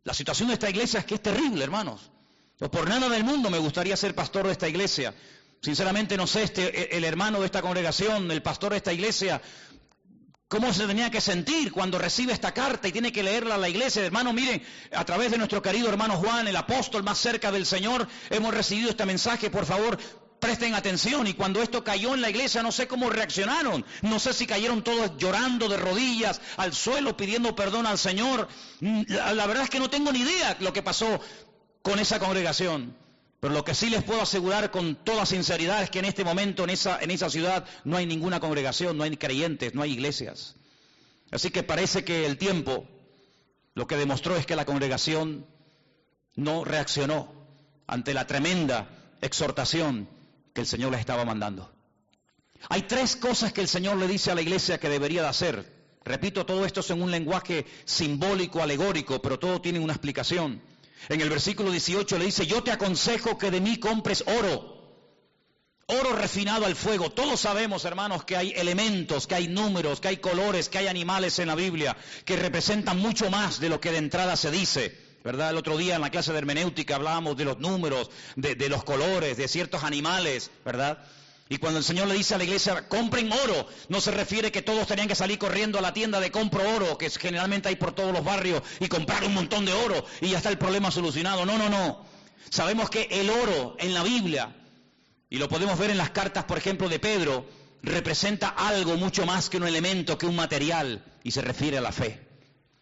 La 0.04 0.16
situación 0.16 0.48
de 0.48 0.56
esta 0.56 0.72
iglesia 0.72 1.02
es 1.02 1.06
que 1.06 1.14
es 1.14 1.22
terrible, 1.22 1.64
hermanos. 1.64 2.10
No 2.60 2.72
por 2.72 2.90
nada 2.90 3.10
del 3.10 3.24
mundo 3.24 3.52
me 3.52 3.60
gustaría 3.60 3.96
ser 3.96 4.16
pastor 4.16 4.48
de 4.48 4.54
esta 4.54 4.68
iglesia. 4.68 5.14
Sinceramente 5.62 6.18
no 6.18 6.26
sé, 6.26 6.42
este, 6.42 6.98
el 6.98 7.04
hermano 7.04 7.40
de 7.40 7.46
esta 7.46 7.62
congregación, 7.62 8.32
el 8.32 8.42
pastor 8.42 8.72
de 8.72 8.78
esta 8.78 8.92
iglesia, 8.92 9.40
¿Cómo 10.54 10.72
se 10.72 10.86
tenía 10.86 11.10
que 11.10 11.20
sentir 11.20 11.72
cuando 11.72 11.98
recibe 11.98 12.32
esta 12.32 12.54
carta 12.54 12.88
y 12.88 12.92
tiene 12.92 13.12
que 13.12 13.24
leerla 13.24 13.56
a 13.56 13.58
la 13.58 13.70
iglesia? 13.70 14.06
Hermano, 14.06 14.34
miren, 14.34 14.64
a 14.92 15.04
través 15.04 15.32
de 15.32 15.40
nuestro 15.40 15.64
querido 15.64 15.90
hermano 15.90 16.18
Juan, 16.18 16.48
el 16.48 16.56
apóstol 16.56 17.02
más 17.02 17.18
cerca 17.18 17.52
del 17.52 17.66
Señor, 17.66 18.08
hemos 18.30 18.54
recibido 18.54 18.92
este 18.92 19.04
mensaje. 19.04 19.50
Por 19.50 19.66
favor, 19.66 19.98
presten 20.44 20.76
atención. 20.76 21.26
Y 21.26 21.34
cuando 21.34 21.62
esto 21.62 21.84
cayó 21.84 22.14
en 22.14 22.22
la 22.22 22.30
iglesia, 22.30 22.62
no 22.62 22.72
sé 22.72 22.86
cómo 22.86 23.10
reaccionaron. 23.10 23.86
No 24.02 24.20
sé 24.20 24.34
si 24.34 24.46
cayeron 24.46 24.84
todos 24.84 25.18
llorando 25.18 25.70
de 25.70 25.78
rodillas 25.78 26.42
al 26.58 26.74
suelo, 26.74 27.16
pidiendo 27.16 27.56
perdón 27.56 27.88
al 27.88 27.98
Señor. 27.98 28.50
La, 28.82 29.34
la 29.34 29.48
verdad 29.48 29.64
es 29.64 29.70
que 29.70 29.80
no 29.80 29.90
tengo 29.90 30.12
ni 30.12 30.20
idea 30.20 30.58
lo 30.60 30.74
que 30.74 30.84
pasó 30.84 31.22
con 31.82 31.98
esa 31.98 32.20
congregación. 32.20 32.96
Pero 33.40 33.54
lo 33.54 33.64
que 33.64 33.74
sí 33.74 33.90
les 33.90 34.04
puedo 34.04 34.22
asegurar 34.22 34.70
con 34.70 34.96
toda 34.96 35.26
sinceridad 35.26 35.82
es 35.82 35.90
que 35.90 36.00
en 36.00 36.06
este 36.06 36.26
momento 36.26 36.66
en 36.66 36.72
esa, 36.72 37.00
en 37.02 37.12
esa 37.12 37.30
ciudad 37.30 37.66
no 37.86 37.96
hay 37.96 38.06
ninguna 38.06 38.42
congregación, 38.42 38.98
no 38.98 39.04
hay 39.04 39.16
creyentes, 39.16 39.74
no 39.74 39.82
hay 39.82 39.94
iglesias. 39.94 40.56
Así 41.32 41.52
que 41.52 41.64
parece 41.64 42.04
que 42.04 42.26
el 42.26 42.38
tiempo 42.38 42.86
lo 43.76 43.88
que 43.88 43.96
demostró 43.96 44.36
es 44.36 44.46
que 44.46 44.56
la 44.56 44.66
congregación 44.66 45.46
no 46.36 46.66
reaccionó 46.66 47.34
ante 47.88 48.14
la 48.14 48.28
tremenda 48.28 48.90
exhortación 49.22 50.08
que 50.54 50.62
el 50.62 50.68
Señor 50.68 50.92
les 50.92 51.00
estaba 51.00 51.26
mandando. 51.26 51.72
Hay 52.70 52.84
tres 52.84 53.16
cosas 53.16 53.52
que 53.52 53.62
el 53.62 53.68
Señor 53.68 53.98
le 53.98 54.08
dice 54.08 54.32
a 54.32 54.36
la 54.36 54.42
iglesia 54.42 54.80
que 54.80 54.90
debería 54.90 55.22
de 55.22 55.28
hacer. 55.28 55.74
Repito, 56.06 56.46
todo 56.46 56.66
esto 56.66 56.82
es 56.82 56.90
en 56.92 57.02
un 57.02 57.12
lenguaje 57.12 57.66
simbólico, 57.86 58.62
alegórico, 58.62 59.22
pero 59.22 59.40
todo 59.40 59.62
tiene 59.62 59.80
una 59.80 59.94
explicación. 59.94 60.62
En 61.10 61.22
el 61.22 61.30
versículo 61.30 61.72
18 61.72 62.18
le 62.18 62.26
dice, 62.26 62.46
yo 62.46 62.64
te 62.64 62.72
aconsejo 62.72 63.38
que 63.38 63.52
de 63.52 63.60
mí 63.60 63.78
compres 63.78 64.24
oro, 64.28 64.74
oro 65.88 66.14
refinado 66.16 66.66
al 66.66 66.76
fuego. 66.76 67.10
Todos 67.10 67.42
sabemos, 67.42 67.84
hermanos, 67.86 68.24
que 68.24 68.38
hay 68.38 68.54
elementos, 68.56 69.28
que 69.28 69.36
hay 69.36 69.48
números, 69.48 70.00
que 70.00 70.10
hay 70.10 70.18
colores, 70.18 70.70
que 70.70 70.78
hay 70.78 70.88
animales 70.88 71.40
en 71.40 71.48
la 71.48 71.56
Biblia 71.56 71.98
que 72.26 72.38
representan 72.38 73.00
mucho 73.00 73.30
más 73.30 73.60
de 73.60 73.70
lo 73.70 73.82
que 73.82 73.92
de 73.92 73.98
entrada 73.98 74.38
se 74.38 74.52
dice. 74.52 74.98
¿Verdad? 75.24 75.52
El 75.52 75.58
otro 75.58 75.78
día 75.78 75.96
en 75.96 76.02
la 76.02 76.10
clase 76.10 76.34
de 76.34 76.38
hermenéutica 76.40 76.96
hablábamos 76.96 77.38
de 77.38 77.46
los 77.46 77.60
números, 77.60 78.10
de, 78.36 78.68
los 78.68 78.84
colores, 78.84 79.38
de 79.38 79.48
ciertos 79.48 79.84
animales, 79.84 80.52
¿verdad? 80.66 81.00
Y 81.48 81.60
cuando 81.60 81.80
el 81.80 81.86
Señor 81.86 82.08
le 82.08 82.16
dice 82.16 82.36
a 82.36 82.38
la 82.38 82.44
iglesia, 82.44 82.90
compren 82.90 83.32
oro, 83.32 83.68
no 83.88 84.02
se 84.02 84.12
refiere 84.12 84.52
que 84.52 84.62
todos 84.62 84.88
tenían 84.88 85.08
que 85.08 85.16
salir 85.16 85.38
corriendo 85.38 85.80
a 85.80 85.82
la 85.82 85.94
tienda 85.94 86.20
de 86.20 86.32
compro 86.32 86.68
oro, 86.76 86.98
que 86.98 87.10
generalmente 87.10 87.70
hay 87.70 87.76
por 87.78 87.94
todos 87.94 88.12
los 88.12 88.24
barrios, 88.24 88.64
y 88.82 88.88
comprar 88.88 89.24
un 89.24 89.34
montón 89.34 89.64
de 89.64 89.72
oro 89.72 90.06
y 90.20 90.30
ya 90.30 90.38
está 90.38 90.50
el 90.50 90.58
problema 90.58 90.92
solucionado. 90.92 91.46
No, 91.46 91.58
no, 91.58 91.70
no. 91.70 92.06
Sabemos 92.50 92.90
que 92.90 93.08
el 93.10 93.30
oro 93.30 93.76
en 93.80 93.94
la 93.94 94.04
Biblia, 94.04 94.54
y 95.30 95.38
lo 95.38 95.48
podemos 95.48 95.80
ver 95.80 95.90
en 95.90 95.98
las 95.98 96.10
cartas, 96.10 96.44
por 96.44 96.58
ejemplo, 96.58 96.90
de 96.90 97.00
Pedro, 97.00 97.46
representa 97.82 98.50
algo 98.50 98.98
mucho 98.98 99.26
más 99.26 99.50
que 99.50 99.58
un 99.58 99.68
elemento, 99.68 100.18
que 100.18 100.26
un 100.26 100.36
material, 100.36 101.06
y 101.24 101.32
se 101.32 101.42
refiere 101.42 101.78
a 101.78 101.82
la 101.82 101.92
fe. 101.92 102.20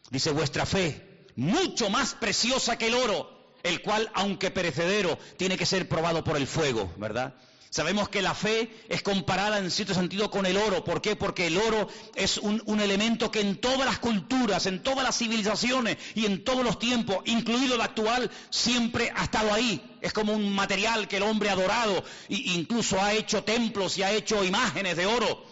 Dice, 0.10 0.32
vuestra 0.32 0.66
fe, 0.66 1.11
mucho 1.36 1.90
más 1.90 2.16
preciosa 2.16 2.78
que 2.78 2.88
el 2.88 2.96
oro, 2.96 3.30
el 3.64 3.82
cual, 3.82 4.10
aunque 4.14 4.52
perecedero, 4.52 5.18
tiene 5.38 5.58
que 5.58 5.66
ser 5.66 5.88
probado 5.88 6.24
por 6.24 6.38
el 6.38 6.48
fuego, 6.48 6.92
¿verdad? 6.98 7.36
Sabemos 7.72 8.10
que 8.10 8.22
la 8.22 8.36
fe 8.36 8.70
es 8.90 9.02
comparada 9.02 9.58
en 9.58 9.72
cierto 9.72 9.94
sentido 9.94 10.30
con 10.30 10.46
el 10.46 10.58
oro. 10.58 10.84
¿Por 10.84 11.02
qué? 11.02 11.16
Porque 11.16 11.48
el 11.48 11.58
oro 11.58 11.88
es 12.16 12.38
un, 12.38 12.82
elemento 12.82 13.32
que 13.32 13.40
en 13.40 13.62
todas 13.62 13.86
las 13.86 13.98
culturas, 13.98 14.66
en 14.66 14.84
todas 14.84 15.06
las 15.06 15.18
civilizaciones 15.18 15.96
y 16.14 16.26
en 16.26 16.44
todos 16.44 16.66
los 16.66 16.80
tiempos, 16.80 17.20
incluido 17.24 17.76
el 17.76 17.82
actual, 17.82 18.30
siempre 18.50 19.14
ha 19.16 19.24
estado 19.24 19.54
ahí. 19.54 19.82
Es 20.02 20.12
como 20.12 20.34
un 20.34 20.54
material 20.54 21.08
que 21.08 21.16
el 21.16 21.24
hombre 21.24 21.48
ha 21.48 21.54
adorado 21.54 22.04
e 22.28 22.36
incluso 22.36 23.02
ha 23.02 23.14
hecho 23.14 23.46
templos 23.46 23.98
y 23.98 24.04
ha 24.04 24.12
hecho 24.12 24.44
imágenes 24.44 24.98
de 24.98 25.06
oro. 25.06 25.46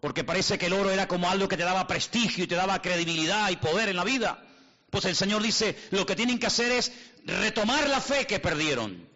Porque 0.00 0.24
parece 0.24 0.56
que 0.56 0.66
el 0.66 0.72
oro 0.72 0.90
era 0.90 1.06
como 1.06 1.28
algo 1.28 1.46
que 1.46 1.58
te 1.58 1.64
daba 1.64 1.86
prestigio 1.86 2.44
y 2.44 2.46
te 2.46 2.54
daba 2.54 2.80
credibilidad 2.80 3.50
y 3.50 3.56
poder 3.56 3.90
en 3.90 3.96
la 3.96 4.04
vida. 4.04 4.45
Pues 4.90 5.04
el 5.04 5.16
Señor 5.16 5.42
dice, 5.42 5.76
lo 5.90 6.06
que 6.06 6.16
tienen 6.16 6.38
que 6.38 6.46
hacer 6.46 6.72
es 6.72 6.92
retomar 7.24 7.88
la 7.88 8.00
fe 8.00 8.26
que 8.26 8.38
perdieron. 8.38 9.08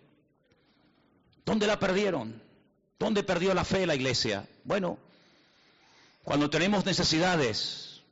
¿Dónde 1.45 1.67
la 1.67 1.79
perdieron? 1.79 2.43
¿Dónde 2.99 3.23
perdió 3.23 3.55
la 3.55 3.65
fe 3.65 3.87
la 3.87 3.95
iglesia? 3.95 4.47
Bueno, 4.65 4.99
cuando 6.23 6.51
tenemos 6.51 6.85
necesidades, 6.85 8.03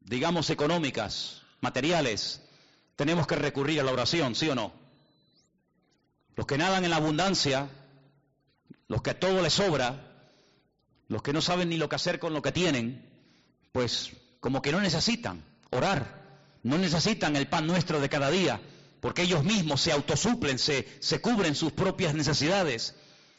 digamos 0.00 0.50
económicas, 0.50 1.42
materiales, 1.60 2.40
tenemos 2.96 3.26
que 3.26 3.36
recurrir 3.36 3.80
a 3.80 3.84
la 3.84 3.92
oración, 3.92 4.34
¿sí 4.34 4.48
o 4.48 4.54
no? 4.54 4.72
Los 6.36 6.46
que 6.46 6.58
nadan 6.58 6.84
en 6.84 6.90
la 6.90 6.96
abundancia, 6.96 7.68
los 8.88 9.02
que 9.02 9.10
a 9.10 9.20
todo 9.20 9.40
les 9.40 9.52
sobra, 9.52 10.12
los 11.08 11.22
que 11.22 11.32
no 11.32 11.40
saben 11.40 11.68
ni 11.68 11.76
lo 11.76 11.88
que 11.88 11.96
hacer 11.96 12.18
con 12.18 12.32
lo 12.34 12.42
que 12.42 12.52
tienen, 12.52 13.08
pues 13.72 14.12
como 14.40 14.62
que 14.62 14.72
no 14.72 14.80
necesitan 14.80 15.44
orar, 15.70 16.23
no 16.64 16.78
necesitan 16.78 17.36
el 17.36 17.46
pan 17.46 17.66
nuestro 17.66 18.00
de 18.00 18.08
cada 18.08 18.30
día, 18.30 18.60
porque 19.00 19.22
ellos 19.22 19.44
mismos 19.44 19.82
se 19.82 19.92
autosuplen, 19.92 20.58
se, 20.58 20.88
se 20.98 21.20
cubren 21.20 21.54
sus 21.54 21.72
propias 21.72 22.14
necesidades. 22.14 22.94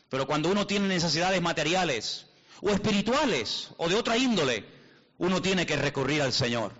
Pero 0.09 0.27
cuando 0.27 0.49
uno 0.49 0.67
tiene 0.67 0.87
necesidades 0.87 1.41
materiales 1.41 2.27
o 2.61 2.69
espirituales 2.69 3.69
o 3.77 3.89
de 3.89 3.95
otra 3.95 4.15
índole, 4.15 4.63
uno 5.17 5.41
tiene 5.41 5.65
que 5.65 5.75
recurrir 5.75 6.21
al 6.21 6.33
Señor. 6.33 6.71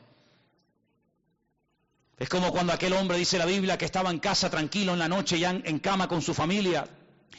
Es 2.19 2.29
como 2.29 2.51
cuando 2.51 2.73
aquel 2.73 2.93
hombre 2.93 3.17
dice 3.17 3.39
la 3.39 3.47
Biblia 3.47 3.79
que 3.79 3.85
estaba 3.85 4.11
en 4.11 4.19
casa 4.19 4.51
tranquilo 4.51 4.93
en 4.93 4.99
la 4.99 5.09
noche, 5.09 5.39
ya 5.39 5.49
en 5.49 5.79
cama 5.79 6.07
con 6.07 6.21
su 6.21 6.35
familia, 6.35 6.87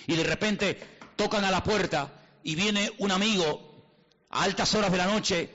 y 0.09 0.17
de 0.17 0.25
repente 0.25 0.99
tocan 1.15 1.45
a 1.45 1.53
la 1.53 1.63
puerta 1.63 2.13
y 2.43 2.57
viene 2.57 2.91
un 2.99 3.13
amigo 3.13 3.85
a 4.31 4.43
altas 4.43 4.75
horas 4.75 4.91
de 4.91 4.99
la 4.99 5.07
noche 5.07 5.49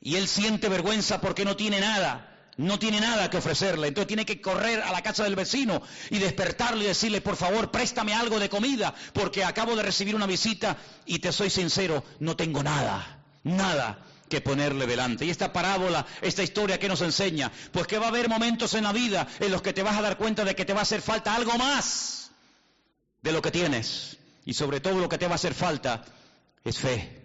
y 0.00 0.14
él 0.14 0.28
siente 0.28 0.68
vergüenza 0.68 1.20
porque 1.20 1.44
no 1.44 1.56
tiene 1.56 1.80
nada 1.80 2.31
no 2.56 2.78
tiene 2.78 3.00
nada 3.00 3.30
que 3.30 3.38
ofrecerle, 3.38 3.88
entonces 3.88 4.08
tiene 4.08 4.26
que 4.26 4.40
correr 4.40 4.82
a 4.82 4.92
la 4.92 5.02
casa 5.02 5.24
del 5.24 5.36
vecino 5.36 5.82
y 6.10 6.18
despertarle 6.18 6.84
y 6.84 6.88
decirle, 6.88 7.20
por 7.20 7.36
favor, 7.36 7.70
préstame 7.70 8.14
algo 8.14 8.38
de 8.38 8.48
comida, 8.48 8.94
porque 9.12 9.44
acabo 9.44 9.74
de 9.74 9.82
recibir 9.82 10.14
una 10.14 10.26
visita 10.26 10.76
y 11.06 11.18
te 11.18 11.32
soy 11.32 11.50
sincero, 11.50 12.04
no 12.20 12.36
tengo 12.36 12.62
nada, 12.62 13.24
nada 13.42 14.04
que 14.28 14.40
ponerle 14.40 14.86
delante. 14.86 15.24
Y 15.24 15.30
esta 15.30 15.52
parábola, 15.52 16.06
esta 16.20 16.42
historia 16.42 16.78
que 16.78 16.88
nos 16.88 17.02
enseña, 17.02 17.52
pues 17.70 17.86
que 17.86 17.98
va 17.98 18.06
a 18.06 18.08
haber 18.08 18.28
momentos 18.28 18.74
en 18.74 18.84
la 18.84 18.92
vida 18.92 19.26
en 19.40 19.50
los 19.52 19.62
que 19.62 19.72
te 19.72 19.82
vas 19.82 19.96
a 19.96 20.02
dar 20.02 20.16
cuenta 20.16 20.44
de 20.44 20.54
que 20.54 20.64
te 20.64 20.72
va 20.72 20.80
a 20.80 20.84
hacer 20.84 21.02
falta 21.02 21.34
algo 21.34 21.56
más 21.58 22.30
de 23.20 23.32
lo 23.32 23.42
que 23.42 23.50
tienes. 23.50 24.18
Y 24.44 24.54
sobre 24.54 24.80
todo 24.80 24.98
lo 24.98 25.08
que 25.08 25.18
te 25.18 25.26
va 25.26 25.32
a 25.32 25.36
hacer 25.36 25.54
falta 25.54 26.04
es 26.64 26.78
fe. 26.78 27.22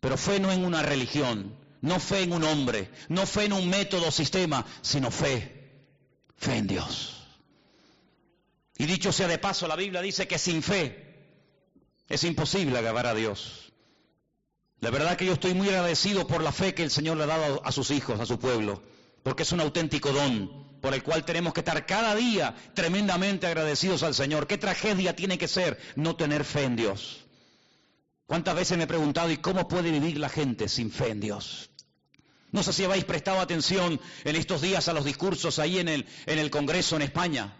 Pero 0.00 0.16
fe 0.16 0.38
no 0.38 0.52
en 0.52 0.64
una 0.64 0.82
religión, 0.82 1.56
no 1.80 2.00
fe 2.00 2.22
en 2.22 2.32
un 2.32 2.44
hombre, 2.44 2.90
no 3.08 3.26
fe 3.26 3.44
en 3.44 3.52
un 3.52 3.68
método 3.68 4.08
o 4.08 4.10
sistema, 4.10 4.64
sino 4.82 5.10
fe, 5.10 5.70
fe 6.36 6.56
en 6.56 6.66
Dios. 6.66 7.14
Y 8.76 8.86
dicho 8.86 9.12
sea 9.12 9.28
de 9.28 9.38
paso, 9.38 9.66
la 9.66 9.76
Biblia 9.76 10.00
dice 10.00 10.28
que 10.28 10.38
sin 10.38 10.62
fe 10.62 11.08
es 12.08 12.24
imposible 12.24 12.78
acabar 12.78 13.06
a 13.06 13.14
Dios. 13.14 13.72
La 14.80 14.90
verdad 14.90 15.16
que 15.16 15.26
yo 15.26 15.32
estoy 15.32 15.54
muy 15.54 15.68
agradecido 15.68 16.26
por 16.26 16.42
la 16.42 16.52
fe 16.52 16.74
que 16.74 16.84
el 16.84 16.90
Señor 16.90 17.16
le 17.16 17.24
ha 17.24 17.26
dado 17.26 17.60
a 17.64 17.72
sus 17.72 17.90
hijos, 17.90 18.20
a 18.20 18.26
su 18.26 18.38
pueblo, 18.38 18.82
porque 19.24 19.42
es 19.42 19.52
un 19.52 19.60
auténtico 19.60 20.12
don 20.12 20.68
por 20.80 20.94
el 20.94 21.02
cual 21.02 21.24
tenemos 21.24 21.52
que 21.52 21.60
estar 21.60 21.84
cada 21.86 22.14
día 22.14 22.54
tremendamente 22.74 23.46
agradecidos 23.46 24.04
al 24.04 24.14
Señor. 24.14 24.46
¿Qué 24.46 24.58
tragedia 24.58 25.16
tiene 25.16 25.38
que 25.38 25.48
ser 25.48 25.78
no 25.96 26.14
tener 26.14 26.44
fe 26.44 26.64
en 26.64 26.76
Dios? 26.76 27.27
¿Cuántas 28.28 28.54
veces 28.54 28.76
me 28.76 28.84
he 28.84 28.86
preguntado, 28.86 29.30
¿y 29.30 29.38
cómo 29.38 29.68
puede 29.68 29.90
vivir 29.90 30.18
la 30.18 30.28
gente 30.28 30.68
sin 30.68 30.92
fe 30.92 31.08
en 31.08 31.18
Dios? 31.18 31.70
No 32.52 32.62
sé 32.62 32.74
si 32.74 32.84
habéis 32.84 33.06
prestado 33.06 33.40
atención 33.40 33.98
en 34.22 34.36
estos 34.36 34.60
días 34.60 34.86
a 34.86 34.92
los 34.92 35.06
discursos 35.06 35.58
ahí 35.58 35.78
en 35.78 35.88
el, 35.88 36.06
en 36.26 36.38
el 36.38 36.50
Congreso 36.50 36.96
en 36.96 37.02
España. 37.02 37.56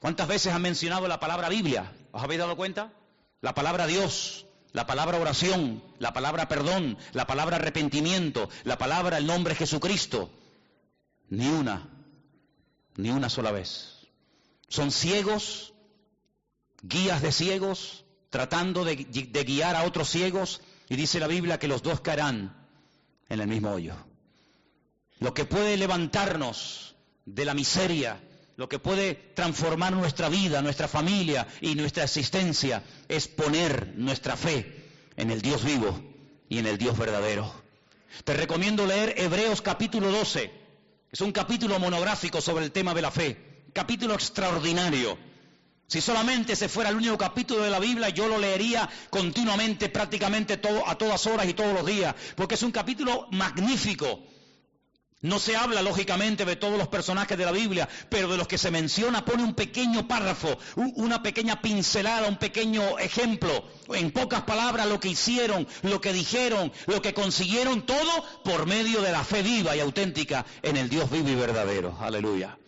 ¿Cuántas 0.00 0.26
veces 0.26 0.52
han 0.52 0.62
mencionado 0.62 1.06
la 1.06 1.20
palabra 1.20 1.48
Biblia? 1.48 1.92
¿Os 2.10 2.24
habéis 2.24 2.40
dado 2.40 2.56
cuenta? 2.56 2.92
La 3.40 3.54
palabra 3.54 3.86
Dios, 3.86 4.46
la 4.72 4.88
palabra 4.88 5.20
oración, 5.20 5.80
la 6.00 6.12
palabra 6.12 6.48
perdón, 6.48 6.98
la 7.12 7.28
palabra 7.28 7.54
arrepentimiento, 7.54 8.48
la 8.64 8.78
palabra 8.78 9.16
el 9.16 9.28
nombre 9.28 9.54
Jesucristo. 9.54 10.28
Ni 11.28 11.46
una, 11.46 11.88
ni 12.96 13.10
una 13.10 13.28
sola 13.28 13.52
vez. 13.52 14.08
Son 14.66 14.90
ciegos, 14.90 15.72
guías 16.82 17.22
de 17.22 17.30
ciegos, 17.30 18.05
tratando 18.30 18.84
de, 18.84 18.94
guiar 19.44 19.76
a 19.76 19.84
otros 19.84 20.08
ciegos 20.08 20.60
y 20.88 20.96
dice 20.96 21.20
la 21.20 21.26
Biblia 21.26 21.58
que 21.58 21.68
los 21.68 21.82
dos 21.82 22.00
caerán 22.00 22.54
en 23.28 23.40
el 23.40 23.48
mismo 23.48 23.70
hoyo. 23.70 23.94
Lo 25.18 25.32
que 25.32 25.44
puede 25.44 25.76
levantarnos 25.76 26.94
de 27.24 27.44
la 27.44 27.54
miseria, 27.54 28.20
lo 28.56 28.68
que 28.68 28.78
puede 28.78 29.14
transformar 29.34 29.92
nuestra 29.92 30.28
vida, 30.28 30.62
nuestra 30.62 30.88
familia 30.88 31.46
y 31.60 31.74
nuestra 31.74 32.04
existencia 32.04 32.82
es 33.08 33.28
poner 33.28 33.94
nuestra 33.96 34.36
fe 34.36 34.84
en 35.16 35.30
el 35.30 35.40
Dios 35.40 35.64
vivo 35.64 35.98
y 36.48 36.58
en 36.58 36.66
el 36.66 36.78
Dios 36.78 36.96
verdadero. 36.98 37.50
Te 38.24 38.34
recomiendo 38.34 38.86
leer 38.86 39.14
Hebreos 39.16 39.62
capítulo 39.62 40.10
12. 40.10 40.50
Es 41.10 41.20
un 41.20 41.32
capítulo 41.32 41.78
monográfico 41.78 42.40
sobre 42.40 42.64
el 42.64 42.72
tema 42.72 42.94
de 42.94 43.02
la 43.02 43.10
fe. 43.10 43.64
Capítulo 43.72 44.14
extraordinario 44.14 45.18
Si 45.88 46.00
solamente 46.00 46.54
ese 46.54 46.68
fuera 46.68 46.90
el 46.90 46.96
único 46.96 47.16
capítulo 47.16 47.62
de 47.62 47.70
la 47.70 47.78
Biblia, 47.78 48.08
yo 48.08 48.26
lo 48.26 48.38
leería 48.38 48.88
continuamente, 49.08 49.88
prácticamente 49.88 50.56
todo, 50.56 50.86
a 50.88 50.98
todas 50.98 51.24
horas 51.26 51.48
y 51.48 51.54
todos 51.54 51.72
los 51.72 51.86
días, 51.86 52.14
porque 52.34 52.56
es 52.56 52.62
un 52.62 52.72
capítulo 52.72 53.28
magnífico. 53.30 54.20
No 55.22 55.38
se 55.38 55.56
habla, 55.56 55.82
lógicamente, 55.82 56.44
de 56.44 56.56
todos 56.56 56.76
los 56.76 56.88
personajes 56.88 57.38
de 57.38 57.44
la 57.44 57.52
Biblia, 57.52 57.88
pero 58.10 58.28
de 58.28 58.36
los 58.36 58.46
que 58.46 58.58
se 58.58 58.70
menciona 58.70 59.24
pone 59.24 59.44
un 59.44 59.54
pequeño 59.54 60.06
párrafo, 60.06 60.58
una 60.74 61.22
pequeña 61.22 61.62
pincelada, 61.62 62.28
un 62.28 62.36
pequeño 62.36 62.98
ejemplo. 62.98 63.64
En 63.88 64.10
pocas 64.10 64.42
palabras, 64.42 64.86
lo 64.86 65.00
que 65.00 65.08
hicieron, 65.08 65.66
lo 65.82 66.00
que 66.00 66.12
dijeron, 66.12 66.72
lo 66.86 67.00
que 67.00 67.14
consiguieron, 67.14 67.86
todo 67.86 68.24
por 68.44 68.66
medio 68.66 69.02
de 69.02 69.12
la 69.12 69.24
fe 69.24 69.42
viva 69.42 69.74
y 69.74 69.80
auténtica 69.80 70.44
en 70.62 70.76
el 70.76 70.88
Dios 70.88 71.10
vivo 71.10 71.28
y 71.30 71.34
verdadero. 71.34 71.96
Aleluya. 72.00 72.58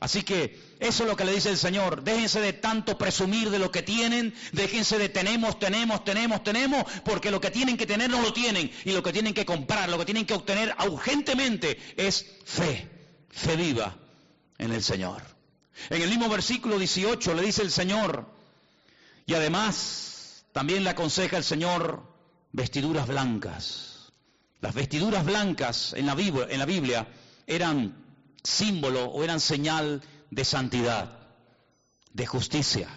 Así 0.00 0.22
que 0.22 0.76
eso 0.78 1.04
es 1.04 1.08
lo 1.08 1.16
que 1.16 1.24
le 1.24 1.32
dice 1.32 1.48
el 1.48 1.56
Señor. 1.56 2.04
Déjense 2.04 2.40
de 2.40 2.52
tanto 2.52 2.98
presumir 2.98 3.50
de 3.50 3.58
lo 3.58 3.70
que 3.70 3.82
tienen, 3.82 4.34
déjense 4.52 4.98
de 4.98 5.08
tenemos, 5.08 5.58
tenemos, 5.58 6.04
tenemos, 6.04 6.44
tenemos, 6.44 6.84
porque 7.04 7.30
lo 7.30 7.40
que 7.40 7.50
tienen 7.50 7.76
que 7.76 7.86
tener 7.86 8.10
no 8.10 8.20
lo 8.20 8.32
tienen 8.32 8.70
y 8.84 8.92
lo 8.92 9.02
que 9.02 9.12
tienen 9.12 9.32
que 9.32 9.46
comprar, 9.46 9.88
lo 9.88 9.98
que 9.98 10.04
tienen 10.04 10.26
que 10.26 10.34
obtener 10.34 10.74
urgentemente 10.86 11.78
es 11.96 12.26
fe, 12.44 12.88
fe 13.30 13.56
viva 13.56 13.96
en 14.58 14.72
el 14.72 14.82
Señor. 14.82 15.22
En 15.90 16.02
el 16.02 16.10
mismo 16.10 16.28
versículo 16.28 16.78
18 16.78 17.34
le 17.34 17.42
dice 17.42 17.62
el 17.62 17.70
Señor, 17.70 18.26
y 19.24 19.34
además 19.34 20.44
también 20.52 20.84
le 20.84 20.90
aconseja 20.90 21.38
el 21.38 21.44
Señor 21.44 22.02
vestiduras 22.52 23.06
blancas. 23.06 24.12
Las 24.60 24.74
vestiduras 24.74 25.24
blancas 25.24 25.94
en 25.94 26.06
la 26.06 26.14
Biblia, 26.14 26.46
en 26.50 26.58
la 26.58 26.66
Biblia 26.66 27.08
eran 27.46 28.05
símbolo 28.46 29.06
o 29.06 29.24
eran 29.24 29.40
señal 29.40 30.02
de 30.30 30.44
santidad, 30.44 31.18
de 32.12 32.26
justicia. 32.26 32.88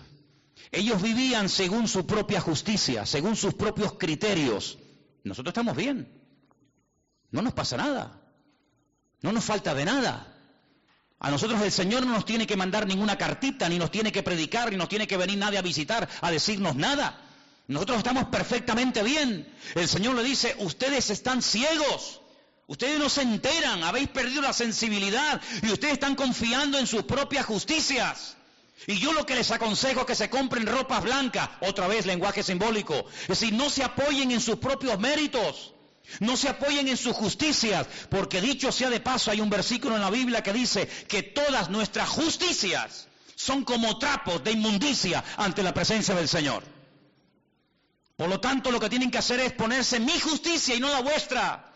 Ellos 0.71 1.01
vivían 1.01 1.49
según 1.49 1.87
su 1.87 2.05
propia 2.05 2.39
justicia, 2.39 3.05
según 3.05 3.35
sus 3.35 3.55
propios 3.55 3.93
criterios. 3.93 4.77
Nosotros 5.23 5.51
estamos 5.51 5.75
bien. 5.75 6.07
No 7.31 7.41
nos 7.41 7.53
pasa 7.53 7.77
nada. 7.77 8.21
No 9.21 9.31
nos 9.31 9.43
falta 9.43 9.73
de 9.73 9.85
nada. 9.85 10.35
A 11.19 11.31
nosotros 11.31 11.61
el 11.61 11.71
Señor 11.71 12.05
no 12.05 12.13
nos 12.13 12.25
tiene 12.25 12.47
que 12.47 12.55
mandar 12.55 12.87
ninguna 12.87 13.17
cartita, 13.17 13.67
ni 13.67 13.77
nos 13.77 13.91
tiene 13.91 14.11
que 14.11 14.23
predicar, 14.23 14.71
ni 14.71 14.77
nos 14.77 14.87
tiene 14.87 15.07
que 15.07 15.17
venir 15.17 15.37
nadie 15.37 15.57
a 15.57 15.63
visitar, 15.63 16.07
a 16.21 16.31
decirnos 16.31 16.75
nada. 16.75 17.19
Nosotros 17.67 17.97
estamos 17.97 18.25
perfectamente 18.25 19.03
bien. 19.03 19.51
El 19.75 19.87
Señor 19.87 20.15
le 20.15 20.23
dice, 20.23 20.55
ustedes 20.59 21.09
están 21.09 21.41
ciegos. 21.41 22.18
Ustedes 22.70 22.99
no 22.99 23.09
se 23.09 23.24
enteran, 23.24 23.82
habéis 23.82 24.09
perdido 24.09 24.43
la 24.43 24.53
sensibilidad 24.53 25.41
y 25.63 25.72
ustedes 25.72 25.93
están 25.93 26.13
confiando 26.13 26.78
en 26.78 26.86
sus 26.86 27.01
propias 27.01 27.47
justicias. 27.47 28.38
Y 28.86 28.99
yo 28.99 29.11
lo 29.11 29.26
que 29.26 29.34
les 29.34 29.49
aconsejo 29.49 30.01
es 30.01 30.05
que 30.05 30.13
se 30.13 30.30
compren 30.30 30.67
ropas 30.67 31.01
blancas, 31.01 31.49
otra 31.61 31.88
vez 31.88 32.05
lenguaje 32.05 32.43
simbólico. 32.43 33.07
Es 33.24 33.39
decir, 33.39 33.53
no 33.53 33.72
se 33.72 33.84
apoyen 33.84 34.30
en 34.30 34.39
sus 34.39 34.57
propios 34.57 34.99
méritos, 34.99 35.74
no 36.20 36.38
se 36.38 36.47
apoyen 36.47 36.88
en 36.88 36.95
sus 36.95 37.15
justicias, 37.15 37.88
porque 38.11 38.39
dicho 38.39 38.72
sea 38.72 38.91
de 38.91 38.99
paso, 38.99 39.32
hay 39.32 39.41
un 39.41 39.49
versículo 39.49 39.95
en 39.95 40.01
la 40.03 40.11
Biblia 40.11 40.43
que 40.43 40.53
dice 40.53 40.88
que 41.07 41.24
todas 41.24 41.72
nuestras 41.72 42.07
justicias 42.07 43.07
son 43.34 43.63
como 43.63 43.97
trapos 43.97 44.43
de 44.43 44.51
inmundicia 44.51 45.24
ante 45.38 45.63
la 45.63 45.74
presencia 45.74 46.13
del 46.13 46.28
Señor. 46.28 46.63
Por 48.15 48.30
lo 48.30 48.39
tanto, 48.39 48.70
lo 48.70 48.80
que 48.80 48.89
tienen 48.89 49.09
que 49.09 49.17
hacer 49.17 49.39
es 49.39 49.53
ponerse 49.53 49.99
mi 49.99 50.20
justicia 50.20 50.76
y 50.76 50.80
no 50.80 50.91
la 50.91 51.01
vuestra. 51.01 51.68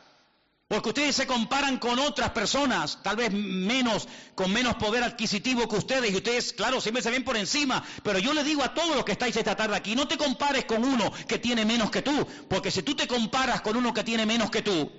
Porque 0.74 0.89
ustedes 0.89 1.15
se 1.15 1.28
comparan 1.28 1.78
con 1.78 1.99
otras 1.99 2.32
personas, 2.32 2.97
tal 3.03 3.15
vez 3.15 3.32
menos, 3.32 4.07
con 4.34 4.51
menos 4.51 4.74
poder 4.78 5.03
adquisitivo 5.03 5.69
que 5.69 5.76
ustedes, 5.76 6.11
y 6.11 6.15
ustedes, 6.15 6.51
claro, 6.51 6.82
siempre 6.82 7.03
se 7.03 7.11
ven 7.11 7.24
por 7.24 7.38
encima. 7.38 7.84
Pero 8.01 8.17
yo 8.17 8.34
les 8.34 8.43
digo 8.43 8.63
a 8.63 8.74
todos 8.74 8.95
los 8.95 9.05
que 9.05 9.11
estáis 9.11 9.38
esta 9.38 9.55
tarde 9.55 9.76
aquí, 9.76 9.93
no 9.93 10.07
te 10.07 10.17
compares 10.17 10.65
con 10.65 10.84
uno 10.84 11.13
que 11.28 11.38
tiene 11.38 11.63
menos 11.63 11.91
que 11.91 12.01
tú, 12.01 12.26
porque 12.49 12.71
si 12.71 12.82
tú 12.82 12.95
te 12.95 13.07
comparas 13.07 13.61
con 13.61 13.78
uno 13.78 13.93
que 13.93 14.03
tiene 14.03 14.26
menos 14.26 14.49
que 14.49 14.63
tú, 14.63 14.91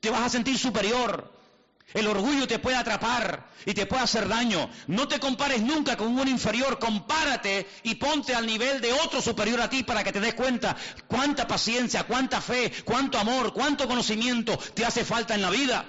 te 0.00 0.10
vas 0.10 0.22
a 0.22 0.28
sentir 0.28 0.58
superior. 0.58 1.32
El 1.92 2.08
orgullo 2.08 2.48
te 2.48 2.58
puede 2.58 2.76
atrapar 2.76 3.50
y 3.66 3.74
te 3.74 3.86
puede 3.86 4.02
hacer 4.02 4.26
daño. 4.26 4.68
No 4.88 5.06
te 5.06 5.20
compares 5.20 5.62
nunca 5.62 5.96
con 5.96 6.18
un 6.18 6.28
inferior, 6.28 6.78
compárate 6.78 7.68
y 7.82 7.94
ponte 7.96 8.34
al 8.34 8.46
nivel 8.46 8.80
de 8.80 8.92
otro 8.92 9.20
superior 9.20 9.60
a 9.60 9.70
ti 9.70 9.84
para 9.84 10.02
que 10.02 10.12
te 10.12 10.20
des 10.20 10.34
cuenta 10.34 10.76
cuánta 11.06 11.46
paciencia, 11.46 12.04
cuánta 12.04 12.40
fe, 12.40 12.72
cuánto 12.84 13.18
amor, 13.18 13.52
cuánto 13.52 13.86
conocimiento 13.86 14.56
te 14.74 14.84
hace 14.84 15.04
falta 15.04 15.34
en 15.34 15.42
la 15.42 15.50
vida. 15.50 15.84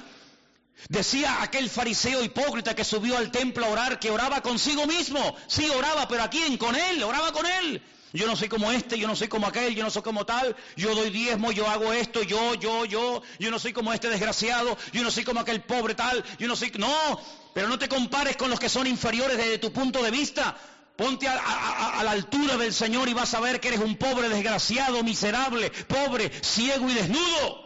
Decía 0.90 1.42
aquel 1.42 1.70
fariseo 1.70 2.24
hipócrita 2.24 2.76
que 2.76 2.84
subió 2.84 3.18
al 3.18 3.32
templo 3.32 3.66
a 3.66 3.70
orar 3.70 4.00
que 4.00 4.12
oraba 4.12 4.42
consigo 4.42 4.86
mismo. 4.86 5.36
Sí, 5.48 5.68
oraba, 5.70 6.08
pero 6.08 6.24
¿a 6.24 6.30
quién? 6.30 6.58
Con 6.58 6.76
él, 6.76 7.02
oraba 7.02 7.32
con 7.32 7.46
él. 7.46 7.82
Yo 8.16 8.28
no 8.28 8.38
soy 8.38 8.48
como 8.48 8.72
este, 8.72 8.98
yo 8.98 9.10
no 9.10 9.16
soy 9.16 9.28
como 9.28 9.46
aquel, 9.46 9.76
yo 9.76 9.84
no 9.84 9.90
soy 9.90 10.02
como 10.02 10.26
tal, 10.26 10.56
yo 10.78 10.96
doy 10.96 11.10
diezmo, 11.10 11.52
yo 11.52 11.68
hago 11.68 11.92
esto, 11.92 12.24
yo, 12.24 12.56
yo, 12.56 12.86
yo, 12.86 13.22
yo 13.40 13.52
no 13.52 13.60
soy 13.60 13.74
como 13.74 13.92
este 13.92 14.10
desgraciado, 14.10 14.78
yo 14.94 15.04
no 15.04 15.12
soy 15.12 15.26
como 15.26 15.42
aquel 15.42 15.64
pobre 15.64 15.96
tal, 15.96 16.24
yo 16.40 16.48
no 16.48 16.56
soy... 16.56 16.72
No, 16.78 17.20
pero 17.54 17.68
no 17.68 17.78
te 17.78 17.90
compares 17.90 18.38
con 18.38 18.50
los 18.50 18.58
que 18.58 18.70
son 18.70 18.88
inferiores 18.88 19.36
desde 19.36 19.58
tu 19.58 19.74
punto 19.74 20.02
de 20.02 20.12
vista. 20.12 20.58
Ponte 20.96 21.28
a, 21.28 22.02
la 22.06 22.12
altura 22.12 22.56
del 22.56 22.74
Señor 22.74 23.10
y 23.10 23.14
vas 23.14 23.34
a 23.34 23.42
ver 23.42 23.60
que 23.60 23.68
eres 23.68 23.82
un 23.82 23.98
pobre, 23.98 24.30
desgraciado, 24.30 25.04
miserable, 25.04 25.70
pobre, 25.70 26.32
ciego 26.42 26.90
y 26.90 26.94
desnudo. 26.94 27.66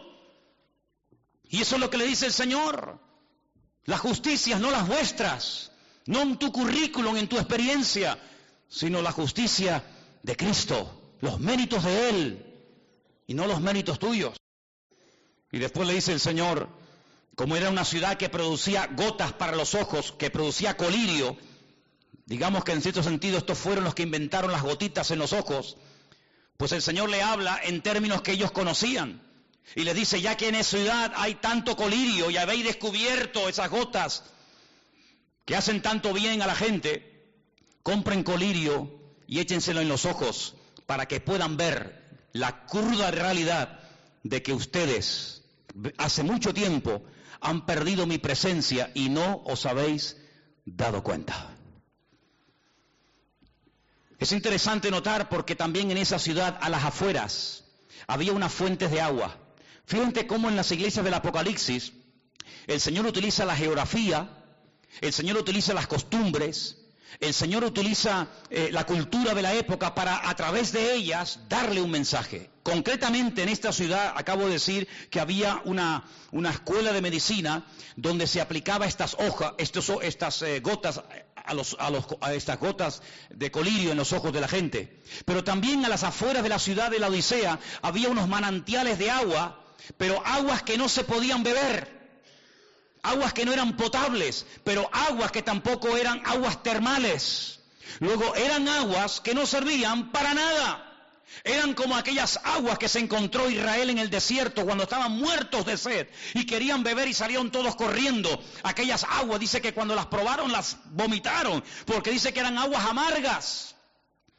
Y 1.48 1.62
eso 1.62 1.76
es 1.76 1.80
lo 1.80 1.90
que 1.90 1.98
le 1.98 2.06
dice 2.06 2.26
el 2.26 2.32
Señor. 2.32 2.98
Las 3.84 4.00
justicias, 4.00 4.58
no 4.58 4.72
las 4.72 4.88
vuestras, 4.88 5.70
no 6.06 6.22
en 6.22 6.38
tu 6.38 6.50
currículum, 6.50 7.16
en 7.16 7.28
tu 7.28 7.36
experiencia, 7.36 8.18
sino 8.68 9.00
la 9.00 9.12
justicia 9.12 9.84
de 10.22 10.36
Cristo, 10.36 11.16
los 11.20 11.40
méritos 11.40 11.84
de 11.84 12.08
Él 12.08 12.46
y 13.26 13.34
no 13.34 13.46
los 13.46 13.60
méritos 13.60 13.98
tuyos. 13.98 14.36
Y 15.52 15.58
después 15.58 15.86
le 15.86 15.94
dice 15.94 16.12
el 16.12 16.20
Señor, 16.20 16.68
como 17.34 17.56
era 17.56 17.70
una 17.70 17.84
ciudad 17.84 18.16
que 18.16 18.28
producía 18.28 18.86
gotas 18.88 19.32
para 19.32 19.56
los 19.56 19.74
ojos, 19.74 20.12
que 20.12 20.30
producía 20.30 20.76
colirio, 20.76 21.36
digamos 22.26 22.64
que 22.64 22.72
en 22.72 22.82
cierto 22.82 23.02
sentido 23.02 23.38
estos 23.38 23.58
fueron 23.58 23.84
los 23.84 23.94
que 23.94 24.02
inventaron 24.02 24.52
las 24.52 24.62
gotitas 24.62 25.10
en 25.10 25.18
los 25.18 25.32
ojos, 25.32 25.76
pues 26.56 26.72
el 26.72 26.82
Señor 26.82 27.08
le 27.08 27.22
habla 27.22 27.58
en 27.64 27.82
términos 27.82 28.22
que 28.22 28.32
ellos 28.32 28.52
conocían. 28.52 29.22
Y 29.74 29.84
le 29.84 29.94
dice, 29.94 30.20
ya 30.20 30.36
que 30.36 30.48
en 30.48 30.56
esa 30.56 30.76
ciudad 30.76 31.12
hay 31.16 31.36
tanto 31.36 31.76
colirio 31.76 32.30
y 32.30 32.36
habéis 32.36 32.64
descubierto 32.64 33.48
esas 33.48 33.70
gotas 33.70 34.24
que 35.44 35.56
hacen 35.56 35.80
tanto 35.80 36.12
bien 36.12 36.42
a 36.42 36.46
la 36.46 36.54
gente, 36.54 37.32
compren 37.82 38.22
colirio 38.22 38.99
y 39.30 39.38
échenselo 39.38 39.80
en 39.80 39.88
los 39.88 40.06
ojos 40.06 40.56
para 40.86 41.06
que 41.06 41.20
puedan 41.20 41.56
ver 41.56 42.26
la 42.32 42.66
cruda 42.66 43.12
realidad 43.12 43.78
de 44.24 44.42
que 44.42 44.52
ustedes 44.52 45.44
hace 45.98 46.24
mucho 46.24 46.52
tiempo 46.52 47.04
han 47.40 47.64
perdido 47.64 48.06
mi 48.06 48.18
presencia 48.18 48.90
y 48.92 49.08
no 49.08 49.40
os 49.46 49.66
habéis 49.66 50.16
dado 50.64 51.04
cuenta. 51.04 51.56
Es 54.18 54.32
interesante 54.32 54.90
notar 54.90 55.28
porque 55.28 55.54
también 55.54 55.92
en 55.92 55.98
esa 55.98 56.18
ciudad, 56.18 56.58
a 56.60 56.68
las 56.68 56.84
afueras, 56.84 57.64
había 58.08 58.32
unas 58.32 58.52
fuentes 58.52 58.90
de 58.90 59.00
agua. 59.00 59.38
Fíjense 59.86 60.26
cómo 60.26 60.48
en 60.48 60.56
las 60.56 60.72
iglesias 60.72 61.04
del 61.04 61.14
Apocalipsis 61.14 61.92
el 62.66 62.80
Señor 62.80 63.06
utiliza 63.06 63.44
la 63.44 63.54
geografía, 63.54 64.28
el 65.00 65.12
Señor 65.12 65.36
utiliza 65.38 65.72
las 65.72 65.86
costumbres, 65.86 66.79
el 67.18 67.34
Señor 67.34 67.64
utiliza 67.64 68.28
eh, 68.50 68.70
la 68.72 68.84
cultura 68.84 69.34
de 69.34 69.42
la 69.42 69.54
época 69.54 69.94
para 69.94 70.28
a 70.28 70.36
través 70.36 70.72
de 70.72 70.94
ellas 70.94 71.40
darle 71.48 71.80
un 71.80 71.90
mensaje. 71.90 72.50
Concretamente 72.62 73.42
en 73.42 73.48
esta 73.48 73.72
ciudad 73.72 74.12
acabo 74.16 74.46
de 74.46 74.52
decir 74.52 74.86
que 75.10 75.18
había 75.18 75.60
una, 75.64 76.04
escuela 76.50 76.92
de 76.92 77.00
medicina 77.00 77.64
donde 77.96 78.26
se 78.26 78.40
aplicaba 78.40 78.86
estas 78.86 79.14
hojas, 79.14 79.54
estas 79.58 80.42
eh, 80.42 80.60
gotas 80.60 81.02
a, 81.44 82.32
estas 82.32 82.58
gotas 82.60 83.02
de 83.30 83.50
colirio 83.50 83.90
en 83.90 83.96
los 83.96 84.12
ojos 84.12 84.32
de 84.32 84.40
la 84.40 84.48
gente. 84.48 85.02
Pero 85.24 85.42
también 85.42 85.84
a 85.84 85.88
las 85.88 86.04
afueras 86.04 86.42
de 86.42 86.48
la 86.48 86.58
ciudad 86.58 86.90
de 86.90 86.98
la 86.98 87.08
Odisea 87.08 87.58
había 87.82 88.08
unos 88.08 88.28
manantiales 88.28 88.98
de 88.98 89.10
agua, 89.10 89.64
pero 89.96 90.24
aguas 90.24 90.62
que 90.62 90.78
no 90.78 90.88
se 90.88 91.04
podían 91.04 91.42
beber 91.42 91.99
aguas 93.02 93.32
que 93.32 93.44
no 93.44 93.52
eran 93.52 93.76
potables, 93.76 94.46
pero 94.64 94.88
aguas 94.92 95.30
que 95.32 95.42
tampoco 95.42 95.96
eran 95.96 96.22
aguas 96.26 96.62
termales. 96.62 97.60
Luego 97.98 98.34
eran 98.36 98.68
aguas 98.68 99.20
que 99.20 99.34
no 99.34 99.46
servían 99.46 100.10
para 100.12 100.34
nada. 100.34 100.86
Eran 101.44 101.74
como 101.74 101.96
aquellas 101.96 102.40
aguas 102.44 102.78
que 102.78 102.88
se 102.88 102.98
encontró 102.98 103.48
Israel 103.48 103.90
en 103.90 103.98
el 103.98 104.10
desierto 104.10 104.64
cuando 104.64 104.84
estaban 104.84 105.12
muertos 105.12 105.64
de 105.64 105.76
sed 105.76 106.08
y 106.34 106.44
querían 106.44 106.82
beber 106.82 107.08
y 107.08 107.14
salieron 107.14 107.50
todos 107.50 107.76
corriendo. 107.76 108.42
Aquellas 108.62 109.04
aguas, 109.04 109.40
dice 109.40 109.60
que 109.60 109.72
cuando 109.72 109.94
las 109.94 110.06
probaron 110.06 110.52
las 110.52 110.76
vomitaron, 110.86 111.62
porque 111.86 112.10
dice 112.10 112.32
que 112.32 112.40
eran 112.40 112.58
aguas 112.58 112.84
amargas. 112.84 113.76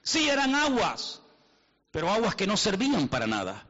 Sí, 0.04 0.30
eran 0.30 0.54
aguas, 0.54 1.22
pero 1.92 2.12
aguas 2.12 2.36
que 2.36 2.48
no 2.48 2.58
servían 2.58 3.08
para 3.08 3.26
nada. 3.26 3.66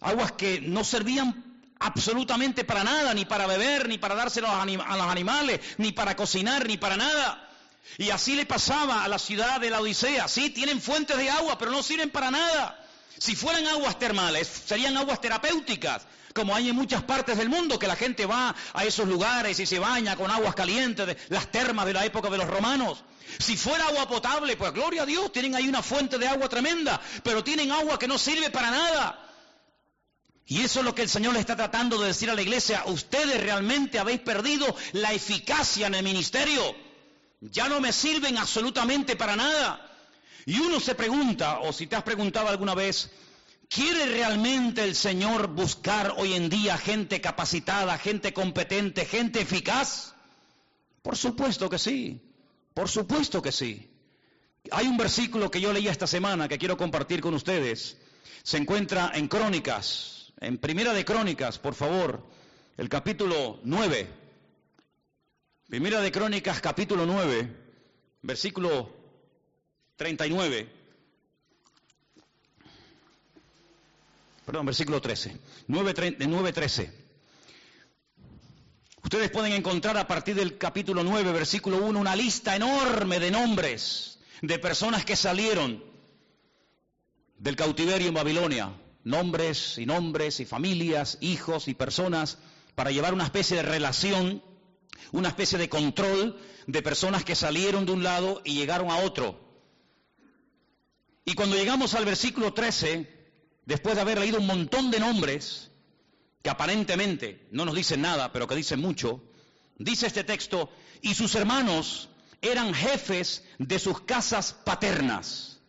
Aguas 0.00 0.32
que 0.32 0.60
no 0.60 0.82
servían 0.82 1.49
absolutamente 1.80 2.64
para 2.64 2.84
nada, 2.84 3.12
ni 3.14 3.24
para 3.24 3.46
beber, 3.46 3.88
ni 3.88 3.98
para 3.98 4.14
dárselo 4.14 4.48
a, 4.48 4.64
los 4.64 5.06
animales, 5.06 5.60
ni 5.78 5.92
para 5.92 6.14
cocinar, 6.14 6.66
ni 6.66 6.76
para 6.76 6.96
nada. 6.96 7.48
Y 7.98 8.10
así 8.10 8.36
le 8.36 8.46
pasaba 8.46 9.02
a 9.02 9.08
la 9.08 9.18
ciudad 9.18 9.60
de 9.60 9.70
la 9.70 9.80
Odisea. 9.80 10.28
Sí, 10.28 10.50
tienen 10.50 10.80
fuentes 10.80 11.16
de 11.16 11.30
agua, 11.30 11.58
pero 11.58 11.70
no 11.70 11.82
sirven 11.82 12.10
para 12.10 12.30
nada. 12.30 12.78
Si 13.18 13.34
fueran 13.34 13.66
aguas 13.66 13.98
termales, 13.98 14.46
serían 14.66 14.96
aguas 14.96 15.20
terapéuticas, 15.20 16.02
como 16.34 16.54
hay 16.54 16.68
en 16.68 16.76
muchas 16.76 17.02
partes 17.02 17.36
del 17.36 17.48
mundo, 17.48 17.78
que 17.78 17.88
la 17.88 17.96
gente 17.96 18.26
va 18.26 18.54
a 18.72 18.84
esos 18.84 19.08
lugares 19.08 19.58
y 19.58 19.66
se 19.66 19.78
baña 19.78 20.16
con 20.16 20.30
aguas 20.30 20.54
calientes, 20.54 21.06
de 21.06 21.16
las 21.28 21.50
termas 21.50 21.86
de 21.86 21.94
la 21.94 22.04
época 22.04 22.30
de 22.30 22.38
los 22.38 22.46
romanos. 22.46 23.02
Si 23.38 23.56
fuera 23.56 23.86
agua 23.86 24.08
potable, 24.08 24.56
pues 24.56 24.72
gloria 24.72 25.02
a 25.02 25.06
Dios, 25.06 25.32
tienen 25.32 25.54
ahí 25.54 25.68
una 25.68 25.82
fuente 25.82 26.18
de 26.18 26.28
agua 26.28 26.48
tremenda, 26.48 27.00
pero 27.22 27.42
tienen 27.42 27.72
agua 27.72 27.98
que 27.98 28.08
no 28.08 28.18
sirve 28.18 28.50
para 28.50 28.70
nada. 28.70 29.29
Y 30.46 30.62
eso 30.62 30.80
es 30.80 30.84
lo 30.84 30.94
que 30.94 31.02
el 31.02 31.08
Señor 31.08 31.34
le 31.34 31.40
está 31.40 31.56
tratando 31.56 32.00
de 32.00 32.08
decir 32.08 32.28
a 32.30 32.34
la 32.34 32.42
iglesia. 32.42 32.82
Ustedes 32.86 33.40
realmente 33.40 33.98
habéis 33.98 34.20
perdido 34.20 34.66
la 34.92 35.12
eficacia 35.12 35.86
en 35.86 35.94
el 35.94 36.02
ministerio. 36.02 36.74
Ya 37.40 37.68
no 37.68 37.80
me 37.80 37.92
sirven 37.92 38.36
absolutamente 38.36 39.16
para 39.16 39.36
nada. 39.36 39.86
Y 40.46 40.58
uno 40.58 40.80
se 40.80 40.94
pregunta, 40.94 41.60
o 41.60 41.72
si 41.72 41.86
te 41.86 41.96
has 41.96 42.02
preguntado 42.02 42.48
alguna 42.48 42.74
vez, 42.74 43.10
¿quiere 43.68 44.06
realmente 44.06 44.82
el 44.82 44.96
Señor 44.96 45.48
buscar 45.48 46.14
hoy 46.16 46.34
en 46.34 46.48
día 46.48 46.76
gente 46.76 47.20
capacitada, 47.20 47.96
gente 47.98 48.32
competente, 48.32 49.04
gente 49.04 49.40
eficaz? 49.40 50.14
Por 51.02 51.16
supuesto 51.16 51.70
que 51.70 51.78
sí. 51.78 52.20
Por 52.74 52.88
supuesto 52.88 53.40
que 53.42 53.52
sí. 53.52 53.88
Hay 54.70 54.86
un 54.86 54.96
versículo 54.96 55.50
que 55.50 55.60
yo 55.60 55.72
leí 55.72 55.88
esta 55.88 56.06
semana 56.06 56.48
que 56.48 56.58
quiero 56.58 56.76
compartir 56.76 57.20
con 57.20 57.34
ustedes. 57.34 57.96
Se 58.42 58.56
encuentra 58.56 59.10
en 59.14 59.28
Crónicas, 59.28 60.19
en 60.40 60.58
Primera 60.58 60.92
de 60.94 61.04
Crónicas, 61.04 61.58
por 61.58 61.74
favor, 61.74 62.26
el 62.76 62.88
capítulo 62.88 63.60
9. 63.62 64.08
Primera 65.68 66.00
de 66.00 66.10
Crónicas, 66.10 66.60
capítulo 66.60 67.04
9, 67.04 67.56
versículo 68.22 68.96
39. 69.96 70.80
Perdón, 74.46 74.66
versículo 74.66 75.00
13. 75.00 75.36
9.13. 75.68 76.90
Ustedes 79.02 79.30
pueden 79.30 79.52
encontrar 79.52 79.96
a 79.98 80.06
partir 80.06 80.34
del 80.34 80.56
capítulo 80.56 81.04
9, 81.04 81.32
versículo 81.32 81.78
1, 81.84 81.98
una 81.98 82.16
lista 82.16 82.56
enorme 82.56 83.20
de 83.20 83.30
nombres 83.30 84.18
de 84.40 84.58
personas 84.58 85.04
que 85.04 85.16
salieron 85.16 85.84
del 87.36 87.56
cautiverio 87.56 88.08
en 88.08 88.14
Babilonia. 88.14 88.72
Nombres 89.04 89.78
y 89.78 89.86
nombres 89.86 90.40
y 90.40 90.44
familias, 90.44 91.18
hijos 91.20 91.68
y 91.68 91.74
personas 91.74 92.38
para 92.74 92.90
llevar 92.90 93.14
una 93.14 93.24
especie 93.24 93.56
de 93.56 93.62
relación, 93.62 94.42
una 95.12 95.28
especie 95.28 95.58
de 95.58 95.68
control 95.68 96.38
de 96.66 96.82
personas 96.82 97.24
que 97.24 97.34
salieron 97.34 97.86
de 97.86 97.92
un 97.92 98.02
lado 98.02 98.42
y 98.44 98.54
llegaron 98.54 98.90
a 98.90 98.98
otro. 98.98 99.38
Y 101.24 101.34
cuando 101.34 101.56
llegamos 101.56 101.94
al 101.94 102.04
versículo 102.04 102.52
13, 102.52 103.08
después 103.66 103.94
de 103.94 104.00
haber 104.00 104.18
leído 104.18 104.38
un 104.38 104.46
montón 104.46 104.90
de 104.90 105.00
nombres, 105.00 105.70
que 106.42 106.50
aparentemente 106.50 107.46
no 107.50 107.64
nos 107.64 107.74
dicen 107.74 108.00
nada, 108.00 108.32
pero 108.32 108.46
que 108.46 108.56
dicen 108.56 108.80
mucho, 108.80 109.22
dice 109.78 110.06
este 110.06 110.24
texto, 110.24 110.70
y 111.02 111.14
sus 111.14 111.34
hermanos 111.34 112.08
eran 112.42 112.72
jefes 112.74 113.44
de 113.58 113.78
sus 113.78 114.00
casas 114.00 114.52
paternas, 114.52 115.59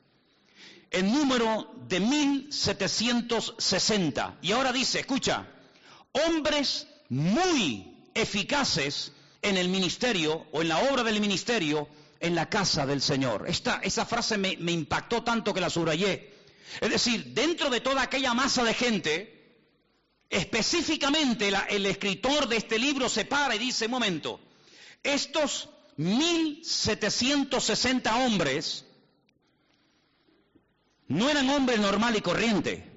en 0.91 1.11
número 1.11 1.73
de 1.87 1.99
1760. 1.99 4.37
Y 4.41 4.51
ahora 4.51 4.71
dice, 4.71 4.99
escucha, 4.99 5.47
hombres 6.11 6.85
muy 7.09 7.97
eficaces 8.13 9.13
en 9.41 9.57
el 9.57 9.69
ministerio 9.69 10.45
o 10.51 10.61
en 10.61 10.67
la 10.67 10.77
obra 10.91 11.03
del 11.03 11.19
ministerio 11.19 11.87
en 12.19 12.35
la 12.35 12.47
casa 12.49 12.85
del 12.85 13.01
Señor. 13.01 13.45
Esta, 13.47 13.79
esa 13.83 14.05
frase 14.05 14.37
me, 14.37 14.51
impactó 14.51 15.23
tanto 15.23 15.53
que 15.53 15.61
la 15.61 15.69
subrayé. 15.69 16.31
Es 16.79 16.89
decir, 16.89 17.33
dentro 17.33 17.69
de 17.69 17.81
toda 17.81 18.03
aquella 18.03 18.33
masa 18.33 18.63
de 18.63 18.73
gente, 18.73 19.41
Específicamente 20.31 21.51
el 21.69 21.85
escritor 21.85 22.47
de 22.47 22.55
este 22.55 22.79
libro 22.79 23.09
se 23.09 23.25
para 23.25 23.53
y 23.53 23.59
dice, 23.59 23.87
un 23.87 23.91
momento, 23.91 24.39
estos 25.03 25.67
1760 25.97 28.15
hombres 28.15 28.85
no 31.11 31.29
eran 31.29 31.49
hombres 31.49 31.79
normal 31.79 32.15
y 32.15 32.21
corriente, 32.21 32.89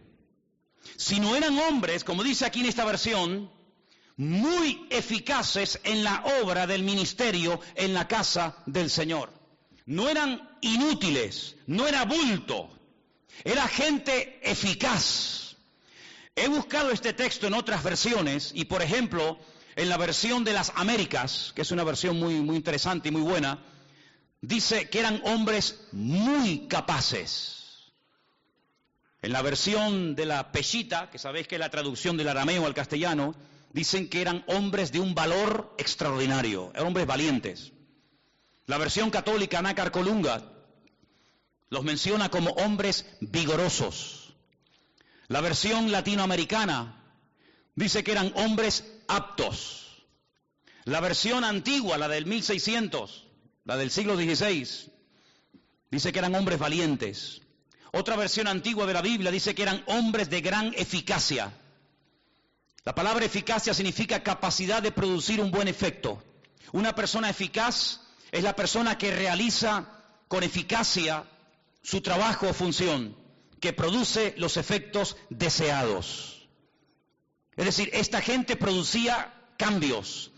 sino 0.96 1.36
eran 1.36 1.58
hombres, 1.58 2.04
como 2.04 2.22
dice 2.22 2.46
aquí 2.46 2.60
en 2.60 2.66
esta 2.66 2.84
versión, 2.84 3.50
muy 4.16 4.86
eficaces 4.90 5.80
en 5.84 6.04
la 6.04 6.24
obra 6.42 6.66
del 6.66 6.82
ministerio 6.82 7.60
en 7.74 7.94
la 7.94 8.06
casa 8.06 8.56
del 8.66 8.90
Señor. 8.90 9.32
No 9.86 10.08
eran 10.08 10.56
inútiles, 10.60 11.56
no 11.66 11.86
era 11.86 12.04
bulto, 12.04 12.70
era 13.44 13.66
gente 13.68 14.40
eficaz 14.42 15.44
He 16.36 16.48
buscado 16.48 16.90
este 16.90 17.12
texto 17.12 17.46
en 17.46 17.54
otras 17.54 17.84
versiones 17.84 18.50
y, 18.54 18.64
por 18.64 18.82
ejemplo, 18.82 19.38
en 19.76 19.88
la 19.88 19.96
versión 19.96 20.42
de 20.42 20.52
las 20.52 20.72
Américas, 20.74 21.52
que 21.54 21.62
es 21.62 21.70
una 21.70 21.84
versión 21.84 22.18
muy, 22.18 22.40
muy 22.40 22.56
interesante 22.56 23.08
y 23.08 23.12
muy 23.12 23.22
buena, 23.22 23.62
dice 24.40 24.88
que 24.88 24.98
eran 24.98 25.22
hombres 25.24 25.80
muy 25.92 26.66
capaces. 26.66 27.63
En 29.24 29.32
la 29.32 29.40
versión 29.40 30.14
de 30.16 30.26
la 30.26 30.52
Peshita, 30.52 31.08
que 31.08 31.16
sabéis 31.18 31.48
que 31.48 31.54
es 31.54 31.58
la 31.58 31.70
traducción 31.70 32.18
del 32.18 32.28
arameo 32.28 32.66
al 32.66 32.74
castellano, 32.74 33.34
dicen 33.72 34.10
que 34.10 34.20
eran 34.20 34.44
hombres 34.48 34.92
de 34.92 35.00
un 35.00 35.14
valor 35.14 35.74
extraordinario, 35.78 36.70
hombres 36.78 37.06
valientes. 37.06 37.72
La 38.66 38.76
versión 38.76 39.08
católica, 39.08 39.62
Nácar 39.62 39.92
Colunga, 39.92 40.42
los 41.70 41.84
menciona 41.84 42.28
como 42.28 42.50
hombres 42.50 43.06
vigorosos. 43.22 44.34
La 45.28 45.40
versión 45.40 45.90
latinoamericana 45.90 47.02
dice 47.76 48.04
que 48.04 48.12
eran 48.12 48.30
hombres 48.36 48.84
aptos. 49.08 50.04
La 50.84 51.00
versión 51.00 51.44
antigua, 51.44 51.96
la 51.96 52.08
del 52.08 52.26
1600, 52.26 53.26
la 53.64 53.78
del 53.78 53.90
siglo 53.90 54.16
XVI, 54.16 54.92
dice 55.90 56.12
que 56.12 56.18
eran 56.18 56.34
hombres 56.34 56.58
valientes. 56.58 57.40
Otra 57.96 58.16
versión 58.16 58.48
antigua 58.48 58.86
de 58.86 58.92
la 58.92 59.02
Biblia 59.02 59.30
dice 59.30 59.54
que 59.54 59.62
eran 59.62 59.84
hombres 59.86 60.28
de 60.28 60.40
gran 60.40 60.74
eficacia. 60.76 61.52
La 62.84 62.92
palabra 62.92 63.24
eficacia 63.24 63.72
significa 63.72 64.24
capacidad 64.24 64.82
de 64.82 64.90
producir 64.90 65.40
un 65.40 65.52
buen 65.52 65.68
efecto. 65.68 66.20
Una 66.72 66.96
persona 66.96 67.30
eficaz 67.30 68.00
es 68.32 68.42
la 68.42 68.56
persona 68.56 68.98
que 68.98 69.14
realiza 69.14 69.86
con 70.26 70.42
eficacia 70.42 71.24
su 71.84 72.00
trabajo 72.00 72.48
o 72.48 72.52
función 72.52 73.16
que 73.60 73.72
produce 73.72 74.34
los 74.38 74.56
efectos 74.56 75.16
deseados. 75.30 76.48
Es 77.54 77.64
decir, 77.64 77.90
esta 77.92 78.20
gente 78.20 78.56
producía 78.56 79.32
cambios. 79.56 80.32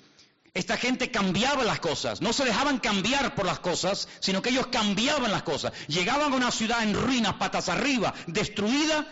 Esta 0.56 0.78
gente 0.78 1.10
cambiaba 1.10 1.64
las 1.64 1.80
cosas. 1.80 2.22
No 2.22 2.32
se 2.32 2.46
dejaban 2.46 2.78
cambiar 2.78 3.34
por 3.34 3.44
las 3.44 3.58
cosas, 3.58 4.08
sino 4.20 4.40
que 4.40 4.48
ellos 4.48 4.68
cambiaban 4.68 5.30
las 5.30 5.42
cosas. 5.42 5.70
Llegaban 5.86 6.32
a 6.32 6.36
una 6.36 6.50
ciudad 6.50 6.82
en 6.82 6.94
ruinas, 6.94 7.34
patas 7.34 7.68
arriba, 7.68 8.14
destruida, 8.26 9.06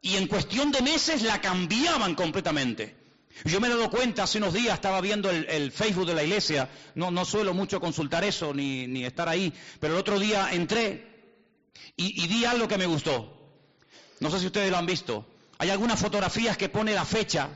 y 0.00 0.16
en 0.16 0.26
cuestión 0.28 0.72
de 0.72 0.80
meses 0.80 1.20
la 1.20 1.42
cambiaban 1.42 2.14
completamente. 2.14 2.96
Yo 3.44 3.60
me 3.60 3.66
he 3.68 3.70
dado 3.70 3.90
cuenta, 3.90 4.22
hace 4.22 4.38
unos 4.38 4.54
días 4.54 4.72
estaba 4.72 5.02
viendo 5.02 5.28
el, 5.30 5.70
Facebook 5.72 6.06
de 6.06 6.14
la 6.14 6.24
iglesia, 6.24 6.70
no, 6.94 7.22
suelo 7.26 7.52
mucho 7.52 7.80
consultar 7.80 8.24
eso 8.24 8.54
ni, 8.54 9.04
estar 9.04 9.28
ahí, 9.28 9.52
pero 9.80 9.92
el 9.92 10.00
otro 10.00 10.18
día 10.18 10.48
entré 10.52 11.06
y, 11.96 12.34
y 12.34 12.44
algo 12.46 12.66
que 12.66 12.78
me 12.78 12.86
gustó. 12.86 13.30
No 14.20 14.30
sé 14.30 14.40
si 14.40 14.46
ustedes 14.46 14.70
lo 14.70 14.78
han 14.78 14.86
visto. 14.86 15.26
Hay 15.58 15.68
algunas 15.68 16.00
fotografías 16.00 16.56
que 16.56 16.70
pone 16.70 16.94
la 16.94 17.04
fecha 17.04 17.50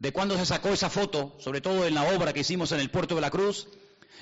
de 0.00 0.12
cuando 0.12 0.36
se 0.36 0.46
sacó 0.46 0.70
esa 0.70 0.90
foto, 0.90 1.36
sobre 1.38 1.60
todo 1.60 1.86
en 1.86 1.94
la 1.94 2.04
obra 2.04 2.32
que 2.32 2.40
hicimos 2.40 2.72
en 2.72 2.80
el 2.80 2.90
puerto 2.90 3.14
de 3.14 3.20
la 3.20 3.30
Cruz, 3.30 3.68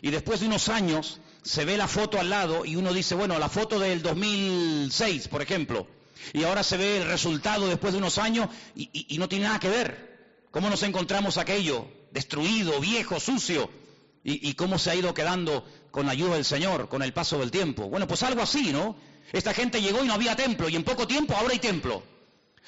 y 0.03 0.11
después 0.11 0.41
de 0.41 0.47
unos 0.47 0.69
años 0.69 1.21
se 1.43 1.65
ve 1.65 1.77
la 1.77 1.89
foto 1.89 2.21
al 2.21 2.31
lado 2.31 2.65
y 2.65 2.77
uno 2.77 2.93
dice, 2.93 3.15
bueno, 3.15 3.39
la 3.39 3.49
foto 3.49 3.79
del 3.79 4.03
2006, 4.03 5.29
por 5.29 5.41
ejemplo, 5.41 5.87
y 6.33 6.43
ahora 6.43 6.65
se 6.65 6.77
ve 6.77 6.99
el 6.99 7.09
resultado 7.09 7.69
después 7.69 7.93
de 7.93 7.99
unos 7.99 8.19
años 8.19 8.49
y, 8.75 9.17
no 9.19 9.29
tiene 9.29 9.47
nada 9.47 9.61
que 9.61 9.69
ver. 9.69 10.19
¿Cómo 10.51 10.69
nos 10.69 10.83
encontramos 10.83 11.39
aquello? 11.39 11.87
Destruido, 12.11 12.81
viejo, 12.81 13.21
sucio, 13.21 13.71
y, 14.25 14.49
y 14.49 14.55
cómo 14.55 14.79
se 14.79 14.91
ha 14.91 14.97
ido 14.97 15.15
quedando 15.15 15.65
con 15.93 16.07
la 16.07 16.13
ayuda 16.13 16.35
del 16.35 16.45
Señor, 16.45 16.89
con 16.89 17.03
el 17.03 17.13
paso 17.13 17.39
del 17.39 17.53
tiempo. 17.53 17.89
Bueno, 17.89 18.09
pues 18.09 18.25
algo 18.25 18.43
así, 18.43 18.73
¿no? 18.73 18.97
Esta 19.33 19.55
gente 19.55 19.81
llegó 19.81 20.03
y 20.03 20.09
no 20.09 20.15
había 20.15 20.35
templo, 20.35 20.69
y 20.69 20.75
en 20.75 20.83
poco 20.83 21.07
tiempo 21.07 21.35
ahora 21.37 21.53
hay 21.53 21.61
templo. 21.61 22.03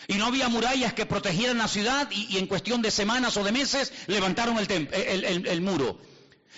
Y 0.08 0.14
no 0.14 0.26
había 0.26 0.48
murallas 0.48 0.94
que 0.94 1.06
protegieran 1.06 1.58
la 1.58 1.68
ciudad, 1.68 2.10
y, 2.10 2.38
en 2.38 2.46
cuestión 2.46 2.82
de 2.82 2.90
semanas 2.90 3.36
o 3.36 3.44
de 3.44 3.52
meses 3.52 3.92
levantaron 4.06 4.58
el, 4.58 5.60
muro. 5.60 6.00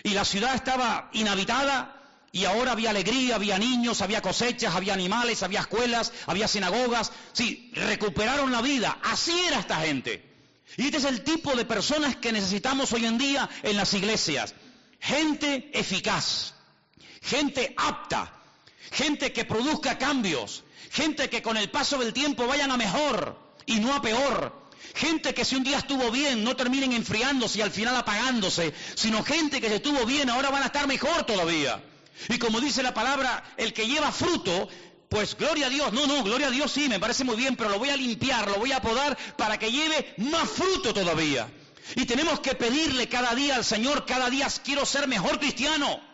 Y 0.02 0.10
la 0.10 0.24
ciudad 0.24 0.54
estaba 0.54 1.10
inhabitada, 1.12 2.02
y 2.32 2.46
ahora 2.46 2.72
había 2.72 2.90
alegría, 2.90 3.34
había 3.34 3.58
niños, 3.58 4.00
había 4.00 4.22
cosechas, 4.22 4.74
había 4.74 4.94
animales, 4.94 5.42
había 5.42 5.60
escuelas, 5.60 6.12
había 6.26 6.48
sinagogas. 6.48 7.12
Sí, 7.34 7.70
recuperaron 7.74 8.50
la 8.50 8.62
vida. 8.62 8.98
Así 9.02 9.38
era 9.46 9.60
esta 9.60 9.80
gente. 9.82 10.32
Y 10.78 10.86
este 10.86 10.96
es 10.96 11.04
el 11.04 11.22
tipo 11.22 11.54
de 11.54 11.66
personas 11.66 12.16
que 12.16 12.32
necesitamos 12.32 12.92
hoy 12.92 13.04
en 13.04 13.18
día 13.18 13.50
en 13.62 13.76
las 13.76 13.92
iglesias. 13.92 14.54
Gente 14.98 15.70
eficaz, 15.74 16.54
gente 17.20 17.74
apta, 17.76 18.32
gente 18.90 19.32
que 19.32 19.44
produzca 19.44 19.98
cambios, 19.98 20.64
gente 20.92 21.30
que 21.30 21.42
con 21.42 21.56
el 21.56 21.70
paso 21.70 21.98
del 21.98 22.12
tiempo 22.12 22.46
vayan 22.46 22.70
a 22.70 22.76
mejor 22.76 23.36
y 23.66 23.80
no 23.80 23.94
a 23.94 24.02
peor. 24.02 24.60
Gente 24.94 25.32
que 25.32 25.44
si 25.44 25.56
un 25.56 25.64
día 25.64 25.78
estuvo 25.78 26.10
bien 26.10 26.44
no 26.44 26.54
terminen 26.54 26.92
enfriándose 26.92 27.58
y 27.58 27.62
al 27.62 27.70
final 27.70 27.96
apagándose, 27.96 28.74
sino 28.94 29.24
gente 29.24 29.60
que 29.60 29.68
se 29.68 29.76
estuvo 29.76 30.04
bien 30.04 30.28
ahora 30.28 30.50
van 30.50 30.62
a 30.62 30.66
estar 30.66 30.86
mejor 30.86 31.24
todavía. 31.24 31.82
Y 32.28 32.38
como 32.38 32.60
dice 32.60 32.82
la 32.82 32.92
palabra, 32.92 33.42
el 33.56 33.72
que 33.72 33.86
lleva 33.86 34.12
fruto, 34.12 34.68
pues 35.08 35.34
gloria 35.36 35.66
a 35.66 35.70
Dios, 35.70 35.92
no, 35.92 36.06
no, 36.06 36.22
gloria 36.22 36.48
a 36.48 36.50
Dios 36.50 36.70
sí, 36.70 36.88
me 36.88 37.00
parece 37.00 37.24
muy 37.24 37.36
bien, 37.36 37.56
pero 37.56 37.70
lo 37.70 37.78
voy 37.78 37.88
a 37.88 37.96
limpiar, 37.96 38.50
lo 38.50 38.56
voy 38.56 38.72
a 38.72 38.82
podar 38.82 39.16
para 39.38 39.58
que 39.58 39.72
lleve 39.72 40.14
más 40.18 40.48
fruto 40.50 40.92
todavía. 40.92 41.48
Y 41.96 42.04
tenemos 42.04 42.40
que 42.40 42.54
pedirle 42.54 43.08
cada 43.08 43.34
día 43.34 43.56
al 43.56 43.64
Señor, 43.64 44.04
cada 44.04 44.28
día 44.28 44.46
quiero 44.62 44.84
ser 44.84 45.08
mejor 45.08 45.38
cristiano. 45.38 46.11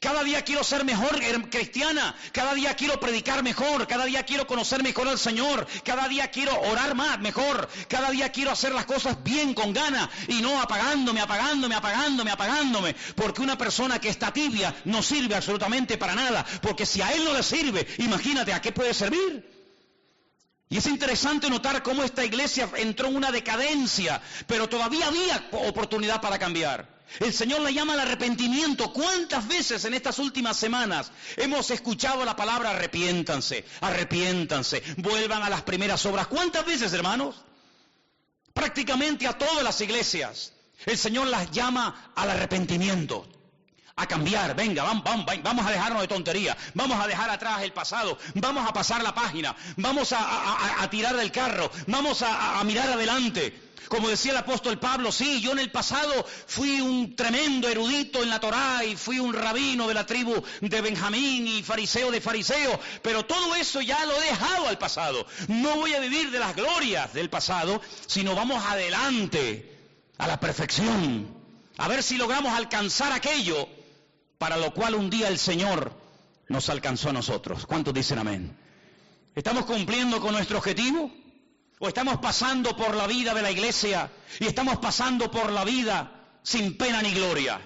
Cada 0.00 0.22
día 0.24 0.42
quiero 0.42 0.64
ser 0.64 0.84
mejor 0.84 1.20
cristiana, 1.50 2.14
cada 2.32 2.54
día 2.54 2.74
quiero 2.74 2.98
predicar 3.00 3.42
mejor, 3.42 3.86
cada 3.86 4.04
día 4.04 4.24
quiero 4.24 4.46
conocer 4.46 4.82
mejor 4.82 5.08
al 5.08 5.18
Señor, 5.18 5.66
cada 5.84 6.08
día 6.08 6.30
quiero 6.30 6.58
orar 6.60 6.94
más, 6.94 7.18
mejor, 7.20 7.68
cada 7.88 8.10
día 8.10 8.30
quiero 8.30 8.50
hacer 8.50 8.72
las 8.72 8.86
cosas 8.86 9.22
bien, 9.22 9.54
con 9.54 9.72
gana, 9.72 10.10
y 10.28 10.40
no 10.40 10.60
apagándome, 10.60 11.20
apagándome, 11.20 11.74
apagándome, 11.74 12.30
apagándome, 12.30 12.94
porque 13.14 13.42
una 13.42 13.58
persona 13.58 14.00
que 14.00 14.08
está 14.08 14.32
tibia 14.32 14.74
no 14.84 15.02
sirve 15.02 15.34
absolutamente 15.34 15.98
para 15.98 16.14
nada, 16.14 16.44
porque 16.60 16.86
si 16.86 17.02
a 17.02 17.12
él 17.12 17.24
no 17.24 17.32
le 17.32 17.42
sirve, 17.42 17.86
imagínate 17.98 18.52
a 18.52 18.60
qué 18.60 18.72
puede 18.72 18.94
servir. 18.94 19.51
Y 20.72 20.78
es 20.78 20.86
interesante 20.86 21.50
notar 21.50 21.82
cómo 21.82 22.02
esta 22.02 22.24
iglesia 22.24 22.66
entró 22.76 23.08
en 23.08 23.16
una 23.16 23.30
decadencia, 23.30 24.22
pero 24.46 24.70
todavía 24.70 25.06
había 25.06 25.50
oportunidad 25.68 26.22
para 26.22 26.38
cambiar. 26.38 26.88
El 27.20 27.34
Señor 27.34 27.60
le 27.60 27.74
llama 27.74 27.92
al 27.92 28.00
arrepentimiento. 28.00 28.90
¿Cuántas 28.90 29.46
veces 29.46 29.84
en 29.84 29.92
estas 29.92 30.18
últimas 30.18 30.56
semanas 30.56 31.12
hemos 31.36 31.70
escuchado 31.70 32.24
la 32.24 32.34
palabra 32.36 32.70
arrepiéntanse, 32.70 33.66
arrepiéntanse, 33.82 34.82
vuelvan 34.96 35.42
a 35.42 35.50
las 35.50 35.60
primeras 35.60 36.06
obras? 36.06 36.26
¿Cuántas 36.28 36.64
veces, 36.64 36.90
hermanos? 36.94 37.36
Prácticamente 38.54 39.26
a 39.26 39.36
todas 39.36 39.62
las 39.62 39.78
iglesias. 39.82 40.54
El 40.86 40.96
Señor 40.96 41.26
las 41.26 41.50
llama 41.50 42.12
al 42.16 42.30
arrepentimiento 42.30 43.28
a 43.96 44.06
cambiar, 44.06 44.54
venga, 44.56 44.82
vamos, 44.82 45.04
vamos, 45.42 45.66
a 45.66 45.70
dejarnos 45.70 46.02
de 46.02 46.08
tontería, 46.08 46.56
vamos 46.74 46.98
a 46.98 47.06
dejar 47.06 47.30
atrás 47.30 47.62
el 47.62 47.72
pasado, 47.72 48.18
vamos 48.34 48.68
a 48.68 48.72
pasar 48.72 49.02
la 49.02 49.14
página, 49.14 49.54
vamos 49.76 50.12
a, 50.12 50.88
tirar 50.90 51.16
del 51.16 51.30
carro, 51.30 51.70
vamos 51.86 52.22
a, 52.22 52.62
mirar 52.64 52.90
adelante. 52.90 53.70
Como 53.88 54.08
decía 54.08 54.30
el 54.30 54.38
apóstol 54.38 54.78
Pablo, 54.78 55.12
sí, 55.12 55.42
yo 55.42 55.52
en 55.52 55.58
el 55.58 55.70
pasado 55.70 56.24
fui 56.46 56.80
un 56.80 57.14
tremendo 57.14 57.68
erudito 57.68 58.22
en 58.22 58.30
la 58.30 58.40
Torá 58.40 58.82
y 58.84 58.96
fui 58.96 59.18
un 59.18 59.34
rabino 59.34 59.86
de 59.86 59.92
la 59.92 60.06
tribu 60.06 60.42
de 60.62 60.80
Benjamín 60.80 61.46
y 61.46 61.62
fariseo 61.62 62.10
de 62.10 62.22
fariseo, 62.22 62.80
pero 63.02 63.26
todo 63.26 63.54
eso 63.54 63.82
ya 63.82 64.02
lo 64.06 64.16
he 64.16 64.26
dejado 64.26 64.68
al 64.68 64.78
pasado. 64.78 65.26
No 65.48 65.76
voy 65.76 65.92
a 65.92 66.00
vivir 66.00 66.30
de 66.30 66.38
las 66.38 66.56
glorias 66.56 67.12
del 67.12 67.28
pasado, 67.28 67.82
sino 68.06 68.34
vamos 68.34 68.64
adelante 68.64 69.78
a 70.16 70.26
la 70.26 70.40
perfección, 70.40 71.28
a 71.76 71.88
ver 71.88 72.02
si 72.02 72.16
logramos 72.16 72.54
alcanzar 72.54 73.12
aquello 73.12 73.68
para 74.42 74.56
lo 74.56 74.74
cual 74.74 74.96
un 74.96 75.08
día 75.08 75.28
el 75.28 75.38
Señor 75.38 75.92
nos 76.48 76.68
alcanzó 76.68 77.10
a 77.10 77.12
nosotros. 77.12 77.64
¿Cuántos 77.64 77.94
dicen 77.94 78.18
amén? 78.18 78.58
¿Estamos 79.36 79.66
cumpliendo 79.66 80.20
con 80.20 80.32
nuestro 80.32 80.58
objetivo? 80.58 81.12
¿O 81.78 81.86
estamos 81.86 82.18
pasando 82.18 82.76
por 82.76 82.96
la 82.96 83.06
vida 83.06 83.34
de 83.34 83.42
la 83.42 83.52
iglesia 83.52 84.10
y 84.40 84.46
estamos 84.46 84.78
pasando 84.78 85.30
por 85.30 85.52
la 85.52 85.64
vida 85.64 86.40
sin 86.42 86.76
pena 86.76 87.00
ni 87.02 87.12
gloria? 87.14 87.60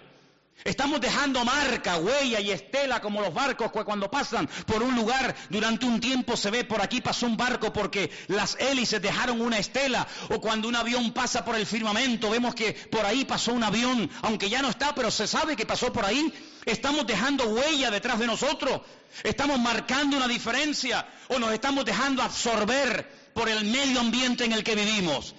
Estamos 0.65 1.01
dejando 1.01 1.45
marca, 1.45 1.99
huella 1.99 2.41
y 2.41 2.51
estela 2.51 3.01
como 3.01 3.21
los 3.21 3.33
barcos 3.33 3.71
que 3.71 3.85
cuando 3.85 4.11
pasan 4.11 4.49
por 4.67 4.83
un 4.83 4.97
lugar 4.97 5.37
durante 5.51 5.87
un 5.87 6.01
tiempo 6.01 6.37
se 6.37 6.51
ve 6.51 6.65
por 6.65 6.81
aquí 6.81 7.01
pasó 7.01 7.27
un 7.27 7.37
barco 7.37 7.73
porque 7.73 8.11
las 8.29 8.57
hélices 8.59 9.01
dejaron 9.01 9.41
una 9.41 9.59
estela 9.59 10.07
o 10.31 10.41
cuando 10.41 10.67
un 10.67 10.75
avión 10.75 11.13
pasa 11.13 11.45
por 11.45 11.57
el 11.57 11.67
firmamento 11.67 12.31
vemos 12.31 12.55
que 12.55 12.73
por 12.73 13.05
ahí 13.05 13.25
pasó 13.25 13.53
un 13.53 13.63
avión, 13.63 14.11
aunque 14.23 14.49
ya 14.49 14.63
no 14.63 14.71
está, 14.71 14.95
pero 14.95 15.11
se 15.11 15.27
sabe 15.27 15.57
que 15.57 15.67
pasó 15.67 15.93
por 15.93 16.05
ahí. 16.05 16.33
Estamos 16.65 17.07
dejando 17.07 17.45
huella 17.45 17.91
detrás 17.91 18.19
de 18.19 18.27
nosotros, 18.27 18.81
estamos 19.23 19.61
marcando 19.61 20.17
una 20.17 20.27
diferencia 20.27 21.07
o 21.29 21.39
nos 21.39 21.53
estamos 21.53 21.85
dejando 21.85 22.23
absorber 22.23 23.31
por 23.35 23.49
el 23.49 23.67
medio 23.67 24.01
ambiente 24.01 24.45
en 24.45 24.53
el 24.53 24.65
que 24.65 24.75
vivimos. 24.75 25.35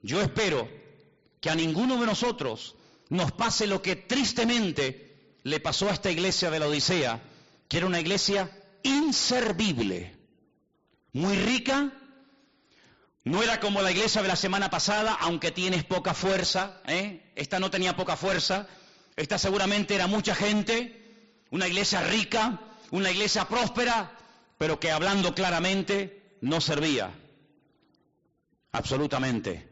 Yo 0.00 0.22
espero 0.22 0.68
que 1.40 1.50
a 1.50 1.54
ninguno 1.54 2.00
de 2.00 2.06
nosotros 2.06 2.75
nos 3.08 3.32
pase 3.32 3.66
lo 3.66 3.82
que 3.82 3.96
tristemente 3.96 5.36
le 5.42 5.60
pasó 5.60 5.88
a 5.88 5.92
esta 5.92 6.10
iglesia 6.10 6.50
de 6.50 6.58
la 6.58 6.66
Odisea, 6.66 7.22
que 7.68 7.76
era 7.78 7.86
una 7.86 8.00
iglesia 8.00 8.50
inservible, 8.82 10.16
muy 11.12 11.36
rica, 11.36 11.92
no 13.24 13.42
era 13.42 13.58
como 13.58 13.82
la 13.82 13.90
iglesia 13.90 14.22
de 14.22 14.28
la 14.28 14.36
semana 14.36 14.70
pasada, 14.70 15.16
aunque 15.20 15.50
tienes 15.50 15.84
poca 15.84 16.14
fuerza, 16.14 16.80
¿eh? 16.86 17.32
esta 17.34 17.58
no 17.58 17.70
tenía 17.70 17.96
poca 17.96 18.16
fuerza, 18.16 18.68
esta 19.16 19.38
seguramente 19.38 19.94
era 19.94 20.06
mucha 20.06 20.34
gente, 20.34 21.42
una 21.50 21.66
iglesia 21.66 22.02
rica, 22.02 22.60
una 22.90 23.10
iglesia 23.10 23.48
próspera, 23.48 24.16
pero 24.58 24.78
que 24.78 24.92
hablando 24.92 25.34
claramente 25.34 26.36
no 26.40 26.60
servía 26.60 27.10
absolutamente 28.72 29.68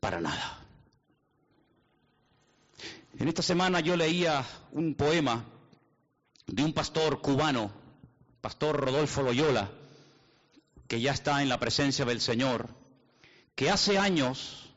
para 0.00 0.20
nada. 0.20 0.59
En 3.20 3.28
esta 3.28 3.42
semana 3.42 3.80
yo 3.80 3.98
leía 3.98 4.46
un 4.72 4.94
poema 4.94 5.44
de 6.46 6.64
un 6.64 6.72
pastor 6.72 7.20
cubano, 7.20 7.70
pastor 8.40 8.80
Rodolfo 8.80 9.20
Loyola, 9.20 9.70
que 10.88 11.02
ya 11.02 11.12
está 11.12 11.42
en 11.42 11.50
la 11.50 11.60
presencia 11.60 12.06
del 12.06 12.22
Señor, 12.22 12.70
que 13.54 13.68
hace 13.68 13.98
años 13.98 14.72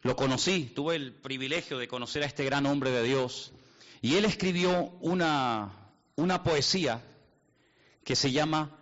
lo 0.00 0.16
conocí, 0.16 0.72
tuve 0.74 0.96
el 0.96 1.12
privilegio 1.12 1.76
de 1.76 1.86
conocer 1.86 2.22
a 2.22 2.26
este 2.26 2.46
gran 2.46 2.64
hombre 2.64 2.90
de 2.90 3.02
Dios, 3.02 3.52
y 4.00 4.14
él 4.14 4.24
escribió 4.24 4.84
una, 5.02 5.92
una 6.16 6.42
poesía 6.42 7.02
que 8.02 8.16
se 8.16 8.32
llama 8.32 8.78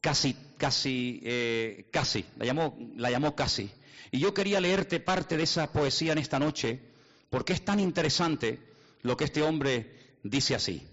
Casi, 0.00 0.36
casi, 0.58 1.20
eh, 1.24 1.88
casi, 1.90 2.24
la 2.36 2.44
llamó, 2.44 2.78
la 2.94 3.10
llamó 3.10 3.34
Casi. 3.34 3.68
Y 4.12 4.20
yo 4.20 4.32
quería 4.32 4.60
leerte 4.60 5.00
parte 5.00 5.36
de 5.36 5.42
esa 5.42 5.72
poesía 5.72 6.12
en 6.12 6.18
esta 6.18 6.38
noche, 6.38 6.91
porque 7.32 7.54
es 7.54 7.64
tan 7.64 7.80
interesante 7.80 8.60
lo 9.00 9.16
que 9.16 9.24
este 9.24 9.42
hombre 9.42 10.18
dice 10.22 10.54
así. 10.54 10.86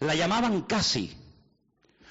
La 0.00 0.16
llamaban 0.16 0.62
casi, 0.62 1.16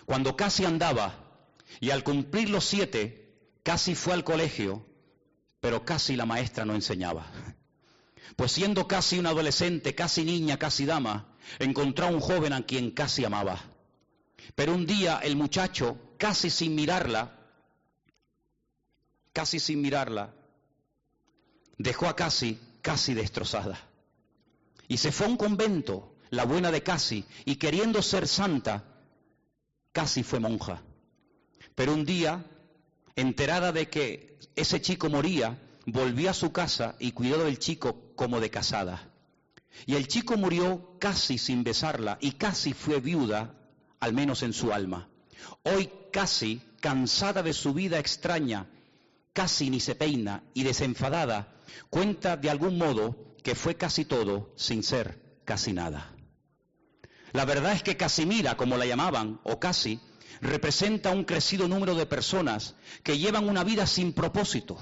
cuando 0.06 0.38
casi 0.38 0.64
andaba, 0.64 1.44
y 1.82 1.90
al 1.90 2.06
cumplir 2.06 2.50
los 2.50 2.64
siete, 2.64 3.50
casi 3.64 3.96
fue 3.96 4.14
al 4.14 4.24
colegio, 4.24 4.86
pero 5.60 5.84
casi 5.84 6.16
la 6.16 6.26
maestra 6.26 6.64
no 6.64 6.74
enseñaba. 6.74 7.30
Pues 8.38 8.54
siendo 8.54 8.88
casi 8.88 9.20
un 9.20 9.28
adolescente, 9.28 9.94
casi 9.94 10.24
niña, 10.24 10.58
casi 10.58 10.86
dama, 10.86 11.36
encontró 11.60 12.06
a 12.06 12.12
un 12.12 12.22
joven 12.22 12.54
a 12.54 12.66
quien 12.66 12.92
casi 12.92 13.26
amaba. 13.26 13.60
Pero 14.56 14.74
un 14.74 14.86
día 14.86 15.20
el 15.22 15.36
muchacho, 15.36 15.98
casi 16.18 16.50
sin 16.50 16.76
mirarla, 16.76 17.38
casi 19.34 19.60
sin 19.60 19.82
mirarla, 19.82 20.34
dejó 21.78 22.08
a 22.08 22.16
casi 22.16 22.58
casi 22.82 23.14
destrozada. 23.14 23.80
Y 24.88 24.98
se 24.98 25.12
fue 25.12 25.28
a 25.28 25.30
un 25.30 25.38
convento, 25.38 26.16
la 26.30 26.46
buena 26.46 26.72
de 26.72 26.84
Casi, 26.84 27.26
y 27.46 27.56
queriendo 27.56 28.02
ser 28.02 28.28
santa, 28.28 28.84
casi 29.92 30.24
fue 30.24 30.40
monja. 30.40 30.82
Pero 31.76 31.94
un 31.94 32.06
día, 32.06 32.46
enterada 33.16 33.72
de 33.72 33.90
que 33.90 34.40
ese 34.56 34.82
chico 34.82 35.10
moría, 35.10 35.60
volvió 35.86 36.30
a 36.30 36.34
su 36.34 36.52
casa 36.52 36.96
y 37.00 37.12
cuidó 37.12 37.44
del 37.44 37.60
chico 37.60 38.14
como 38.16 38.40
de 38.40 38.50
casada. 38.50 39.10
Y 39.86 39.96
el 39.96 40.08
chico 40.08 40.38
murió 40.38 40.98
casi 41.00 41.38
sin 41.38 41.64
besarla 41.64 42.18
y 42.22 42.34
casi 42.34 42.74
fue 42.74 43.00
viuda, 43.00 43.56
al 44.00 44.14
menos 44.14 44.44
en 44.44 44.54
su 44.54 44.74
alma. 44.74 45.08
Hoy 45.64 45.90
casi, 46.12 46.62
cansada 46.82 47.44
de 47.44 47.54
su 47.54 47.74
vida 47.74 48.00
extraña, 48.00 48.68
casi 49.34 49.70
ni 49.70 49.80
se 49.80 49.96
peina 49.96 50.44
y 50.54 50.64
desenfadada, 50.64 51.59
cuenta 51.90 52.38
de 52.38 52.50
algún 52.50 52.78
modo 52.78 53.36
que 53.44 53.56
fue 53.56 53.76
casi 53.76 54.06
todo 54.06 54.54
sin 54.56 54.84
ser 54.84 55.42
casi 55.46 55.74
nada. 55.74 56.14
La 57.32 57.46
verdad 57.46 57.74
es 57.74 57.84
que 57.84 57.98
Casimira, 57.98 58.58
como 58.58 58.78
la 58.78 58.86
llamaban, 58.86 59.40
o 59.44 59.60
casi, 59.60 60.00
representa 60.42 61.12
un 61.12 61.26
crecido 61.26 61.68
número 61.68 61.96
de 61.96 62.06
personas 62.06 62.76
que 63.04 63.18
llevan 63.18 63.48
una 63.48 63.64
vida 63.64 63.86
sin 63.86 64.14
propósito. 64.14 64.78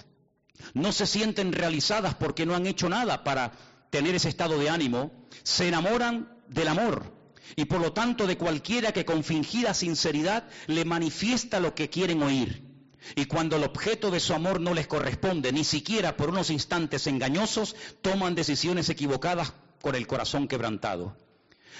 No 0.74 0.92
se 0.92 1.06
sienten 1.06 1.52
realizadas 1.52 2.16
porque 2.16 2.46
no 2.46 2.56
han 2.56 2.68
hecho 2.68 2.90
nada 2.90 3.24
para 3.24 3.52
tener 3.90 4.16
ese 4.16 4.30
estado 4.30 4.58
de 4.58 4.70
ánimo, 4.70 5.28
se 5.44 5.68
enamoran 5.68 6.42
del 6.48 6.68
amor 6.68 7.14
y 7.56 7.66
por 7.66 7.80
lo 7.80 7.94
tanto 7.94 8.28
de 8.28 8.38
cualquiera 8.38 8.92
que 8.92 9.06
con 9.06 9.24
fingida 9.24 9.74
sinceridad 9.74 10.48
le 10.68 10.86
manifiesta 10.86 11.60
lo 11.60 11.74
que 11.76 11.90
quieren 11.90 12.22
oír. 12.22 12.67
Y 13.16 13.26
cuando 13.26 13.56
el 13.56 13.64
objeto 13.64 14.12
de 14.12 14.20
su 14.20 14.34
amor 14.34 14.60
no 14.60 14.74
les 14.74 14.88
corresponde, 14.88 15.52
ni 15.52 15.64
siquiera 15.64 16.18
por 16.18 16.30
unos 16.30 16.50
instantes 16.50 17.08
engañosos, 17.08 17.76
toman 18.02 18.36
decisiones 18.36 18.90
equivocadas 18.90 19.54
con 19.82 19.96
el 19.96 20.08
corazón 20.08 20.48
quebrantado. 20.48 21.16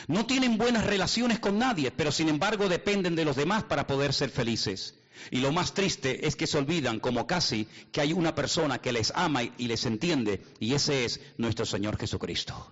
No 0.08 0.26
tienen 0.26 0.58
buenas 0.58 0.86
relaciones 0.86 1.40
con 1.40 1.58
nadie, 1.58 1.92
pero 1.92 2.12
sin 2.12 2.30
embargo 2.30 2.70
dependen 2.70 3.16
de 3.16 3.26
los 3.26 3.36
demás 3.36 3.64
para 3.64 3.88
poder 3.88 4.14
ser 4.14 4.30
felices. 4.30 4.96
Y 5.32 5.40
lo 5.40 5.52
más 5.52 5.74
triste 5.74 6.28
es 6.28 6.36
que 6.36 6.46
se 6.46 6.60
olvidan, 6.60 7.00
como 7.00 7.26
casi, 7.26 7.68
que 7.92 8.02
hay 8.02 8.14
una 8.14 8.36
persona 8.36 8.80
que 8.80 8.92
les 8.92 9.12
ama 9.16 9.44
y 9.44 9.68
les 9.68 9.86
entiende, 9.86 10.44
y 10.60 10.74
ese 10.74 11.06
es 11.06 11.20
nuestro 11.38 11.66
Señor 11.66 11.98
Jesucristo. 11.98 12.72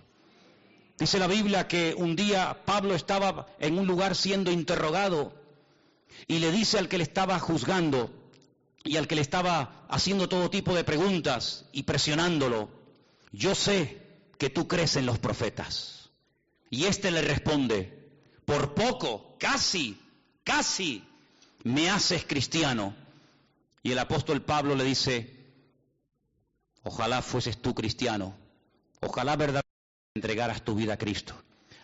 Dice 0.98 1.18
la 1.18 1.26
Biblia 1.26 1.68
que 1.68 1.94
un 1.94 2.16
día 2.16 2.62
Pablo 2.64 2.94
estaba 2.94 3.46
en 3.58 3.78
un 3.78 3.86
lugar 3.86 4.14
siendo 4.14 4.50
interrogado 4.50 5.34
y 6.26 6.38
le 6.38 6.50
dice 6.50 6.78
al 6.78 6.88
que 6.88 6.96
le 6.96 7.04
estaba 7.04 7.38
juzgando 7.38 8.10
y 8.86 8.96
al 8.96 9.08
que 9.08 9.16
le 9.16 9.22
estaba 9.22 9.86
haciendo 9.88 10.28
todo 10.28 10.50
tipo 10.50 10.74
de 10.74 10.84
preguntas 10.84 11.66
y 11.72 11.82
presionándolo, 11.82 12.70
yo 13.32 13.54
sé 13.54 14.00
que 14.38 14.50
tú 14.50 14.68
crees 14.68 14.96
en 14.96 15.06
los 15.06 15.18
profetas. 15.18 16.10
Y 16.70 16.84
éste 16.84 17.10
le 17.10 17.22
responde, 17.22 18.10
por 18.44 18.74
poco, 18.74 19.36
casi, 19.38 20.00
casi, 20.44 21.04
me 21.64 21.90
haces 21.90 22.24
cristiano. 22.24 22.94
Y 23.82 23.92
el 23.92 23.98
apóstol 23.98 24.42
Pablo 24.42 24.74
le 24.74 24.84
dice, 24.84 25.34
ojalá 26.82 27.22
fueses 27.22 27.60
tú 27.60 27.74
cristiano, 27.74 28.36
ojalá 29.00 29.36
verdaderamente 29.36 29.66
entregaras 30.14 30.62
tu 30.62 30.74
vida 30.74 30.94
a 30.94 30.98
Cristo. 30.98 31.34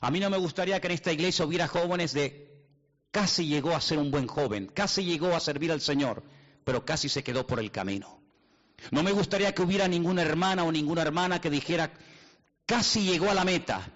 A 0.01 0.11
mí 0.11 0.19
no 0.19 0.31
me 0.31 0.39
gustaría 0.39 0.81
que 0.81 0.89
en 0.89 0.95
esta 0.95 1.13
iglesia 1.13 1.45
hubiera 1.45 1.69
jóvenes 1.69 2.13
de 2.13 2.65
casi 3.11 3.47
llegó 3.47 3.75
a 3.75 3.81
ser 3.81 3.99
un 3.99 4.11
buen 4.11 4.27
joven, 4.27 4.67
casi 4.67 5.05
llegó 5.05 5.35
a 5.35 5.41
servir 5.41 5.71
al 5.71 5.81
Señor, 5.81 6.25
pero 6.65 6.85
casi 6.85 7.09
se 7.09 7.23
quedó 7.23 7.47
por 7.47 7.61
el 7.61 7.71
camino. 7.71 8.21
No 8.91 9.03
me 9.03 9.13
gustaría 9.13 9.55
que 9.55 9.63
hubiera 9.63 9.89
ninguna 9.89 10.23
hermana 10.23 10.65
o 10.65 10.73
ninguna 10.73 11.03
hermana 11.03 11.41
que 11.41 11.51
dijera, 11.51 11.93
casi 12.67 13.03
llegó 13.03 13.31
a 13.31 13.35
la 13.35 13.45
meta, 13.45 13.89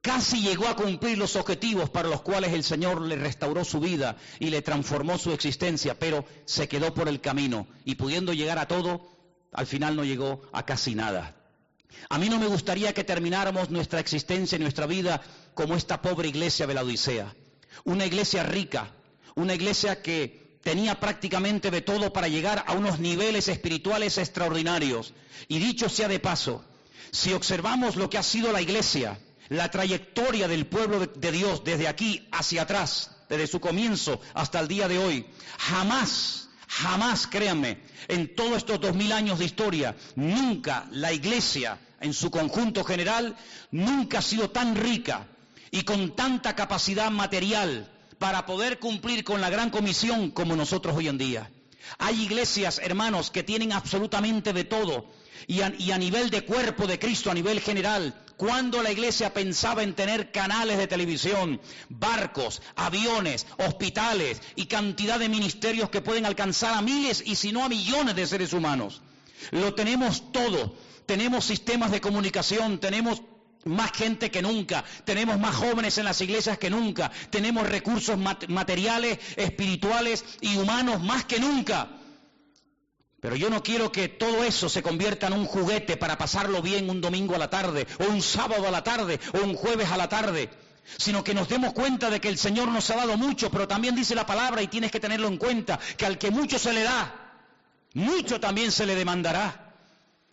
casi 0.00 0.40
llegó 0.40 0.68
a 0.68 0.76
cumplir 0.76 1.18
los 1.18 1.36
objetivos 1.36 1.90
para 1.90 2.08
los 2.08 2.22
cuales 2.22 2.52
el 2.52 2.64
Señor 2.64 3.00
le 3.02 3.16
restauró 3.16 3.64
su 3.64 3.80
vida 3.80 4.16
y 4.38 4.50
le 4.50 4.62
transformó 4.62 5.18
su 5.18 5.32
existencia, 5.32 5.98
pero 5.98 6.24
se 6.44 6.68
quedó 6.68 6.94
por 6.94 7.08
el 7.08 7.20
camino 7.20 7.68
y 7.84 7.94
pudiendo 7.94 8.32
llegar 8.32 8.58
a 8.58 8.68
todo, 8.68 9.08
al 9.52 9.66
final 9.66 9.96
no 9.96 10.04
llegó 10.04 10.42
a 10.52 10.64
casi 10.64 10.94
nada. 10.94 11.34
A 12.08 12.18
mí 12.18 12.28
no 12.28 12.38
me 12.38 12.46
gustaría 12.46 12.92
que 12.92 13.04
termináramos 13.04 13.70
nuestra 13.70 14.00
existencia 14.00 14.56
y 14.56 14.60
nuestra 14.60 14.86
vida 14.86 15.22
como 15.54 15.74
esta 15.74 16.02
pobre 16.02 16.28
iglesia 16.28 16.66
de 16.66 16.74
la 16.74 16.82
Odisea. 16.82 17.34
Una 17.84 18.06
iglesia 18.06 18.42
rica, 18.42 18.92
una 19.34 19.54
iglesia 19.54 20.02
que 20.02 20.45
tenía 20.66 20.98
prácticamente 20.98 21.70
de 21.70 21.80
todo 21.80 22.12
para 22.12 22.26
llegar 22.26 22.64
a 22.66 22.72
unos 22.72 22.98
niveles 22.98 23.46
espirituales 23.46 24.18
extraordinarios. 24.18 25.14
Y 25.46 25.60
dicho 25.60 25.88
sea 25.88 26.08
de 26.08 26.18
paso, 26.18 26.64
si 27.12 27.32
observamos 27.32 27.94
lo 27.94 28.10
que 28.10 28.18
ha 28.18 28.24
sido 28.24 28.50
la 28.50 28.60
iglesia, 28.60 29.16
la 29.48 29.70
trayectoria 29.70 30.48
del 30.48 30.66
pueblo 30.66 31.06
de 31.06 31.30
Dios 31.30 31.62
desde 31.62 31.86
aquí 31.86 32.26
hacia 32.32 32.62
atrás, 32.62 33.12
desde 33.28 33.46
su 33.46 33.60
comienzo 33.60 34.20
hasta 34.34 34.58
el 34.58 34.66
día 34.66 34.88
de 34.88 34.98
hoy, 34.98 35.26
jamás, 35.56 36.48
jamás, 36.66 37.28
créanme, 37.28 37.80
en 38.08 38.34
todos 38.34 38.56
estos 38.56 38.80
dos 38.80 38.96
mil 38.96 39.12
años 39.12 39.38
de 39.38 39.44
historia, 39.44 39.94
nunca 40.16 40.88
la 40.90 41.12
iglesia 41.12 41.78
en 42.00 42.12
su 42.12 42.28
conjunto 42.32 42.82
general 42.82 43.36
nunca 43.70 44.18
ha 44.18 44.22
sido 44.22 44.50
tan 44.50 44.74
rica 44.74 45.28
y 45.70 45.82
con 45.82 46.16
tanta 46.16 46.56
capacidad 46.56 47.12
material 47.12 47.88
para 48.18 48.46
poder 48.46 48.78
cumplir 48.78 49.24
con 49.24 49.40
la 49.40 49.50
gran 49.50 49.70
comisión 49.70 50.30
como 50.30 50.56
nosotros 50.56 50.96
hoy 50.96 51.08
en 51.08 51.18
día. 51.18 51.50
Hay 51.98 52.22
iglesias, 52.22 52.80
hermanos, 52.82 53.30
que 53.30 53.42
tienen 53.42 53.72
absolutamente 53.72 54.52
de 54.52 54.64
todo 54.64 55.06
y 55.46 55.60
a, 55.60 55.98
nivel 55.98 56.30
de 56.30 56.44
cuerpo 56.44 56.86
de 56.86 56.98
Cristo, 56.98 57.30
a 57.30 57.34
nivel 57.34 57.60
general, 57.60 58.14
cuando 58.36 58.82
la 58.82 58.90
iglesia 58.90 59.32
pensaba 59.32 59.82
en 59.82 59.94
tener 59.94 60.32
canales 60.32 60.76
de 60.78 60.86
televisión, 60.86 61.60
barcos, 61.88 62.62
aviones, 62.74 63.46
hospitales 63.58 64.42
y 64.56 64.66
cantidad 64.66 65.18
de 65.18 65.28
ministerios 65.28 65.88
que 65.88 66.00
pueden 66.00 66.26
alcanzar 66.26 66.74
a 66.74 66.82
miles 66.82 67.22
y 67.24 67.36
si 67.36 67.52
no 67.52 67.64
a 67.64 67.68
millones 67.68 68.16
de 68.16 68.26
seres 68.26 68.52
humanos. 68.52 69.02
Lo 69.52 69.74
tenemos 69.74 70.32
todo. 70.32 70.74
Tenemos 71.06 71.44
sistemas 71.44 71.92
de 71.92 72.00
comunicación, 72.00 72.78
tenemos 72.78 73.22
más 73.66 73.92
gente 73.92 74.30
que 74.30 74.42
nunca, 74.42 74.84
tenemos 75.04 75.38
más 75.38 75.54
jóvenes 75.54 75.98
en 75.98 76.04
las 76.04 76.20
iglesias 76.20 76.58
que 76.58 76.70
nunca, 76.70 77.10
tenemos 77.30 77.68
recursos 77.68 78.16
materiales, 78.48 79.18
espirituales 79.36 80.24
y 80.40 80.56
humanos 80.56 81.02
más 81.02 81.24
que 81.24 81.38
nunca. 81.38 81.88
Pero 83.20 83.34
yo 83.34 83.50
no 83.50 83.62
quiero 83.62 83.90
que 83.90 84.08
todo 84.08 84.44
eso 84.44 84.68
se 84.68 84.82
convierta 84.82 85.26
en 85.26 85.32
un 85.32 85.46
juguete 85.46 85.96
para 85.96 86.16
pasarlo 86.16 86.62
bien 86.62 86.88
un 86.88 87.00
domingo 87.00 87.34
a 87.34 87.38
la 87.38 87.50
tarde, 87.50 87.86
o 87.98 88.04
un 88.04 88.22
sábado 88.22 88.68
a 88.68 88.70
la 88.70 88.84
tarde, 88.84 89.18
o 89.34 89.44
un 89.44 89.56
jueves 89.56 89.90
a 89.90 89.96
la 89.96 90.08
tarde, 90.08 90.48
sino 90.96 91.24
que 91.24 91.34
nos 91.34 91.48
demos 91.48 91.72
cuenta 91.72 92.10
de 92.10 92.20
que 92.20 92.28
el 92.28 92.38
Señor 92.38 92.68
nos 92.68 92.88
ha 92.90 92.96
dado 92.96 93.16
mucho, 93.16 93.50
pero 93.50 93.66
también 93.66 93.96
dice 93.96 94.14
la 94.14 94.26
palabra 94.26 94.62
y 94.62 94.68
tienes 94.68 94.92
que 94.92 95.00
tenerlo 95.00 95.28
en 95.28 95.38
cuenta, 95.38 95.80
que 95.96 96.06
al 96.06 96.18
que 96.18 96.30
mucho 96.30 96.58
se 96.58 96.72
le 96.72 96.82
da, 96.82 97.14
mucho 97.94 98.38
también 98.38 98.70
se 98.70 98.86
le 98.86 98.94
demandará. 98.94 99.65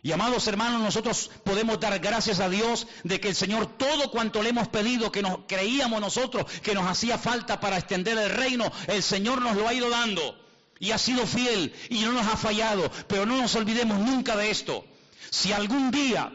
Y 0.06 0.12
amados 0.12 0.46
hermanos, 0.48 0.82
nosotros 0.82 1.32
podemos 1.46 1.80
dar 1.80 1.98
gracias 2.00 2.42
a 2.42 2.50
Dios 2.50 2.88
de 3.06 3.22
que 3.22 3.30
el 3.30 3.36
Señor 3.36 3.78
todo 3.78 4.12
cuanto 4.12 4.44
le 4.44 4.50
hemos 4.50 4.68
pedido, 4.68 5.14
que 5.14 5.22
nos 5.22 5.40
creíamos 5.48 6.02
nosotros 6.02 6.46
que 6.62 6.74
nos 6.74 6.86
hacía 6.86 7.18
falta 7.18 7.62
para 7.62 7.78
extender 7.78 8.18
el 8.18 8.30
reino, 8.30 8.70
el 8.88 9.02
Señor 9.02 9.42
nos 9.42 9.56
lo 9.56 9.66
ha 9.66 9.74
ido 9.74 9.90
dando. 9.90 10.38
Y 10.78 10.92
ha 10.92 10.98
sido 10.98 11.26
fiel 11.26 11.74
y 11.88 12.02
no 12.02 12.12
nos 12.12 12.28
ha 12.28 12.36
fallado. 12.36 12.92
Pero 13.08 13.26
no 13.26 13.38
nos 13.38 13.56
olvidemos 13.56 13.98
nunca 13.98 14.36
de 14.36 14.52
esto. 14.52 14.86
Si 15.30 15.54
algún 15.54 15.90
día 15.90 16.34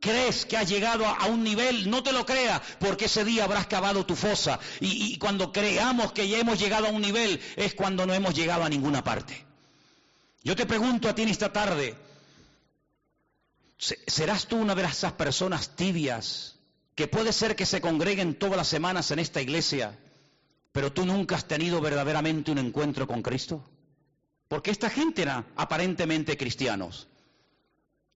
crees 0.00 0.44
que 0.44 0.58
has 0.58 0.68
llegado 0.68 1.06
a, 1.06 1.24
un 1.28 1.42
nivel, 1.42 1.88
no 1.88 2.02
te 2.02 2.12
lo 2.12 2.26
creas, 2.26 2.60
porque 2.78 3.06
ese 3.06 3.24
día 3.24 3.44
habrás 3.44 3.68
cavado 3.68 4.04
tu 4.04 4.16
fosa. 4.16 4.60
Y, 4.80 5.14
y 5.14 5.16
cuando 5.16 5.50
creamos 5.50 6.12
que 6.12 6.28
ya 6.28 6.36
hemos 6.36 6.58
llegado 6.58 6.88
a 6.88 6.90
un 6.90 7.00
nivel, 7.00 7.40
es 7.56 7.72
cuando 7.72 8.04
no 8.04 8.12
hemos 8.12 8.34
llegado 8.34 8.64
a 8.64 8.68
ninguna 8.68 9.02
parte. 9.02 9.46
Yo 10.44 10.54
te 10.54 10.66
pregunto 10.66 11.08
a 11.08 11.14
ti 11.14 11.22
en 11.22 11.30
esta 11.30 11.50
tarde, 11.50 11.96
¿Serás 13.78 14.46
tú 14.46 14.56
una 14.56 14.74
de 14.74 14.84
esas 14.84 15.12
personas 15.12 15.76
tibias 15.76 16.56
que 16.96 17.06
puede 17.06 17.32
ser 17.32 17.54
que 17.54 17.64
se 17.64 17.80
congreguen 17.80 18.34
todas 18.34 18.56
las 18.56 18.66
semanas 18.66 19.10
en 19.12 19.20
esta 19.20 19.40
iglesia, 19.40 19.96
pero 20.72 20.92
tú 20.92 21.06
nunca 21.06 21.36
has 21.36 21.46
tenido 21.46 21.80
verdaderamente 21.80 22.50
un 22.50 22.58
encuentro 22.58 23.06
con 23.06 23.22
Cristo? 23.22 23.62
Porque 24.48 24.72
esta 24.72 24.90
gente 24.90 25.22
era 25.22 25.46
aparentemente 25.54 26.36
cristianos. 26.36 27.06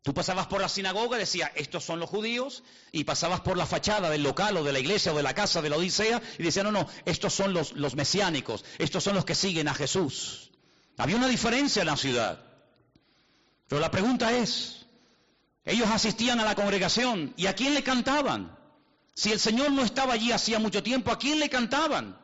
Tú 0.02 0.12
pasabas 0.12 0.48
por 0.48 0.60
la 0.60 0.68
sinagoga 0.68 1.16
y 1.16 1.20
decías, 1.20 1.52
estos 1.54 1.84
son 1.84 2.00
los 2.00 2.10
judíos, 2.10 2.64
y 2.90 3.04
pasabas 3.04 3.40
por 3.40 3.56
la 3.56 3.66
fachada 3.66 4.10
del 4.10 4.24
local 4.24 4.56
o 4.56 4.64
de 4.64 4.72
la 4.72 4.80
iglesia 4.80 5.12
o 5.12 5.16
de 5.16 5.22
la 5.22 5.34
casa 5.34 5.62
de 5.62 5.70
la 5.70 5.76
Odisea 5.76 6.20
y 6.38 6.42
decías, 6.42 6.64
no, 6.64 6.72
no, 6.72 6.88
estos 7.04 7.32
son 7.32 7.54
los, 7.54 7.72
los 7.74 7.94
mesiánicos, 7.94 8.64
estos 8.78 9.04
son 9.04 9.14
los 9.14 9.24
que 9.24 9.36
siguen 9.36 9.68
a 9.68 9.74
Jesús. 9.74 10.50
Había 10.96 11.16
una 11.16 11.28
diferencia 11.28 11.82
en 11.82 11.86
la 11.86 11.96
ciudad. 11.96 12.44
Pero 13.68 13.80
la 13.80 13.92
pregunta 13.92 14.36
es, 14.36 14.82
ellos 15.64 15.88
asistían 15.88 16.40
a 16.40 16.44
la 16.44 16.54
congregación 16.54 17.34
y 17.36 17.46
¿a 17.46 17.54
quién 17.54 17.74
le 17.74 17.82
cantaban? 17.82 18.58
Si 19.14 19.30
el 19.30 19.38
Señor 19.38 19.70
no 19.70 19.82
estaba 19.82 20.14
allí 20.14 20.32
hacía 20.32 20.58
mucho 20.58 20.82
tiempo, 20.82 21.12
¿a 21.12 21.18
quién 21.18 21.38
le 21.38 21.48
cantaban? 21.48 22.18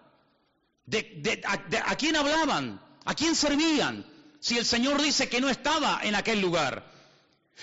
De, 0.86 1.42
a, 1.44 1.96
quién 1.96 2.16
hablaban? 2.16 2.80
¿A 3.04 3.14
quién 3.14 3.36
servían? 3.36 4.06
Si 4.40 4.56
el 4.56 4.64
Señor 4.64 5.00
dice 5.02 5.28
que 5.28 5.40
no 5.40 5.50
estaba 5.50 6.00
en 6.02 6.14
aquel 6.14 6.40
lugar. 6.40 6.90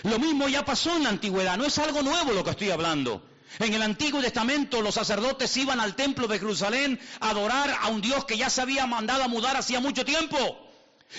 Lo 0.03 0.19
mismo 0.19 0.47
ya 0.47 0.63
pasó 0.63 0.95
en 0.95 1.03
la 1.03 1.09
antigüedad, 1.09 1.57
no 1.57 1.65
es 1.65 1.77
algo 1.79 2.01
nuevo 2.01 2.33
lo 2.33 2.43
que 2.43 2.51
estoy 2.51 2.69
hablando. 2.69 3.25
En 3.59 3.73
el 3.73 3.81
Antiguo 3.81 4.21
Testamento 4.21 4.81
los 4.81 4.95
sacerdotes 4.95 5.55
iban 5.57 5.79
al 5.79 5.95
templo 5.95 6.27
de 6.27 6.39
Jerusalén 6.39 6.99
a 7.19 7.29
adorar 7.29 7.75
a 7.81 7.87
un 7.87 8.01
Dios 8.01 8.25
que 8.25 8.37
ya 8.37 8.49
se 8.49 8.61
había 8.61 8.85
mandado 8.85 9.23
a 9.23 9.27
mudar 9.27 9.55
hacía 9.55 9.79
mucho 9.79 10.05
tiempo 10.05 10.37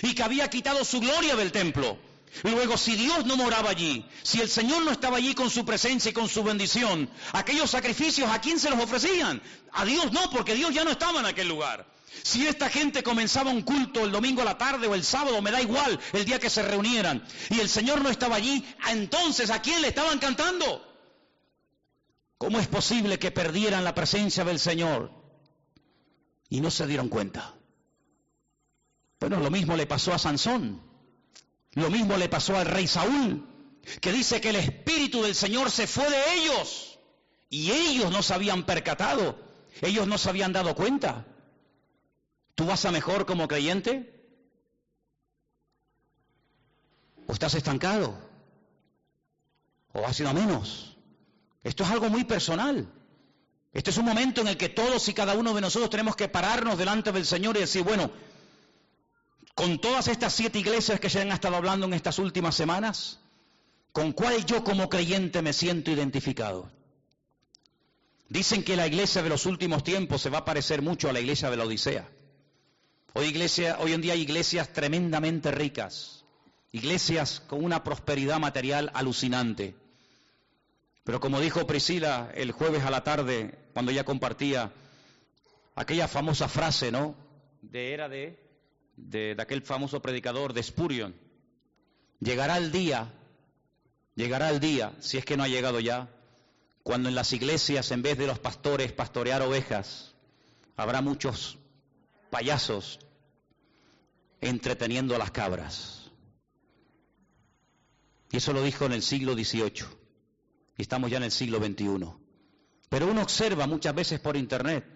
y 0.02 0.14
que 0.14 0.22
había 0.22 0.48
quitado 0.48 0.84
su 0.84 1.00
gloria 1.00 1.34
del 1.34 1.52
templo. 1.52 1.98
Luego, 2.43 2.77
si 2.77 2.97
Dios 2.97 3.24
no 3.24 3.37
moraba 3.37 3.70
allí, 3.70 4.05
si 4.22 4.41
el 4.41 4.49
Señor 4.49 4.83
no 4.83 4.91
estaba 4.91 5.16
allí 5.16 5.35
con 5.35 5.51
su 5.51 5.64
presencia 5.64 6.11
y 6.11 6.14
con 6.14 6.29
su 6.29 6.43
bendición, 6.43 7.09
aquellos 7.33 7.70
sacrificios, 7.70 8.31
¿a 8.31 8.41
quién 8.41 8.59
se 8.59 8.70
los 8.70 8.81
ofrecían? 8.81 9.41
A 9.72 9.85
Dios 9.85 10.12
no, 10.12 10.31
porque 10.31 10.55
Dios 10.55 10.74
ya 10.74 10.85
no 10.85 10.91
estaba 10.91 11.20
en 11.20 11.27
aquel 11.27 11.49
lugar. 11.49 11.87
Si 12.22 12.47
esta 12.47 12.68
gente 12.68 13.03
comenzaba 13.03 13.51
un 13.51 13.62
culto 13.62 14.05
el 14.05 14.12
domingo 14.12 14.43
a 14.43 14.45
la 14.45 14.59
tarde 14.59 14.87
o 14.87 14.95
el 14.95 15.05
sábado, 15.05 15.41
me 15.43 15.51
da 15.51 15.61
igual 15.61 15.99
el 16.12 16.24
día 16.24 16.39
que 16.39 16.51
se 16.51 16.62
reunieran, 16.62 17.24
y 17.51 17.61
el 17.61 17.68
Señor 17.68 18.03
no 18.03 18.11
estaba 18.11 18.37
allí, 18.37 18.64
entonces 18.89 19.51
¿a 19.51 19.62
quién 19.62 19.83
le 19.83 19.89
estaban 19.89 20.18
cantando? 20.18 20.83
¿Cómo 22.39 22.59
es 22.59 22.68
posible 22.68 23.18
que 23.18 23.31
perdieran 23.31 23.85
la 23.85 23.95
presencia 23.95 24.45
del 24.45 24.59
Señor 24.59 25.11
y 26.51 26.61
no 26.61 26.70
se 26.70 26.87
dieron 26.87 27.09
cuenta? 27.09 27.55
Bueno, 29.20 29.41
lo 29.41 29.51
mismo 29.51 29.77
le 29.77 29.87
pasó 29.87 30.12
a 30.12 30.18
Sansón. 30.18 30.86
Lo 31.77 31.91
mismo 31.91 32.16
le 32.16 32.31
pasó 32.31 32.57
al 32.57 32.64
rey 32.64 32.87
Saúl, 32.87 33.47
que 34.01 34.11
dice 34.11 34.41
que 34.41 34.49
el 34.49 34.57
Espíritu 34.57 35.22
del 35.22 35.35
Señor 35.35 35.70
se 35.70 35.87
fue 35.87 36.09
de 36.09 36.35
ellos 36.35 36.99
y 37.51 37.70
ellos 37.70 38.11
no 38.11 38.22
se 38.22 38.33
habían 38.33 38.64
percatado, 38.64 39.39
ellos 39.83 40.07
no 40.07 40.16
se 40.16 40.31
habían 40.31 40.55
dado 40.55 40.74
cuenta. 40.74 41.27
¿Tú 42.55 42.64
vas 42.64 42.87
a 42.87 42.91
mejor 42.91 43.27
como 43.27 43.47
creyente? 43.47 44.11
¿O 47.27 47.35
estás 47.35 47.55
estancado? 47.55 48.18
¿O 49.93 50.01
ido 50.18 50.31
a 50.31 50.33
menos? 50.33 50.97
Esto 51.62 51.85
es 51.85 51.91
algo 51.91 52.09
muy 52.09 52.24
personal. 52.24 52.91
Este 53.74 53.91
es 53.91 53.99
un 53.99 54.07
momento 54.07 54.41
en 54.41 54.49
el 54.49 54.57
que 54.57 54.70
todos 54.70 55.07
y 55.09 55.12
cada 55.12 55.35
uno 55.35 55.53
de 55.53 55.61
nosotros 55.61 55.91
tenemos 55.91 56.16
que 56.16 56.29
pararnos 56.29 56.79
delante 56.79 57.12
del 57.12 57.27
Señor 57.27 57.59
y 57.59 57.61
decir, 57.61 57.83
bueno, 57.83 58.11
con 59.57 59.78
todas 59.78 60.07
estas 60.09 60.34
siete 60.34 60.59
iglesias 60.59 61.00
que 61.00 61.09
se 61.09 61.22
han 61.22 61.32
estado 61.32 61.57
hablando 61.57 61.86
en 61.86 61.94
estas 61.94 62.18
últimas 62.18 62.54
semanas, 62.54 63.20
¿con 63.90 64.12
cuál 64.12 64.44
yo 64.44 64.62
como 64.62 64.90
creyente 64.90 65.40
me 65.40 65.54
siento 65.54 65.90
identificado? 65.90 66.70
Dicen 68.28 68.62
que 68.62 68.76
la 68.76 68.86
iglesia 68.86 69.22
de 69.22 69.30
los 69.30 69.46
últimos 69.46 69.82
tiempos 69.82 70.20
se 70.20 70.28
va 70.28 70.38
a 70.38 70.44
parecer 70.44 70.82
mucho 70.82 71.09
a 71.09 71.14
la 71.14 71.20
iglesia 71.20 71.48
de 71.48 71.57
la 71.57 71.64
Odisea. 71.64 72.07
Hoy, 73.14 73.28
iglesia, 73.28 73.78
hoy 73.80 73.94
en 73.94 74.02
día 74.02 74.12
hay 74.12 74.20
iglesias 74.20 74.74
tremendamente 74.74 75.50
ricas, 75.50 76.26
iglesias 76.72 77.40
con 77.40 77.64
una 77.64 77.82
prosperidad 77.82 78.38
material 78.38 78.90
alucinante. 78.92 79.74
Pero 81.02 81.18
como 81.18 81.40
dijo 81.40 81.66
Priscila 81.66 82.30
el 82.34 82.52
jueves 82.52 82.84
a 82.84 82.90
la 82.90 83.04
tarde, 83.04 83.59
cuando 83.72 83.90
ella 83.90 84.04
compartía 84.04 84.70
aquella 85.74 86.09
famosa 86.09 86.46
frase, 86.46 86.92
¿no? 86.92 87.14
De 87.62 87.94
era 87.94 88.11
de, 88.11 88.45
de, 88.97 89.36
aquel 89.38 89.62
famoso 89.62 90.01
predicador 90.01 90.53
de 90.53 90.62
Spurion. 90.62 91.14
Llegará 92.20 92.59
el 92.59 92.72
día, 92.72 93.12
llegará 94.14 94.51
el 94.51 94.61
día, 94.61 94.92
si 95.01 95.18
es 95.18 95.24
que 95.24 95.36
no 95.36 95.42
ha 95.42 95.49
llegado 95.49 95.80
ya, 95.80 96.09
cuando 96.82 97.09
en 97.09 97.14
las 97.14 97.32
iglesias, 97.32 97.90
en 97.90 98.03
vez 98.03 98.16
de 98.16 98.26
los 98.26 98.38
pastores 98.38 98.92
pastorear 98.92 99.42
ovejas, 99.42 100.14
habrá 100.76 101.03
muchos 101.03 101.59
payasos 102.30 103.01
entreteniendo 104.40 105.14
a 105.14 105.18
las 105.18 105.30
cabras. 105.30 106.11
Y 108.30 108.38
eso 108.38 108.53
lo 108.53 108.62
dijo 108.62 108.84
en 108.86 108.92
el 108.92 109.03
siglo 109.03 109.34
XVIII. 109.34 109.86
Y 110.78 110.82
estamos 110.82 111.11
ya 111.11 111.16
en 111.16 111.24
el 111.24 111.30
siglo 111.30 111.59
XXI. 111.59 112.12
Pero 112.88 113.07
uno 113.09 113.22
observa 113.22 113.66
muchas 113.66 113.94
veces 113.94 114.20
por 114.20 114.36
internet 114.36 114.95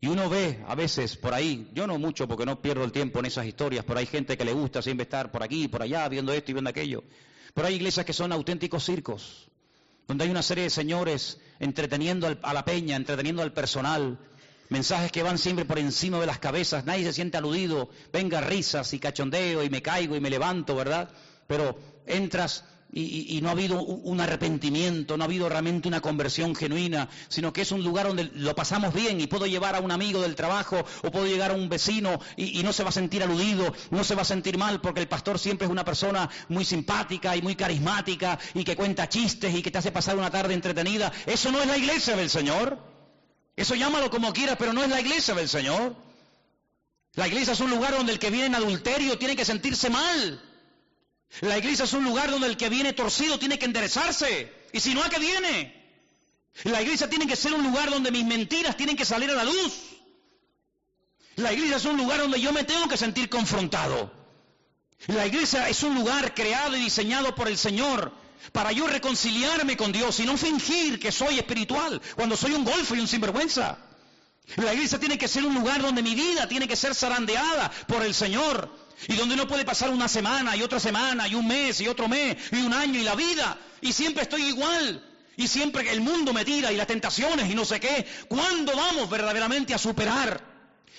y 0.00 0.06
uno 0.06 0.30
ve 0.30 0.58
a 0.66 0.74
veces 0.74 1.16
por 1.16 1.34
ahí, 1.34 1.70
yo 1.74 1.86
no 1.86 1.98
mucho 1.98 2.26
porque 2.26 2.46
no 2.46 2.62
pierdo 2.62 2.84
el 2.84 2.92
tiempo 2.92 3.18
en 3.18 3.26
esas 3.26 3.44
historias, 3.44 3.84
pero 3.84 3.98
hay 3.98 4.06
gente 4.06 4.38
que 4.38 4.44
le 4.46 4.54
gusta 4.54 4.80
siempre 4.80 5.02
estar 5.02 5.30
por 5.30 5.42
aquí, 5.42 5.68
por 5.68 5.82
allá, 5.82 6.08
viendo 6.08 6.32
esto 6.32 6.50
y 6.50 6.54
viendo 6.54 6.70
aquello. 6.70 7.04
Pero 7.52 7.68
hay 7.68 7.74
iglesias 7.74 8.06
que 8.06 8.14
son 8.14 8.32
auténticos 8.32 8.84
circos, 8.84 9.48
donde 10.08 10.24
hay 10.24 10.30
una 10.30 10.42
serie 10.42 10.64
de 10.64 10.70
señores 10.70 11.38
entreteniendo 11.58 12.34
a 12.42 12.54
la 12.54 12.64
peña, 12.64 12.96
entreteniendo 12.96 13.42
al 13.42 13.52
personal, 13.52 14.18
mensajes 14.70 15.12
que 15.12 15.22
van 15.22 15.36
siempre 15.36 15.66
por 15.66 15.78
encima 15.78 16.18
de 16.18 16.26
las 16.26 16.38
cabezas, 16.38 16.86
nadie 16.86 17.04
se 17.04 17.12
siente 17.12 17.36
aludido, 17.36 17.90
venga 18.10 18.40
risas 18.40 18.94
y 18.94 19.00
cachondeo 19.00 19.62
y 19.62 19.68
me 19.68 19.82
caigo 19.82 20.16
y 20.16 20.20
me 20.20 20.30
levanto, 20.30 20.74
¿verdad? 20.76 21.10
Pero 21.46 21.78
entras 22.06 22.64
y, 22.92 23.40
no 23.40 23.48
ha 23.48 23.52
habido 23.52 23.80
un 23.82 24.20
arrepentimiento, 24.20 25.16
no 25.16 25.24
ha 25.24 25.26
habido 25.26 25.48
realmente 25.48 25.88
una 25.88 26.00
conversión 26.00 26.54
genuina, 26.54 27.08
sino 27.28 27.52
que 27.52 27.62
es 27.62 27.72
un 27.72 27.84
lugar 27.84 28.08
donde 28.08 28.30
lo 28.34 28.54
pasamos 28.54 28.92
bien 28.92 29.20
y 29.20 29.26
puedo 29.26 29.46
llevar 29.46 29.76
a 29.76 29.80
un 29.80 29.92
amigo 29.92 30.20
del 30.22 30.34
trabajo 30.34 30.84
o 31.02 31.10
puedo 31.10 31.26
llegar 31.26 31.52
a 31.52 31.54
un 31.54 31.68
vecino 31.68 32.20
y, 32.36 32.58
y, 32.58 32.62
no 32.62 32.72
se 32.72 32.82
va 32.82 32.88
a 32.88 32.92
sentir 32.92 33.22
aludido, 33.22 33.72
no 33.90 34.02
se 34.02 34.14
va 34.14 34.22
a 34.22 34.24
sentir 34.24 34.58
mal 34.58 34.80
porque 34.80 35.00
el 35.00 35.08
pastor 35.08 35.38
siempre 35.38 35.66
es 35.66 35.70
una 35.70 35.84
persona 35.84 36.28
muy 36.48 36.64
simpática 36.64 37.36
y 37.36 37.42
muy 37.42 37.54
carismática 37.54 38.38
y 38.54 38.64
que 38.64 38.76
cuenta 38.76 39.08
chistes 39.08 39.54
y 39.54 39.62
que 39.62 39.70
te 39.70 39.78
hace 39.78 39.92
pasar 39.92 40.16
una 40.16 40.30
tarde 40.30 40.54
entretenida. 40.54 41.12
Eso 41.26 41.52
no 41.52 41.60
es 41.60 41.66
la 41.66 41.78
iglesia 41.78 42.16
del 42.16 42.30
Señor. 42.30 42.78
Eso 43.56 43.74
llámalo 43.74 44.10
como 44.10 44.32
quieras, 44.32 44.56
pero 44.58 44.72
no 44.72 44.82
es 44.82 44.88
la 44.88 45.00
iglesia 45.00 45.34
del 45.34 45.48
Señor. 45.48 45.94
La 47.14 47.28
iglesia 47.28 47.52
es 47.52 47.60
un 47.60 47.70
lugar 47.70 47.92
donde 47.92 48.12
el 48.12 48.18
que 48.18 48.30
viene 48.30 48.46
en 48.46 48.54
adulterio 48.54 49.18
tiene 49.18 49.36
que 49.36 49.44
sentirse 49.44 49.90
mal. 49.90 50.40
La 51.40 51.56
iglesia 51.58 51.84
es 51.84 51.92
un 51.92 52.04
lugar 52.04 52.30
donde 52.30 52.48
el 52.48 52.56
que 52.56 52.68
viene 52.68 52.92
torcido 52.92 53.38
tiene 53.38 53.58
que 53.58 53.66
enderezarse. 53.66 54.52
Y 54.72 54.80
si 54.80 54.94
no, 54.94 55.02
¿a 55.02 55.08
qué 55.08 55.18
viene? 55.18 55.80
La 56.64 56.82
iglesia 56.82 57.08
tiene 57.08 57.26
que 57.26 57.36
ser 57.36 57.54
un 57.54 57.62
lugar 57.62 57.90
donde 57.90 58.10
mis 58.10 58.24
mentiras 58.24 58.76
tienen 58.76 58.96
que 58.96 59.04
salir 59.04 59.30
a 59.30 59.34
la 59.34 59.44
luz. 59.44 59.72
La 61.36 61.52
iglesia 61.52 61.76
es 61.76 61.84
un 61.84 61.96
lugar 61.96 62.20
donde 62.20 62.40
yo 62.40 62.52
me 62.52 62.64
tengo 62.64 62.88
que 62.88 62.96
sentir 62.96 63.28
confrontado. 63.28 64.12
La 65.06 65.26
iglesia 65.26 65.68
es 65.68 65.82
un 65.82 65.94
lugar 65.94 66.34
creado 66.34 66.76
y 66.76 66.80
diseñado 66.80 67.34
por 67.34 67.48
el 67.48 67.56
Señor 67.56 68.12
para 68.52 68.72
yo 68.72 68.86
reconciliarme 68.86 69.76
con 69.76 69.92
Dios 69.92 70.18
y 70.20 70.26
no 70.26 70.36
fingir 70.36 70.98
que 70.98 71.12
soy 71.12 71.38
espiritual 71.38 72.02
cuando 72.16 72.36
soy 72.36 72.52
un 72.52 72.64
golfo 72.64 72.94
y 72.94 73.00
un 73.00 73.08
sinvergüenza. 73.08 73.78
La 74.56 74.74
iglesia 74.74 74.98
tiene 74.98 75.16
que 75.16 75.28
ser 75.28 75.44
un 75.44 75.54
lugar 75.54 75.80
donde 75.80 76.02
mi 76.02 76.14
vida 76.14 76.48
tiene 76.48 76.66
que 76.66 76.76
ser 76.76 76.94
zarandeada 76.94 77.70
por 77.86 78.02
el 78.04 78.12
Señor 78.12 78.70
y 79.08 79.16
donde 79.16 79.36
no 79.36 79.48
puede 79.48 79.64
pasar 79.64 79.90
una 79.90 80.08
semana 80.08 80.56
y 80.56 80.62
otra 80.62 80.80
semana 80.80 81.26
y 81.28 81.34
un 81.34 81.46
mes 81.46 81.80
y 81.80 81.88
otro 81.88 82.08
mes 82.08 82.36
y 82.52 82.56
un 82.56 82.72
año 82.72 82.98
y 82.98 83.02
la 83.02 83.14
vida 83.14 83.58
y 83.80 83.92
siempre 83.92 84.22
estoy 84.22 84.42
igual 84.42 85.02
y 85.36 85.48
siempre 85.48 85.90
el 85.90 86.00
mundo 86.00 86.32
me 86.32 86.44
tira 86.44 86.70
y 86.70 86.76
las 86.76 86.86
tentaciones 86.86 87.50
y 87.50 87.54
no 87.54 87.64
sé 87.64 87.80
qué. 87.80 88.06
¿Cuándo 88.28 88.76
vamos 88.76 89.08
verdaderamente 89.08 89.72
a 89.72 89.78
superar? 89.78 90.50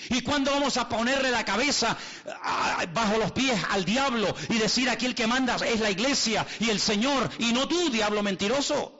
¿Y 0.09 0.21
cuándo 0.21 0.51
vamos 0.51 0.77
a 0.77 0.89
ponerle 0.89 1.29
la 1.29 1.45
cabeza 1.45 1.95
ah, 2.25 2.83
bajo 2.91 3.19
los 3.19 3.31
pies 3.33 3.61
al 3.69 3.85
diablo 3.85 4.33
y 4.49 4.57
decir 4.57 4.89
aquí 4.89 5.05
el 5.05 5.13
que 5.13 5.27
manda 5.27 5.57
es 5.57 5.79
la 5.79 5.91
iglesia 5.91 6.47
y 6.59 6.71
el 6.71 6.79
Señor 6.79 7.29
y 7.37 7.53
no 7.53 7.67
tú, 7.67 7.91
diablo 7.91 8.23
mentiroso? 8.23 8.97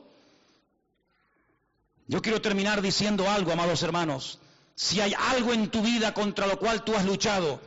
Yo 2.08 2.22
quiero 2.22 2.42
terminar 2.42 2.82
diciendo 2.82 3.30
algo, 3.30 3.52
amados 3.52 3.82
hermanos. 3.82 4.40
Si 4.76 5.02
hay 5.02 5.16
algo 5.32 5.54
en 5.54 5.70
tu 5.70 5.82
vida 5.82 6.14
contra 6.14 6.46
lo 6.46 6.60
cual 6.60 6.84
tú 6.84 6.96
has 6.96 7.06
luchado, 7.06 7.62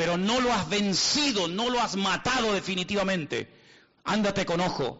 pero 0.00 0.16
no 0.16 0.40
lo 0.40 0.50
has 0.50 0.66
vencido, 0.66 1.46
no 1.46 1.68
lo 1.68 1.78
has 1.78 1.94
matado 1.94 2.54
definitivamente, 2.54 3.52
ándate 4.04 4.46
con 4.46 4.62
ojo, 4.62 4.98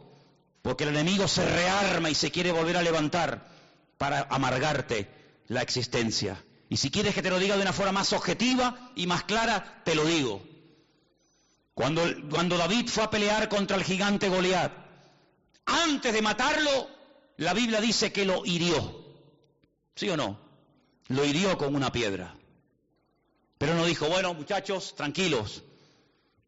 porque 0.60 0.84
el 0.84 0.90
enemigo 0.90 1.26
se 1.26 1.42
rearma 1.42 2.10
y 2.10 2.14
se 2.14 2.30
quiere 2.30 2.52
volver 2.52 2.76
a 2.76 2.82
levantar 2.82 3.48
para 3.96 4.26
amargarte 4.28 5.08
la 5.48 5.62
existencia. 5.62 6.44
Y 6.68 6.76
si 6.76 6.90
quieres 6.90 7.14
que 7.14 7.22
te 7.22 7.30
lo 7.30 7.38
diga 7.38 7.56
de 7.56 7.62
una 7.62 7.72
forma 7.72 7.92
más 7.92 8.12
objetiva 8.12 8.92
y 8.94 9.06
más 9.06 9.24
clara, 9.24 9.80
te 9.86 9.94
lo 9.94 10.04
digo. 10.04 10.42
Cuando, 11.72 12.02
cuando 12.28 12.58
David 12.58 12.90
fue 12.90 13.04
a 13.04 13.10
pelear 13.10 13.48
contra 13.48 13.78
el 13.78 13.84
gigante 13.84 14.28
Goliat, 14.28 14.70
antes 15.64 16.12
de 16.12 16.20
matarlo, 16.20 16.90
la 17.38 17.54
Biblia 17.54 17.80
dice 17.80 18.12
que 18.12 18.26
lo 18.26 18.44
hirió. 18.44 19.02
¿Sí 19.94 20.10
o 20.10 20.16
no? 20.18 20.38
Lo 21.08 21.24
hirió 21.24 21.56
con 21.56 21.74
una 21.74 21.90
piedra. 21.90 22.34
Pero 23.60 23.74
no 23.74 23.84
dijo, 23.84 24.08
bueno 24.08 24.32
muchachos, 24.32 24.94
tranquilos, 24.96 25.62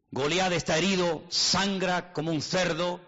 Goliat 0.09 0.51
está 0.51 0.79
herido, 0.79 1.23
sangra 1.29 2.11
como 2.11 2.31
un 2.31 2.41
cerdo, 2.41 2.99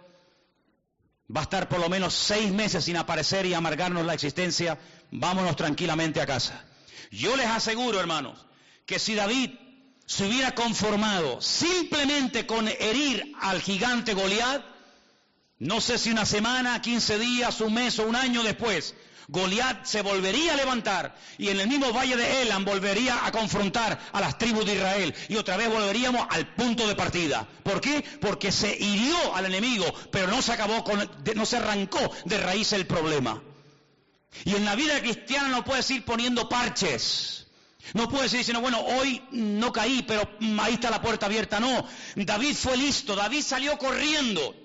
va 1.35 1.39
a 1.39 1.43
estar 1.45 1.67
por 1.67 1.79
lo 1.79 1.89
menos 1.89 2.13
seis 2.13 2.51
meses 2.51 2.85
sin 2.85 2.97
aparecer 2.97 3.47
y 3.47 3.55
amargarnos 3.55 4.05
la 4.05 4.13
existencia, 4.13 4.77
vámonos 5.09 5.55
tranquilamente 5.55 6.21
a 6.21 6.27
casa. 6.27 6.63
Yo 7.09 7.35
les 7.35 7.47
aseguro, 7.47 7.99
hermanos, 7.99 8.45
que 8.85 8.99
si 8.99 9.15
David 9.15 9.55
se 10.05 10.27
hubiera 10.27 10.53
conformado 10.53 11.41
simplemente 11.41 12.45
con 12.45 12.67
herir 12.67 13.33
al 13.41 13.59
gigante 13.59 14.13
Goliat, 14.13 14.63
no 15.57 15.81
sé 15.81 15.97
si 15.97 16.11
una 16.11 16.27
semana, 16.27 16.79
quince 16.79 17.17
días, 17.17 17.59
un 17.59 17.73
mes 17.73 17.97
o 17.97 18.03
un 18.03 18.15
año 18.15 18.43
después, 18.43 18.93
Goliat 19.27 19.85
se 19.85 20.01
volvería 20.01 20.53
a 20.53 20.57
levantar 20.57 21.15
y 21.37 21.49
en 21.49 21.59
el 21.59 21.67
mismo 21.67 21.91
valle 21.91 22.15
de 22.15 22.43
Elam 22.43 22.63
volvería 22.63 23.25
a 23.25 23.31
confrontar 23.31 23.99
a 24.11 24.21
las 24.21 24.37
tribus 24.37 24.65
de 24.65 24.75
Israel 24.75 25.15
y 25.29 25.35
otra 25.35 25.57
vez 25.57 25.69
volveríamos 25.69 26.27
al 26.29 26.53
punto 26.55 26.87
de 26.87 26.95
partida. 26.95 27.47
¿Por 27.63 27.81
qué? 27.81 28.03
Porque 28.21 28.51
se 28.51 28.75
hirió 28.75 29.35
al 29.35 29.45
enemigo, 29.45 29.85
pero 30.11 30.27
no 30.27 30.41
se 30.41 30.53
acabó 30.53 30.83
con, 30.83 31.09
no 31.35 31.45
se 31.45 31.57
arrancó 31.57 32.11
de 32.25 32.37
raíz 32.37 32.73
el 32.73 32.85
problema. 32.85 33.41
Y 34.43 34.55
en 34.55 34.65
la 34.65 34.75
vida 34.75 34.99
cristiana 34.99 35.49
no 35.49 35.63
puedes 35.63 35.89
ir 35.91 36.03
poniendo 36.03 36.49
parches. 36.49 37.47
No 37.93 38.09
puedes 38.09 38.33
ir 38.33 38.39
diciendo, 38.39 38.61
bueno, 38.61 38.79
hoy 38.79 39.21
no 39.31 39.71
caí, 39.71 40.03
pero 40.07 40.27
ahí 40.59 40.73
está 40.73 40.89
la 40.89 41.01
puerta 41.01 41.27
abierta. 41.27 41.59
No, 41.59 41.87
David 42.15 42.55
fue 42.55 42.75
listo, 42.77 43.15
David 43.15 43.43
salió 43.43 43.77
corriendo 43.77 44.64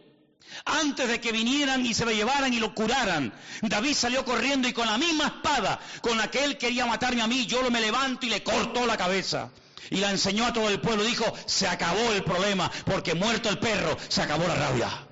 antes 0.64 1.08
de 1.08 1.20
que 1.20 1.32
vinieran 1.32 1.84
y 1.84 1.94
se 1.94 2.04
lo 2.04 2.12
llevaran 2.12 2.52
y 2.52 2.60
lo 2.60 2.74
curaran. 2.74 3.32
David 3.62 3.94
salió 3.94 4.24
corriendo 4.24 4.68
y 4.68 4.72
con 4.72 4.86
la 4.86 4.98
misma 4.98 5.26
espada 5.26 5.80
con 6.00 6.18
la 6.18 6.30
que 6.30 6.44
él 6.44 6.58
quería 6.58 6.86
matarme 6.86 7.22
a 7.22 7.26
mí, 7.26 7.46
yo 7.46 7.68
me 7.70 7.80
levanto 7.80 8.26
y 8.26 8.30
le 8.30 8.42
corto 8.42 8.86
la 8.86 8.96
cabeza. 8.96 9.50
Y 9.90 9.96
la 9.96 10.10
enseñó 10.10 10.46
a 10.46 10.52
todo 10.52 10.68
el 10.68 10.80
pueblo. 10.80 11.02
Dijo, 11.02 11.24
se 11.46 11.66
acabó 11.66 12.12
el 12.12 12.22
problema, 12.22 12.70
porque 12.84 13.14
muerto 13.14 13.48
el 13.48 13.58
perro, 13.58 13.96
se 14.08 14.22
acabó 14.22 14.46
la 14.46 14.54
rabia. 14.54 15.09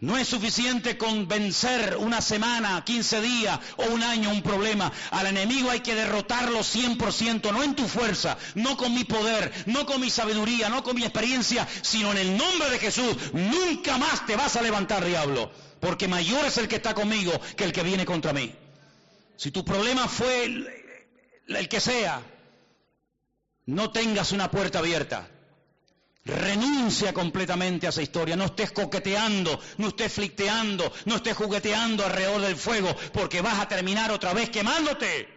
No 0.00 0.16
es 0.16 0.28
suficiente 0.28 0.96
con 0.96 1.28
vencer 1.28 1.98
una 1.98 2.22
semana, 2.22 2.82
15 2.82 3.20
días 3.20 3.60
o 3.76 3.84
un 3.84 4.02
año 4.02 4.30
un 4.30 4.40
problema. 4.40 4.90
Al 5.10 5.26
enemigo 5.26 5.70
hay 5.70 5.80
que 5.80 5.94
derrotarlo 5.94 6.60
100%, 6.60 7.52
no 7.52 7.62
en 7.62 7.76
tu 7.76 7.86
fuerza, 7.86 8.38
no 8.54 8.78
con 8.78 8.94
mi 8.94 9.04
poder, 9.04 9.52
no 9.66 9.84
con 9.84 10.00
mi 10.00 10.08
sabiduría, 10.08 10.70
no 10.70 10.82
con 10.82 10.96
mi 10.96 11.02
experiencia, 11.02 11.68
sino 11.82 12.12
en 12.12 12.18
el 12.18 12.36
nombre 12.38 12.70
de 12.70 12.78
Jesús. 12.78 13.14
Nunca 13.34 13.98
más 13.98 14.24
te 14.24 14.36
vas 14.36 14.56
a 14.56 14.62
levantar, 14.62 15.04
diablo, 15.04 15.52
porque 15.80 16.08
mayor 16.08 16.46
es 16.46 16.56
el 16.56 16.66
que 16.66 16.76
está 16.76 16.94
conmigo 16.94 17.38
que 17.54 17.64
el 17.64 17.72
que 17.74 17.82
viene 17.82 18.06
contra 18.06 18.32
mí. 18.32 18.54
Si 19.36 19.50
tu 19.50 19.66
problema 19.66 20.08
fue 20.08 20.44
el, 20.44 20.68
el 21.46 21.68
que 21.68 21.80
sea, 21.80 22.22
no 23.66 23.90
tengas 23.90 24.32
una 24.32 24.50
puerta 24.50 24.78
abierta. 24.78 25.28
Renuncia 26.24 27.14
completamente 27.14 27.86
a 27.86 27.90
esa 27.90 28.02
historia. 28.02 28.36
No 28.36 28.44
estés 28.44 28.72
coqueteando, 28.72 29.58
no 29.78 29.88
estés 29.88 30.12
flicteando, 30.12 30.92
no 31.06 31.16
estés 31.16 31.36
jugueteando 31.36 32.04
alrededor 32.04 32.42
del 32.42 32.56
fuego, 32.56 32.94
porque 33.12 33.40
vas 33.40 33.58
a 33.58 33.68
terminar 33.68 34.10
otra 34.10 34.34
vez 34.34 34.50
quemándote. 34.50 35.28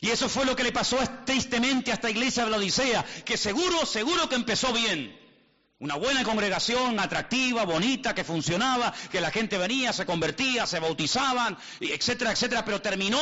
Y 0.00 0.10
eso 0.10 0.28
fue 0.28 0.44
lo 0.44 0.56
que 0.56 0.64
le 0.64 0.72
pasó 0.72 0.98
tristemente 1.24 1.90
a 1.90 1.94
esta 1.94 2.10
iglesia 2.10 2.44
de 2.44 2.50
la 2.50 2.56
Odisea, 2.56 3.04
que 3.24 3.36
seguro, 3.36 3.86
seguro 3.86 4.28
que 4.28 4.34
empezó 4.34 4.72
bien. 4.72 5.18
Una 5.78 5.96
buena 5.96 6.24
congregación, 6.24 6.98
atractiva, 6.98 7.64
bonita, 7.64 8.14
que 8.14 8.24
funcionaba, 8.24 8.92
que 9.10 9.20
la 9.20 9.30
gente 9.30 9.58
venía, 9.58 9.92
se 9.92 10.06
convertía, 10.06 10.66
se 10.66 10.80
bautizaban, 10.80 11.56
etcétera, 11.80 12.32
etcétera, 12.32 12.64
pero 12.64 12.82
terminó 12.82 13.20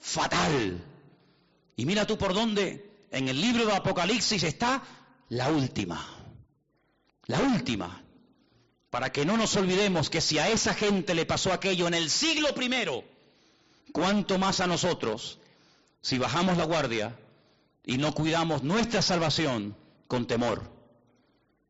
fatal. 0.00 0.84
Y 1.76 1.86
mira 1.86 2.06
tú 2.06 2.16
por 2.16 2.34
dónde 2.34 3.06
en 3.10 3.28
el 3.28 3.40
libro 3.40 3.66
de 3.66 3.74
Apocalipsis 3.74 4.42
está 4.42 4.82
la 5.28 5.50
última. 5.50 6.06
La 7.26 7.40
última. 7.40 8.02
Para 8.90 9.12
que 9.12 9.24
no 9.26 9.36
nos 9.36 9.54
olvidemos 9.56 10.08
que 10.08 10.20
si 10.20 10.38
a 10.38 10.48
esa 10.48 10.74
gente 10.74 11.14
le 11.14 11.26
pasó 11.26 11.52
aquello 11.52 11.86
en 11.86 11.94
el 11.94 12.08
siglo 12.08 12.54
primero, 12.54 13.04
cuánto 13.92 14.38
más 14.38 14.60
a 14.60 14.66
nosotros 14.66 15.38
si 16.00 16.18
bajamos 16.18 16.56
la 16.56 16.64
guardia 16.64 17.18
y 17.84 17.98
no 17.98 18.14
cuidamos 18.14 18.62
nuestra 18.62 19.02
salvación 19.02 19.76
con 20.06 20.26
temor 20.26 20.62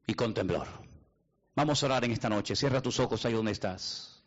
y 0.07 0.15
con 0.15 0.35
temblor. 0.35 0.69
Vamos 1.57 1.83
a 1.83 1.87
orar 1.87 2.05
en 2.05 2.13
esta 2.13 2.29
noche. 2.29 2.55
Cierra 2.55 2.81
tus 2.81 3.01
ojos 3.01 3.25
ahí 3.25 3.33
donde 3.33 3.51
estás. 3.51 4.23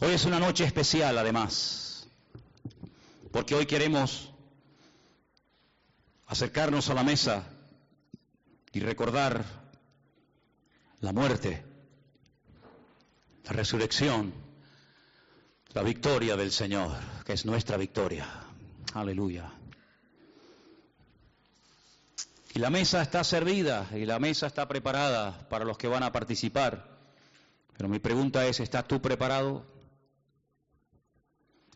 Hoy 0.00 0.12
es 0.12 0.24
una 0.24 0.38
noche 0.38 0.64
especial 0.64 1.18
además, 1.18 2.08
porque 3.30 3.54
hoy 3.54 3.66
queremos 3.66 4.30
acercarnos 6.26 6.88
a 6.88 6.94
la 6.94 7.02
mesa 7.02 7.44
y 8.72 8.80
recordar 8.80 9.44
la 11.00 11.12
muerte, 11.12 11.64
la 13.44 13.52
resurrección, 13.52 14.32
la 15.72 15.82
victoria 15.82 16.36
del 16.36 16.52
Señor, 16.52 16.96
que 17.24 17.32
es 17.32 17.46
nuestra 17.46 17.76
victoria. 17.76 18.26
Aleluya. 18.94 19.52
Y 22.52 22.58
la 22.58 22.70
mesa 22.70 23.00
está 23.02 23.22
servida 23.22 23.88
y 23.94 24.04
la 24.04 24.18
mesa 24.18 24.46
está 24.46 24.66
preparada 24.66 25.48
para 25.48 25.64
los 25.64 25.78
que 25.78 25.86
van 25.86 26.02
a 26.02 26.12
participar. 26.12 26.98
Pero 27.76 27.88
mi 27.88 28.00
pregunta 28.00 28.44
es, 28.46 28.60
¿estás 28.60 28.86
tú 28.88 29.00
preparado? 29.00 29.64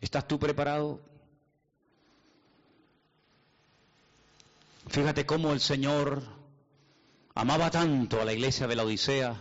¿Estás 0.01 0.27
tú 0.27 0.37
preparado? 0.37 1.01
Fíjate 4.87 5.25
cómo 5.25 5.53
el 5.53 5.61
Señor 5.61 6.21
amaba 7.35 7.69
tanto 7.69 8.21
a 8.21 8.25
la 8.25 8.33
iglesia 8.33 8.65
de 8.65 8.75
la 8.75 8.83
Odisea, 8.83 9.35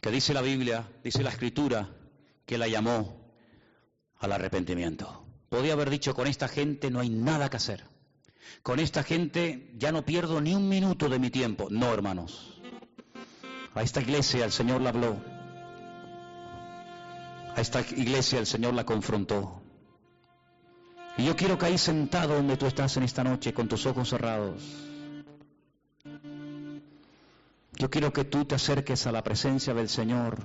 que 0.00 0.10
dice 0.10 0.34
la 0.34 0.42
Biblia, 0.42 0.88
dice 1.02 1.22
la 1.22 1.30
Escritura, 1.30 1.88
que 2.44 2.58
la 2.58 2.66
llamó 2.66 3.32
al 4.18 4.32
arrepentimiento. 4.32 5.24
Podía 5.48 5.74
haber 5.74 5.88
dicho, 5.88 6.14
con 6.14 6.26
esta 6.26 6.48
gente 6.48 6.90
no 6.90 7.00
hay 7.00 7.10
nada 7.10 7.48
que 7.48 7.56
hacer. 7.56 7.84
Con 8.62 8.80
esta 8.80 9.02
gente 9.02 9.72
ya 9.76 9.92
no 9.92 10.04
pierdo 10.04 10.40
ni 10.40 10.54
un 10.54 10.68
minuto 10.68 11.08
de 11.08 11.18
mi 11.18 11.30
tiempo. 11.30 11.68
No, 11.70 11.92
hermanos. 11.92 12.60
A 13.74 13.82
esta 13.82 14.00
iglesia 14.00 14.44
el 14.44 14.52
Señor 14.52 14.80
la 14.80 14.90
habló. 14.90 15.16
A 17.54 17.60
esta 17.60 17.80
iglesia 17.80 18.38
el 18.38 18.46
Señor 18.46 18.74
la 18.74 18.84
confrontó. 18.84 19.62
Y 21.16 21.24
yo 21.24 21.36
quiero 21.36 21.58
que 21.58 21.66
ahí 21.66 21.78
sentado 21.78 22.34
donde 22.34 22.56
tú 22.56 22.66
estás 22.66 22.96
en 22.96 23.04
esta 23.04 23.24
noche, 23.24 23.52
con 23.52 23.68
tus 23.68 23.86
ojos 23.86 24.08
cerrados, 24.08 24.87
yo 27.78 27.88
quiero 27.88 28.12
que 28.12 28.24
tú 28.24 28.44
te 28.44 28.56
acerques 28.56 29.06
a 29.06 29.12
la 29.12 29.22
presencia 29.22 29.72
del 29.72 29.88
Señor 29.88 30.42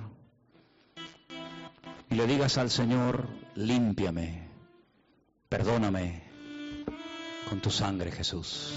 y 2.08 2.14
le 2.14 2.26
digas 2.28 2.58
al 2.58 2.70
Señor, 2.70 3.28
límpiame, 3.56 4.48
perdóname 5.48 6.22
con 7.48 7.60
tu 7.60 7.70
sangre, 7.70 8.12
Jesús. 8.12 8.72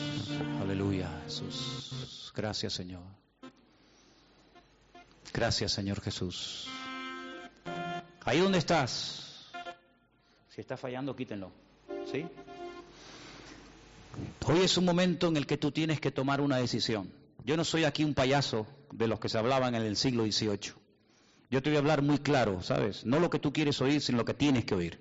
Aleluya, 0.60 1.22
Jesús. 1.26 2.34
Gracias, 2.36 2.74
Señor. 2.74 3.04
Gracias, 5.32 5.72
Señor 5.72 6.02
Jesús. 6.02 6.68
Ahí 8.26 8.40
donde 8.40 8.58
estás, 8.58 9.52
si 10.50 10.62
está 10.62 10.78
fallando, 10.78 11.16
quítenlo. 11.16 11.52
¿Sí? 12.12 12.26
Hoy 14.48 14.62
es 14.62 14.78
un 14.78 14.86
momento 14.86 15.28
en 15.28 15.38
el 15.38 15.46
que 15.46 15.58
tú 15.58 15.72
tienes 15.72 16.02
que 16.02 16.10
tomar 16.10 16.42
una 16.42 16.58
decisión. 16.58 17.27
Yo 17.48 17.56
no 17.56 17.64
soy 17.64 17.86
aquí 17.86 18.04
un 18.04 18.14
payaso 18.14 18.68
de 18.92 19.08
los 19.08 19.22
que 19.22 19.30
se 19.30 19.38
hablaban 19.38 19.74
en 19.74 19.84
el 19.84 19.96
siglo 19.96 20.26
XVIII. 20.26 20.74
Yo 21.50 21.64
te 21.64 21.70
voy 21.70 21.78
a 21.78 21.80
hablar 21.80 22.02
muy 22.02 22.20
claro, 22.20 22.62
¿sabes? 22.62 23.06
No 23.06 23.22
lo 23.22 23.30
que 23.30 23.40
tú 23.40 23.54
quieres 23.54 23.80
oír, 23.80 24.02
sino 24.02 24.18
lo 24.18 24.26
que 24.26 24.34
tienes 24.34 24.66
que 24.66 24.76
oír. 24.76 25.00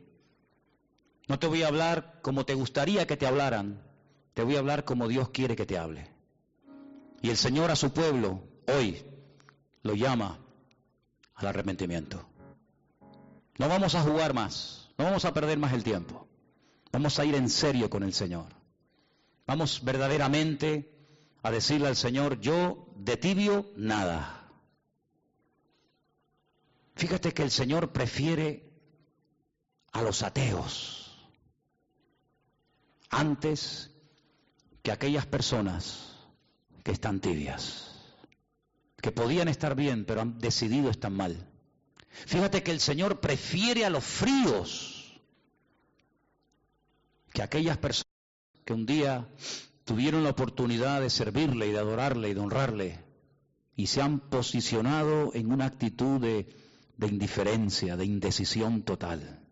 No 1.26 1.40
te 1.40 1.48
voy 1.48 1.64
a 1.64 1.66
hablar 1.66 2.20
como 2.22 2.46
te 2.46 2.54
gustaría 2.54 3.04
que 3.04 3.16
te 3.16 3.26
hablaran, 3.26 3.82
te 4.32 4.44
voy 4.44 4.54
a 4.54 4.60
hablar 4.60 4.84
como 4.84 5.08
Dios 5.08 5.30
quiere 5.30 5.56
que 5.56 5.66
te 5.66 5.76
hable. 5.76 6.08
Y 7.20 7.30
el 7.30 7.36
Señor 7.36 7.72
a 7.72 7.74
su 7.74 7.92
pueblo 7.92 8.44
hoy 8.68 9.04
lo 9.82 9.94
llama 9.96 10.38
al 11.34 11.48
arrepentimiento. 11.48 12.28
No 13.58 13.68
vamos 13.68 13.96
a 13.96 14.02
jugar 14.02 14.34
más, 14.34 14.88
no 14.96 15.04
vamos 15.04 15.24
a 15.24 15.34
perder 15.34 15.58
más 15.58 15.72
el 15.72 15.82
tiempo. 15.82 16.28
Vamos 16.92 17.18
a 17.18 17.24
ir 17.24 17.34
en 17.34 17.50
serio 17.50 17.90
con 17.90 18.04
el 18.04 18.12
Señor. 18.12 18.54
Vamos 19.48 19.82
verdaderamente 19.82 20.95
a 21.46 21.50
decirle 21.52 21.86
al 21.86 21.94
Señor, 21.94 22.40
yo 22.40 22.88
de 22.96 23.16
tibio 23.16 23.70
nada. 23.76 24.50
Fíjate 26.96 27.32
que 27.32 27.44
el 27.44 27.52
Señor 27.52 27.92
prefiere 27.92 28.68
a 29.92 30.02
los 30.02 30.24
ateos 30.24 31.16
antes 33.10 33.92
que 34.82 34.90
aquellas 34.90 35.26
personas 35.26 36.16
que 36.82 36.90
están 36.90 37.20
tibias, 37.20 37.92
que 39.00 39.12
podían 39.12 39.46
estar 39.46 39.76
bien, 39.76 40.04
pero 40.04 40.22
han 40.22 40.40
decidido 40.40 40.90
estar 40.90 41.12
mal. 41.12 41.48
Fíjate 42.10 42.64
que 42.64 42.72
el 42.72 42.80
Señor 42.80 43.20
prefiere 43.20 43.84
a 43.84 43.90
los 43.90 44.02
fríos 44.02 45.20
que 47.32 47.42
aquellas 47.42 47.78
personas 47.78 48.12
que 48.64 48.72
un 48.72 48.84
día 48.84 49.28
tuvieron 49.86 50.24
la 50.24 50.30
oportunidad 50.30 51.00
de 51.00 51.08
servirle 51.08 51.68
y 51.68 51.70
de 51.70 51.78
adorarle 51.78 52.28
y 52.28 52.34
de 52.34 52.40
honrarle 52.40 53.04
y 53.76 53.86
se 53.86 54.02
han 54.02 54.18
posicionado 54.18 55.32
en 55.32 55.52
una 55.52 55.66
actitud 55.66 56.20
de, 56.20 56.48
indiferencia, 57.00 57.96
de 57.96 58.04
indecisión 58.04 58.82
total. 58.82 59.46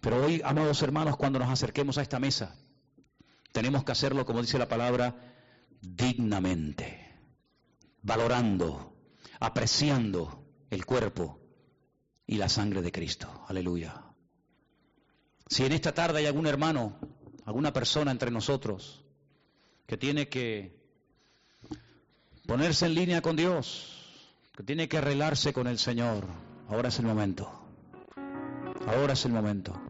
Pero 0.00 0.24
hoy, 0.24 0.40
amados 0.42 0.80
hermanos, 0.80 1.18
cuando 1.18 1.38
nos 1.38 1.50
acerquemos 1.50 1.98
a 1.98 2.02
esta 2.02 2.18
mesa, 2.18 2.56
tenemos 3.52 3.84
que 3.84 3.92
hacerlo, 3.92 4.24
como 4.24 4.40
dice 4.40 4.58
la 4.58 4.68
palabra, 4.68 5.14
dignamente, 5.82 7.14
valorando, 8.00 8.96
apreciando 9.38 10.46
el 10.70 10.86
cuerpo 10.86 11.40
y 12.26 12.38
la 12.38 12.48
sangre 12.48 12.80
de 12.80 12.90
Cristo. 12.90 13.44
Aleluya. 13.48 14.02
Si 15.46 15.62
en 15.62 15.72
esta 15.72 15.92
tarde 15.92 16.20
hay 16.20 16.26
algún 16.26 16.46
hermano 16.46 16.98
alguna 17.44 17.72
persona 17.72 18.10
entre 18.10 18.30
nosotros 18.30 19.04
que 19.86 19.96
tiene 19.96 20.28
que 20.28 20.76
ponerse 22.46 22.86
en 22.86 22.94
línea 22.94 23.22
con 23.22 23.36
Dios, 23.36 24.40
que 24.56 24.62
tiene 24.62 24.88
que 24.88 24.98
arreglarse 24.98 25.52
con 25.52 25.66
el 25.66 25.78
Señor. 25.78 26.26
Ahora 26.68 26.88
es 26.88 26.98
el 26.98 27.06
momento. 27.06 27.50
Ahora 28.86 29.12
es 29.12 29.24
el 29.24 29.32
momento. 29.32 29.80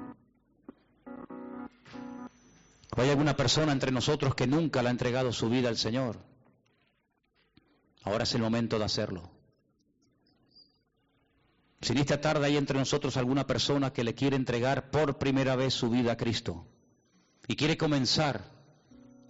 hay 2.96 3.10
alguna 3.10 3.36
persona 3.36 3.72
entre 3.72 3.90
nosotros 3.90 4.36
que 4.36 4.46
nunca 4.46 4.80
le 4.80 4.88
ha 4.88 4.92
entregado 4.92 5.32
su 5.32 5.50
vida 5.50 5.68
al 5.68 5.76
Señor. 5.76 6.16
Ahora 8.04 8.22
es 8.22 8.34
el 8.34 8.42
momento 8.42 8.78
de 8.78 8.84
hacerlo. 8.84 9.30
Si 11.80 11.92
en 11.92 11.98
esta 11.98 12.20
tarde 12.20 12.46
hay 12.46 12.56
entre 12.56 12.78
nosotros 12.78 13.16
alguna 13.16 13.46
persona 13.46 13.92
que 13.92 14.04
le 14.04 14.14
quiere 14.14 14.36
entregar 14.36 14.90
por 14.90 15.18
primera 15.18 15.56
vez 15.56 15.74
su 15.74 15.90
vida 15.90 16.12
a 16.12 16.16
Cristo, 16.16 16.66
y 17.46 17.56
quiere 17.56 17.76
comenzar 17.76 18.42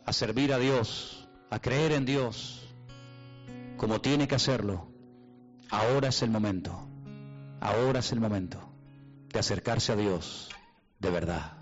a 0.06 0.12
servir 0.12 0.52
a 0.52 0.58
Dios, 0.58 1.28
a 1.50 1.58
creer 1.60 1.92
en 1.92 2.04
Dios, 2.04 2.62
como 3.76 4.00
tiene 4.00 4.28
que 4.28 4.34
hacerlo, 4.34 4.88
ahora 5.70 6.08
es 6.08 6.22
el 6.22 6.30
momento, 6.30 6.88
ahora 7.60 8.00
es 8.00 8.12
el 8.12 8.20
momento 8.20 8.58
de 9.32 9.38
acercarse 9.38 9.92
a 9.92 9.96
Dios 9.96 10.50
de 11.00 11.10
verdad. 11.10 11.52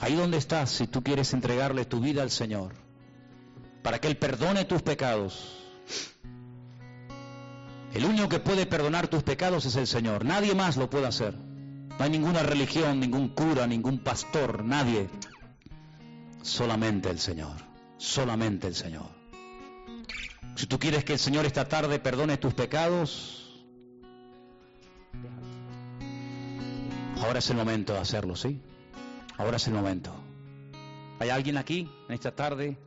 Ahí 0.00 0.16
donde 0.16 0.38
estás, 0.38 0.70
si 0.70 0.88
tú 0.88 1.02
quieres 1.02 1.32
entregarle 1.32 1.84
tu 1.84 2.00
vida 2.00 2.22
al 2.22 2.30
Señor, 2.30 2.72
para 3.82 4.00
que 4.00 4.08
Él 4.08 4.16
perdone 4.16 4.64
tus 4.64 4.82
pecados, 4.82 5.58
el 7.94 8.04
único 8.04 8.28
que 8.28 8.40
puede 8.40 8.66
perdonar 8.66 9.06
tus 9.06 9.22
pecados 9.22 9.64
es 9.66 9.76
el 9.76 9.86
Señor, 9.86 10.24
nadie 10.24 10.54
más 10.56 10.76
lo 10.76 10.90
puede 10.90 11.06
hacer. 11.06 11.51
No 12.02 12.06
hay 12.06 12.10
ninguna 12.10 12.42
religión, 12.42 12.98
ningún 12.98 13.28
cura, 13.28 13.64
ningún 13.64 14.00
pastor, 14.00 14.64
nadie. 14.64 15.08
Solamente 16.42 17.08
el 17.08 17.20
Señor. 17.20 17.54
solamente 17.96 18.66
el 18.66 18.74
Señor. 18.74 19.06
Si 20.56 20.66
tú 20.66 20.80
quieres 20.80 21.04
que 21.04 21.12
el 21.12 21.20
Señor 21.20 21.46
esta 21.46 21.68
tarde 21.68 22.00
perdone 22.00 22.38
tus 22.38 22.54
pecados, 22.54 23.64
ahora 27.22 27.38
es 27.38 27.48
el 27.50 27.56
momento 27.56 27.92
de 27.92 28.00
hacerlo, 28.00 28.34
¿sí? 28.34 28.60
Ahora 29.38 29.58
es 29.58 29.68
el 29.68 29.74
momento. 29.74 30.12
¿Hay 31.20 31.28
alguien 31.30 31.56
aquí 31.56 31.88
en 32.08 32.14
esta 32.16 32.34
tarde 32.34 32.78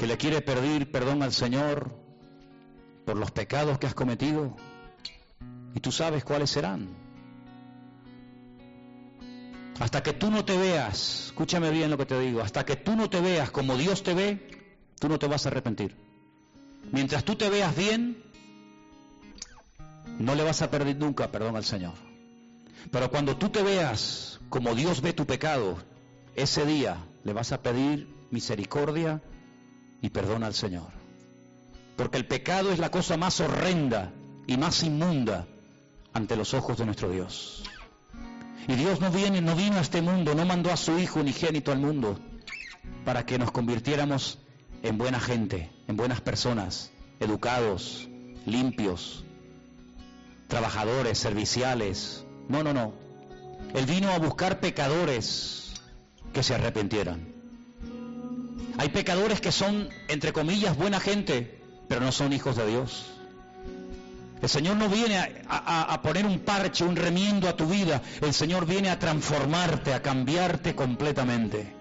que 0.00 0.08
le 0.08 0.16
quiere 0.16 0.40
pedir 0.40 0.90
perdón 0.90 1.22
al 1.22 1.32
Señor 1.32 1.96
por 3.04 3.16
los 3.16 3.30
pecados 3.30 3.78
que 3.78 3.86
has 3.86 3.94
cometido? 3.94 4.56
Y 5.76 5.78
tú 5.78 5.92
sabes 5.92 6.24
cuáles 6.24 6.50
serán. 6.50 7.05
Hasta 9.78 10.02
que 10.02 10.14
tú 10.14 10.30
no 10.30 10.44
te 10.44 10.56
veas, 10.56 11.26
escúchame 11.26 11.70
bien 11.70 11.90
lo 11.90 11.98
que 11.98 12.06
te 12.06 12.18
digo, 12.18 12.40
hasta 12.40 12.64
que 12.64 12.76
tú 12.76 12.96
no 12.96 13.10
te 13.10 13.20
veas 13.20 13.50
como 13.50 13.76
Dios 13.76 14.02
te 14.02 14.14
ve, 14.14 14.74
tú 14.98 15.08
no 15.08 15.18
te 15.18 15.26
vas 15.26 15.44
a 15.44 15.50
arrepentir. 15.50 15.94
Mientras 16.92 17.24
tú 17.24 17.36
te 17.36 17.50
veas 17.50 17.76
bien, 17.76 18.22
no 20.18 20.34
le 20.34 20.44
vas 20.44 20.62
a 20.62 20.70
pedir 20.70 20.96
nunca 20.96 21.30
perdón 21.30 21.56
al 21.56 21.64
Señor. 21.64 21.94
Pero 22.90 23.10
cuando 23.10 23.36
tú 23.36 23.50
te 23.50 23.62
veas 23.62 24.40
como 24.48 24.74
Dios 24.74 25.02
ve 25.02 25.12
tu 25.12 25.26
pecado, 25.26 25.76
ese 26.34 26.64
día 26.64 27.04
le 27.24 27.32
vas 27.32 27.52
a 27.52 27.62
pedir 27.62 28.08
misericordia 28.30 29.20
y 30.00 30.10
perdón 30.10 30.42
al 30.42 30.54
Señor. 30.54 30.88
Porque 31.96 32.18
el 32.18 32.26
pecado 32.26 32.70
es 32.70 32.78
la 32.78 32.90
cosa 32.90 33.16
más 33.16 33.40
horrenda 33.40 34.12
y 34.46 34.56
más 34.56 34.82
inmunda 34.82 35.46
ante 36.12 36.36
los 36.36 36.54
ojos 36.54 36.78
de 36.78 36.86
nuestro 36.86 37.10
Dios. 37.10 37.64
Y 38.68 38.74
Dios 38.74 39.00
no 39.00 39.10
viene, 39.10 39.40
no 39.40 39.54
vino 39.54 39.76
a 39.76 39.80
este 39.80 40.02
mundo, 40.02 40.34
no 40.34 40.44
mandó 40.44 40.72
a 40.72 40.76
su 40.76 40.98
Hijo 40.98 41.20
unigénito 41.20 41.70
al 41.70 41.78
mundo 41.78 42.18
para 43.04 43.24
que 43.24 43.38
nos 43.38 43.52
convirtiéramos 43.52 44.38
en 44.82 44.98
buena 44.98 45.20
gente, 45.20 45.70
en 45.86 45.96
buenas 45.96 46.20
personas, 46.20 46.90
educados, 47.20 48.08
limpios, 48.44 49.24
trabajadores, 50.48 51.18
serviciales. 51.18 52.24
No, 52.48 52.62
no, 52.62 52.72
no. 52.72 52.92
Él 53.74 53.86
vino 53.86 54.10
a 54.10 54.18
buscar 54.18 54.60
pecadores 54.60 55.74
que 56.32 56.42
se 56.42 56.54
arrepintieran. 56.54 57.34
Hay 58.78 58.88
pecadores 58.90 59.40
que 59.40 59.52
son, 59.52 59.88
entre 60.08 60.32
comillas, 60.32 60.76
buena 60.76 61.00
gente, 61.00 61.62
pero 61.88 62.00
no 62.00 62.12
son 62.12 62.32
hijos 62.32 62.56
de 62.56 62.66
Dios. 62.66 63.15
El 64.42 64.48
Señor 64.48 64.76
no 64.76 64.88
viene 64.88 65.18
a, 65.48 66.00
poner 66.02 66.26
un 66.26 66.40
parche, 66.40 66.84
un 66.84 66.94
remiendo 66.94 67.48
a 67.48 67.56
tu 67.56 67.66
vida. 67.66 68.02
El 68.20 68.34
Señor 68.34 68.66
viene 68.66 68.90
a 68.90 68.98
transformarte, 68.98 69.94
a 69.94 70.02
cambiarte 70.02 70.74
completamente. 70.74 71.72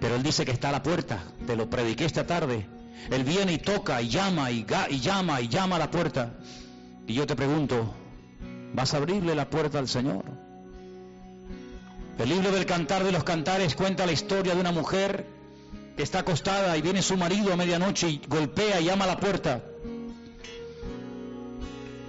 Pero 0.00 0.14
Él 0.14 0.22
dice 0.22 0.44
que 0.44 0.52
está 0.52 0.68
a 0.68 0.72
la 0.72 0.82
puerta. 0.82 1.22
Te 1.46 1.56
lo 1.56 1.68
prediqué 1.68 2.04
esta 2.04 2.26
tarde. 2.26 2.66
Él 3.10 3.24
viene 3.24 3.54
y 3.54 3.58
toca 3.58 4.00
y 4.00 4.08
llama 4.08 4.50
y, 4.50 4.66
y 4.90 5.00
llama 5.00 5.40
y 5.40 5.48
llama 5.48 5.76
a 5.76 5.80
la 5.80 5.90
puerta. 5.90 6.34
Y 7.06 7.14
yo 7.14 7.26
te 7.26 7.34
pregunto, 7.34 7.94
¿vas 8.72 8.94
a 8.94 8.98
abrirle 8.98 9.34
la 9.34 9.50
puerta 9.50 9.78
al 9.78 9.88
Señor? 9.88 10.24
El 12.18 12.28
libro 12.28 12.52
del 12.52 12.66
Cantar 12.66 13.04
de 13.04 13.12
los 13.12 13.24
Cantares 13.24 13.74
cuenta 13.74 14.06
la 14.06 14.12
historia 14.12 14.54
de 14.54 14.60
una 14.60 14.72
mujer 14.72 15.26
que 15.96 16.02
está 16.02 16.20
acostada 16.20 16.76
y 16.76 16.82
viene 16.82 17.02
su 17.02 17.16
marido 17.16 17.52
a 17.52 17.56
medianoche 17.56 18.08
y 18.08 18.20
golpea 18.28 18.80
y 18.80 18.84
llama 18.84 19.04
a 19.04 19.08
la 19.08 19.18
puerta. 19.18 19.62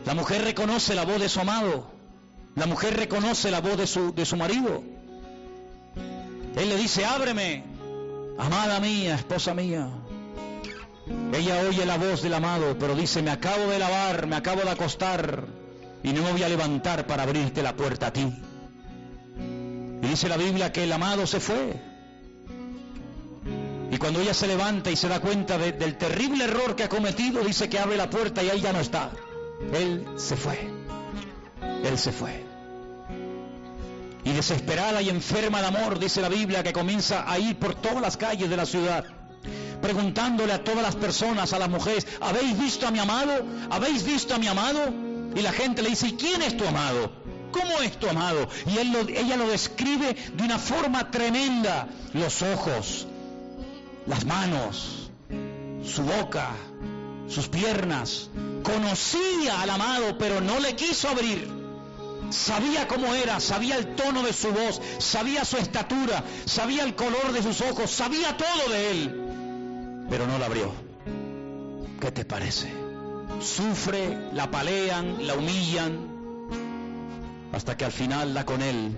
La 0.09 0.15
mujer 0.15 0.43
reconoce 0.43 0.95
la 0.95 1.05
voz 1.05 1.19
de 1.19 1.29
su 1.29 1.39
amado. 1.39 1.85
La 2.55 2.65
mujer 2.65 2.97
reconoce 2.97 3.51
la 3.51 3.61
voz 3.61 3.77
de 3.77 3.85
su, 3.85 4.11
de 4.11 4.25
su 4.25 4.37
marido. 4.37 4.81
Él 6.55 6.67
le 6.67 6.77
dice, 6.77 7.05
ábreme, 7.05 7.63
amada 8.39 8.79
mía, 8.79 9.13
esposa 9.13 9.53
mía. 9.53 9.87
Ella 11.31 11.61
oye 11.61 11.85
la 11.85 11.99
voz 11.99 12.23
del 12.23 12.33
amado, 12.33 12.75
pero 12.79 12.95
dice, 12.95 13.21
me 13.21 13.29
acabo 13.29 13.67
de 13.67 13.77
lavar, 13.77 14.25
me 14.25 14.35
acabo 14.35 14.61
de 14.61 14.71
acostar 14.71 15.45
y 16.01 16.11
no 16.11 16.23
me 16.23 16.31
voy 16.31 16.41
a 16.41 16.49
levantar 16.49 17.05
para 17.05 17.21
abrirte 17.21 17.61
la 17.61 17.75
puerta 17.75 18.07
a 18.07 18.13
ti. 18.13 18.33
Y 20.01 20.07
dice 20.07 20.27
la 20.27 20.37
Biblia 20.37 20.71
que 20.71 20.85
el 20.85 20.91
amado 20.91 21.27
se 21.27 21.39
fue. 21.39 21.79
Y 23.91 23.97
cuando 23.97 24.21
ella 24.21 24.33
se 24.33 24.47
levanta 24.47 24.89
y 24.89 24.95
se 24.95 25.07
da 25.07 25.19
cuenta 25.19 25.59
del 25.59 25.97
terrible 25.99 26.45
error 26.45 26.75
que 26.75 26.85
ha 26.85 26.89
cometido, 26.89 27.43
dice 27.43 27.69
que 27.69 27.77
abre 27.77 27.95
la 27.95 28.09
puerta 28.09 28.41
y 28.41 28.49
ahí 28.49 28.59
ya 28.59 28.73
no 28.73 28.79
está. 28.79 29.11
Él 29.73 30.05
se 30.17 30.35
fue. 30.35 30.69
Él 31.83 31.97
se 31.97 32.11
fue. 32.11 32.45
Y 34.23 34.33
desesperada 34.33 35.01
y 35.01 35.09
enferma 35.09 35.61
de 35.61 35.67
amor, 35.67 35.99
dice 35.99 36.21
la 36.21 36.29
Biblia, 36.29 36.63
que 36.63 36.73
comienza 36.73 37.29
a 37.29 37.39
ir 37.39 37.57
por 37.57 37.75
todas 37.75 38.01
las 38.01 38.17
calles 38.17 38.49
de 38.49 38.57
la 38.57 38.65
ciudad, 38.65 39.05
preguntándole 39.81 40.53
a 40.53 40.63
todas 40.63 40.83
las 40.83 40.95
personas, 40.95 41.53
a 41.53 41.59
las 41.59 41.69
mujeres, 41.69 42.05
¿habéis 42.19 42.59
visto 42.59 42.87
a 42.87 42.91
mi 42.91 42.99
amado? 42.99 43.31
¿Habéis 43.69 44.03
visto 44.03 44.35
a 44.35 44.37
mi 44.37 44.47
amado? 44.47 44.79
Y 45.35 45.41
la 45.41 45.53
gente 45.53 45.81
le 45.81 45.89
dice, 45.89 46.07
¿y 46.07 46.13
quién 46.13 46.41
es 46.41 46.57
tu 46.57 46.67
amado? 46.67 47.11
¿Cómo 47.51 47.81
es 47.81 47.97
tu 47.97 48.07
amado? 48.07 48.47
Y 48.67 48.77
ella 48.77 49.37
lo 49.37 49.47
describe 49.47 50.15
de 50.33 50.43
una 50.43 50.59
forma 50.59 51.09
tremenda. 51.09 51.87
Los 52.13 52.41
ojos, 52.41 53.07
las 54.05 54.25
manos, 54.25 55.11
su 55.83 56.03
boca, 56.03 56.49
sus 57.27 57.47
piernas, 57.47 58.29
conocía 58.63 59.61
al 59.61 59.69
amado, 59.69 60.17
pero 60.17 60.41
no 60.41 60.59
le 60.59 60.75
quiso 60.75 61.09
abrir. 61.09 61.47
Sabía 62.29 62.87
cómo 62.87 63.15
era, 63.15 63.39
sabía 63.39 63.77
el 63.77 63.95
tono 63.95 64.21
de 64.21 64.33
su 64.33 64.51
voz, 64.51 64.81
sabía 64.99 65.45
su 65.45 65.57
estatura, 65.57 66.23
sabía 66.45 66.83
el 66.83 66.95
color 66.95 67.31
de 67.31 67.41
sus 67.41 67.61
ojos, 67.61 67.89
sabía 67.89 68.37
todo 68.37 68.71
de 68.71 68.91
él, 68.91 70.07
pero 70.09 70.27
no 70.27 70.37
la 70.37 70.45
abrió. 70.45 70.71
¿Qué 71.99 72.11
te 72.11 72.25
parece? 72.25 72.71
Sufre, 73.39 74.31
la 74.33 74.51
palean, 74.51 75.25
la 75.25 75.33
humillan, 75.35 76.09
hasta 77.51 77.75
que 77.75 77.85
al 77.85 77.91
final 77.91 78.33
da 78.33 78.45
con 78.45 78.61
él 78.61 78.95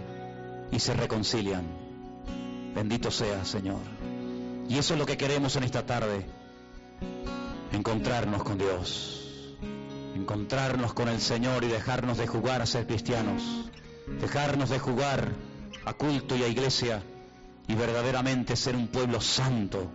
y 0.71 0.79
se 0.79 0.93
reconcilian. 0.93 1.63
Bendito 2.75 3.11
sea, 3.11 3.45
Señor. 3.45 3.81
Y 4.67 4.77
eso 4.77 4.93
es 4.93 4.99
lo 4.99 5.05
que 5.05 5.17
queremos 5.17 5.55
en 5.55 5.63
esta 5.63 5.85
tarde 5.85 6.25
encontrarnos 7.71 8.43
con 8.43 8.57
Dios, 8.57 9.30
encontrarnos 10.21 10.93
con 10.93 11.09
el 11.09 11.19
Señor 11.19 11.63
y 11.63 11.67
dejarnos 11.67 12.17
de 12.19 12.27
jugar 12.27 12.61
a 12.61 12.67
ser 12.67 12.85
cristianos, 12.85 13.41
dejarnos 14.19 14.69
de 14.69 14.77
jugar 14.77 15.33
a 15.83 15.93
culto 15.93 16.35
y 16.35 16.43
a 16.43 16.47
iglesia 16.47 17.01
y 17.67 17.73
verdaderamente 17.73 18.55
ser 18.55 18.75
un 18.75 18.87
pueblo 18.87 19.19
santo 19.19 19.91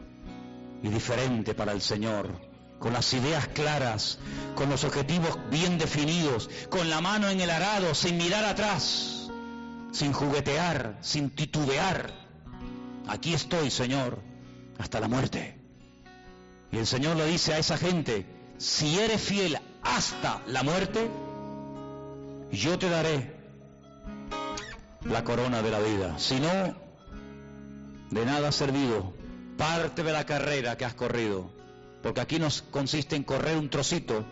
y 0.82 0.88
diferente 0.88 1.54
para 1.54 1.72
el 1.72 1.80
Señor, 1.80 2.40
con 2.80 2.92
las 2.92 3.14
ideas 3.14 3.46
claras, 3.48 4.18
con 4.56 4.68
los 4.68 4.82
objetivos 4.82 5.38
bien 5.48 5.78
definidos, 5.78 6.50
con 6.70 6.90
la 6.90 7.00
mano 7.00 7.28
en 7.28 7.40
el 7.40 7.50
arado, 7.50 7.94
sin 7.94 8.16
mirar 8.16 8.44
atrás, 8.44 9.30
sin 9.92 10.12
juguetear, 10.12 10.98
sin 11.02 11.30
titubear. 11.30 12.12
Aquí 13.06 13.32
estoy, 13.32 13.70
Señor, 13.70 14.18
hasta 14.78 14.98
la 14.98 15.06
muerte. 15.06 15.56
Y 16.72 16.78
el 16.78 16.86
Señor 16.86 17.16
le 17.16 17.26
dice 17.26 17.54
a 17.54 17.58
esa 17.58 17.78
gente, 17.78 18.35
si 18.58 18.98
eres 18.98 19.20
fiel 19.20 19.58
hasta 19.82 20.42
la 20.46 20.62
muerte, 20.62 21.10
yo 22.50 22.78
te 22.78 22.88
daré 22.88 23.34
la 25.04 25.24
corona 25.24 25.62
de 25.62 25.70
la 25.70 25.80
vida. 25.80 26.18
Si 26.18 26.40
no, 26.40 26.76
de 28.10 28.24
nada 28.24 28.48
ha 28.48 28.52
servido 28.52 29.12
parte 29.56 30.02
de 30.02 30.12
la 30.12 30.24
carrera 30.24 30.76
que 30.76 30.84
has 30.84 30.94
corrido. 30.94 31.50
Porque 32.02 32.20
aquí 32.20 32.38
no 32.38 32.48
consiste 32.70 33.16
en 33.16 33.24
correr 33.24 33.56
un 33.56 33.68
trocito, 33.68 34.24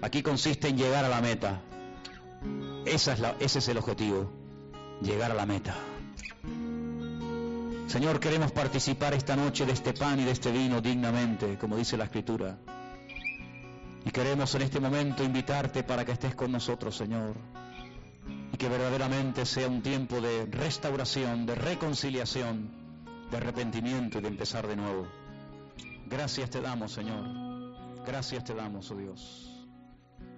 aquí 0.00 0.22
consiste 0.22 0.68
en 0.68 0.76
llegar 0.76 1.04
a 1.04 1.08
la 1.08 1.20
meta. 1.20 1.60
Esa 2.86 3.12
es 3.12 3.20
la, 3.20 3.34
ese 3.40 3.58
es 3.58 3.68
el 3.68 3.78
objetivo, 3.78 4.30
llegar 5.02 5.30
a 5.30 5.34
la 5.34 5.46
meta. 5.46 5.74
Señor, 7.88 8.20
queremos 8.20 8.52
participar 8.52 9.14
esta 9.14 9.34
noche 9.34 9.66
de 9.66 9.72
este 9.72 9.92
pan 9.92 10.20
y 10.20 10.24
de 10.24 10.30
este 10.30 10.52
vino 10.52 10.80
dignamente, 10.80 11.58
como 11.58 11.76
dice 11.76 11.96
la 11.96 12.04
Escritura. 12.04 12.56
Y 14.04 14.10
queremos 14.10 14.54
en 14.54 14.62
este 14.62 14.80
momento 14.80 15.22
invitarte 15.22 15.82
para 15.82 16.04
que 16.04 16.12
estés 16.12 16.34
con 16.34 16.52
nosotros, 16.52 16.96
Señor. 16.96 17.36
Y 18.52 18.56
que 18.56 18.68
verdaderamente 18.68 19.44
sea 19.44 19.68
un 19.68 19.82
tiempo 19.82 20.20
de 20.20 20.46
restauración, 20.46 21.46
de 21.46 21.54
reconciliación, 21.54 22.70
de 23.30 23.36
arrepentimiento 23.36 24.18
y 24.18 24.22
de 24.22 24.28
empezar 24.28 24.66
de 24.66 24.76
nuevo. 24.76 25.06
Gracias 26.06 26.50
te 26.50 26.60
damos, 26.60 26.92
Señor. 26.92 27.24
Gracias 28.06 28.44
te 28.44 28.54
damos, 28.54 28.90
oh 28.90 28.96
Dios. 28.96 29.68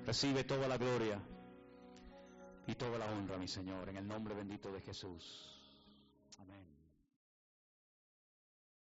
Recibe 0.05 0.44
toda 0.44 0.66
la 0.66 0.76
gloria 0.76 1.20
y 2.66 2.74
toda 2.74 2.98
la 2.98 3.06
honra, 3.06 3.39
mi 3.39 3.48
Señor, 3.48 3.89
en 3.89 3.97
el 3.97 4.06
nombre 4.06 4.34
bendito 4.34 4.72
de 4.72 4.80
Jesús. 4.80 5.51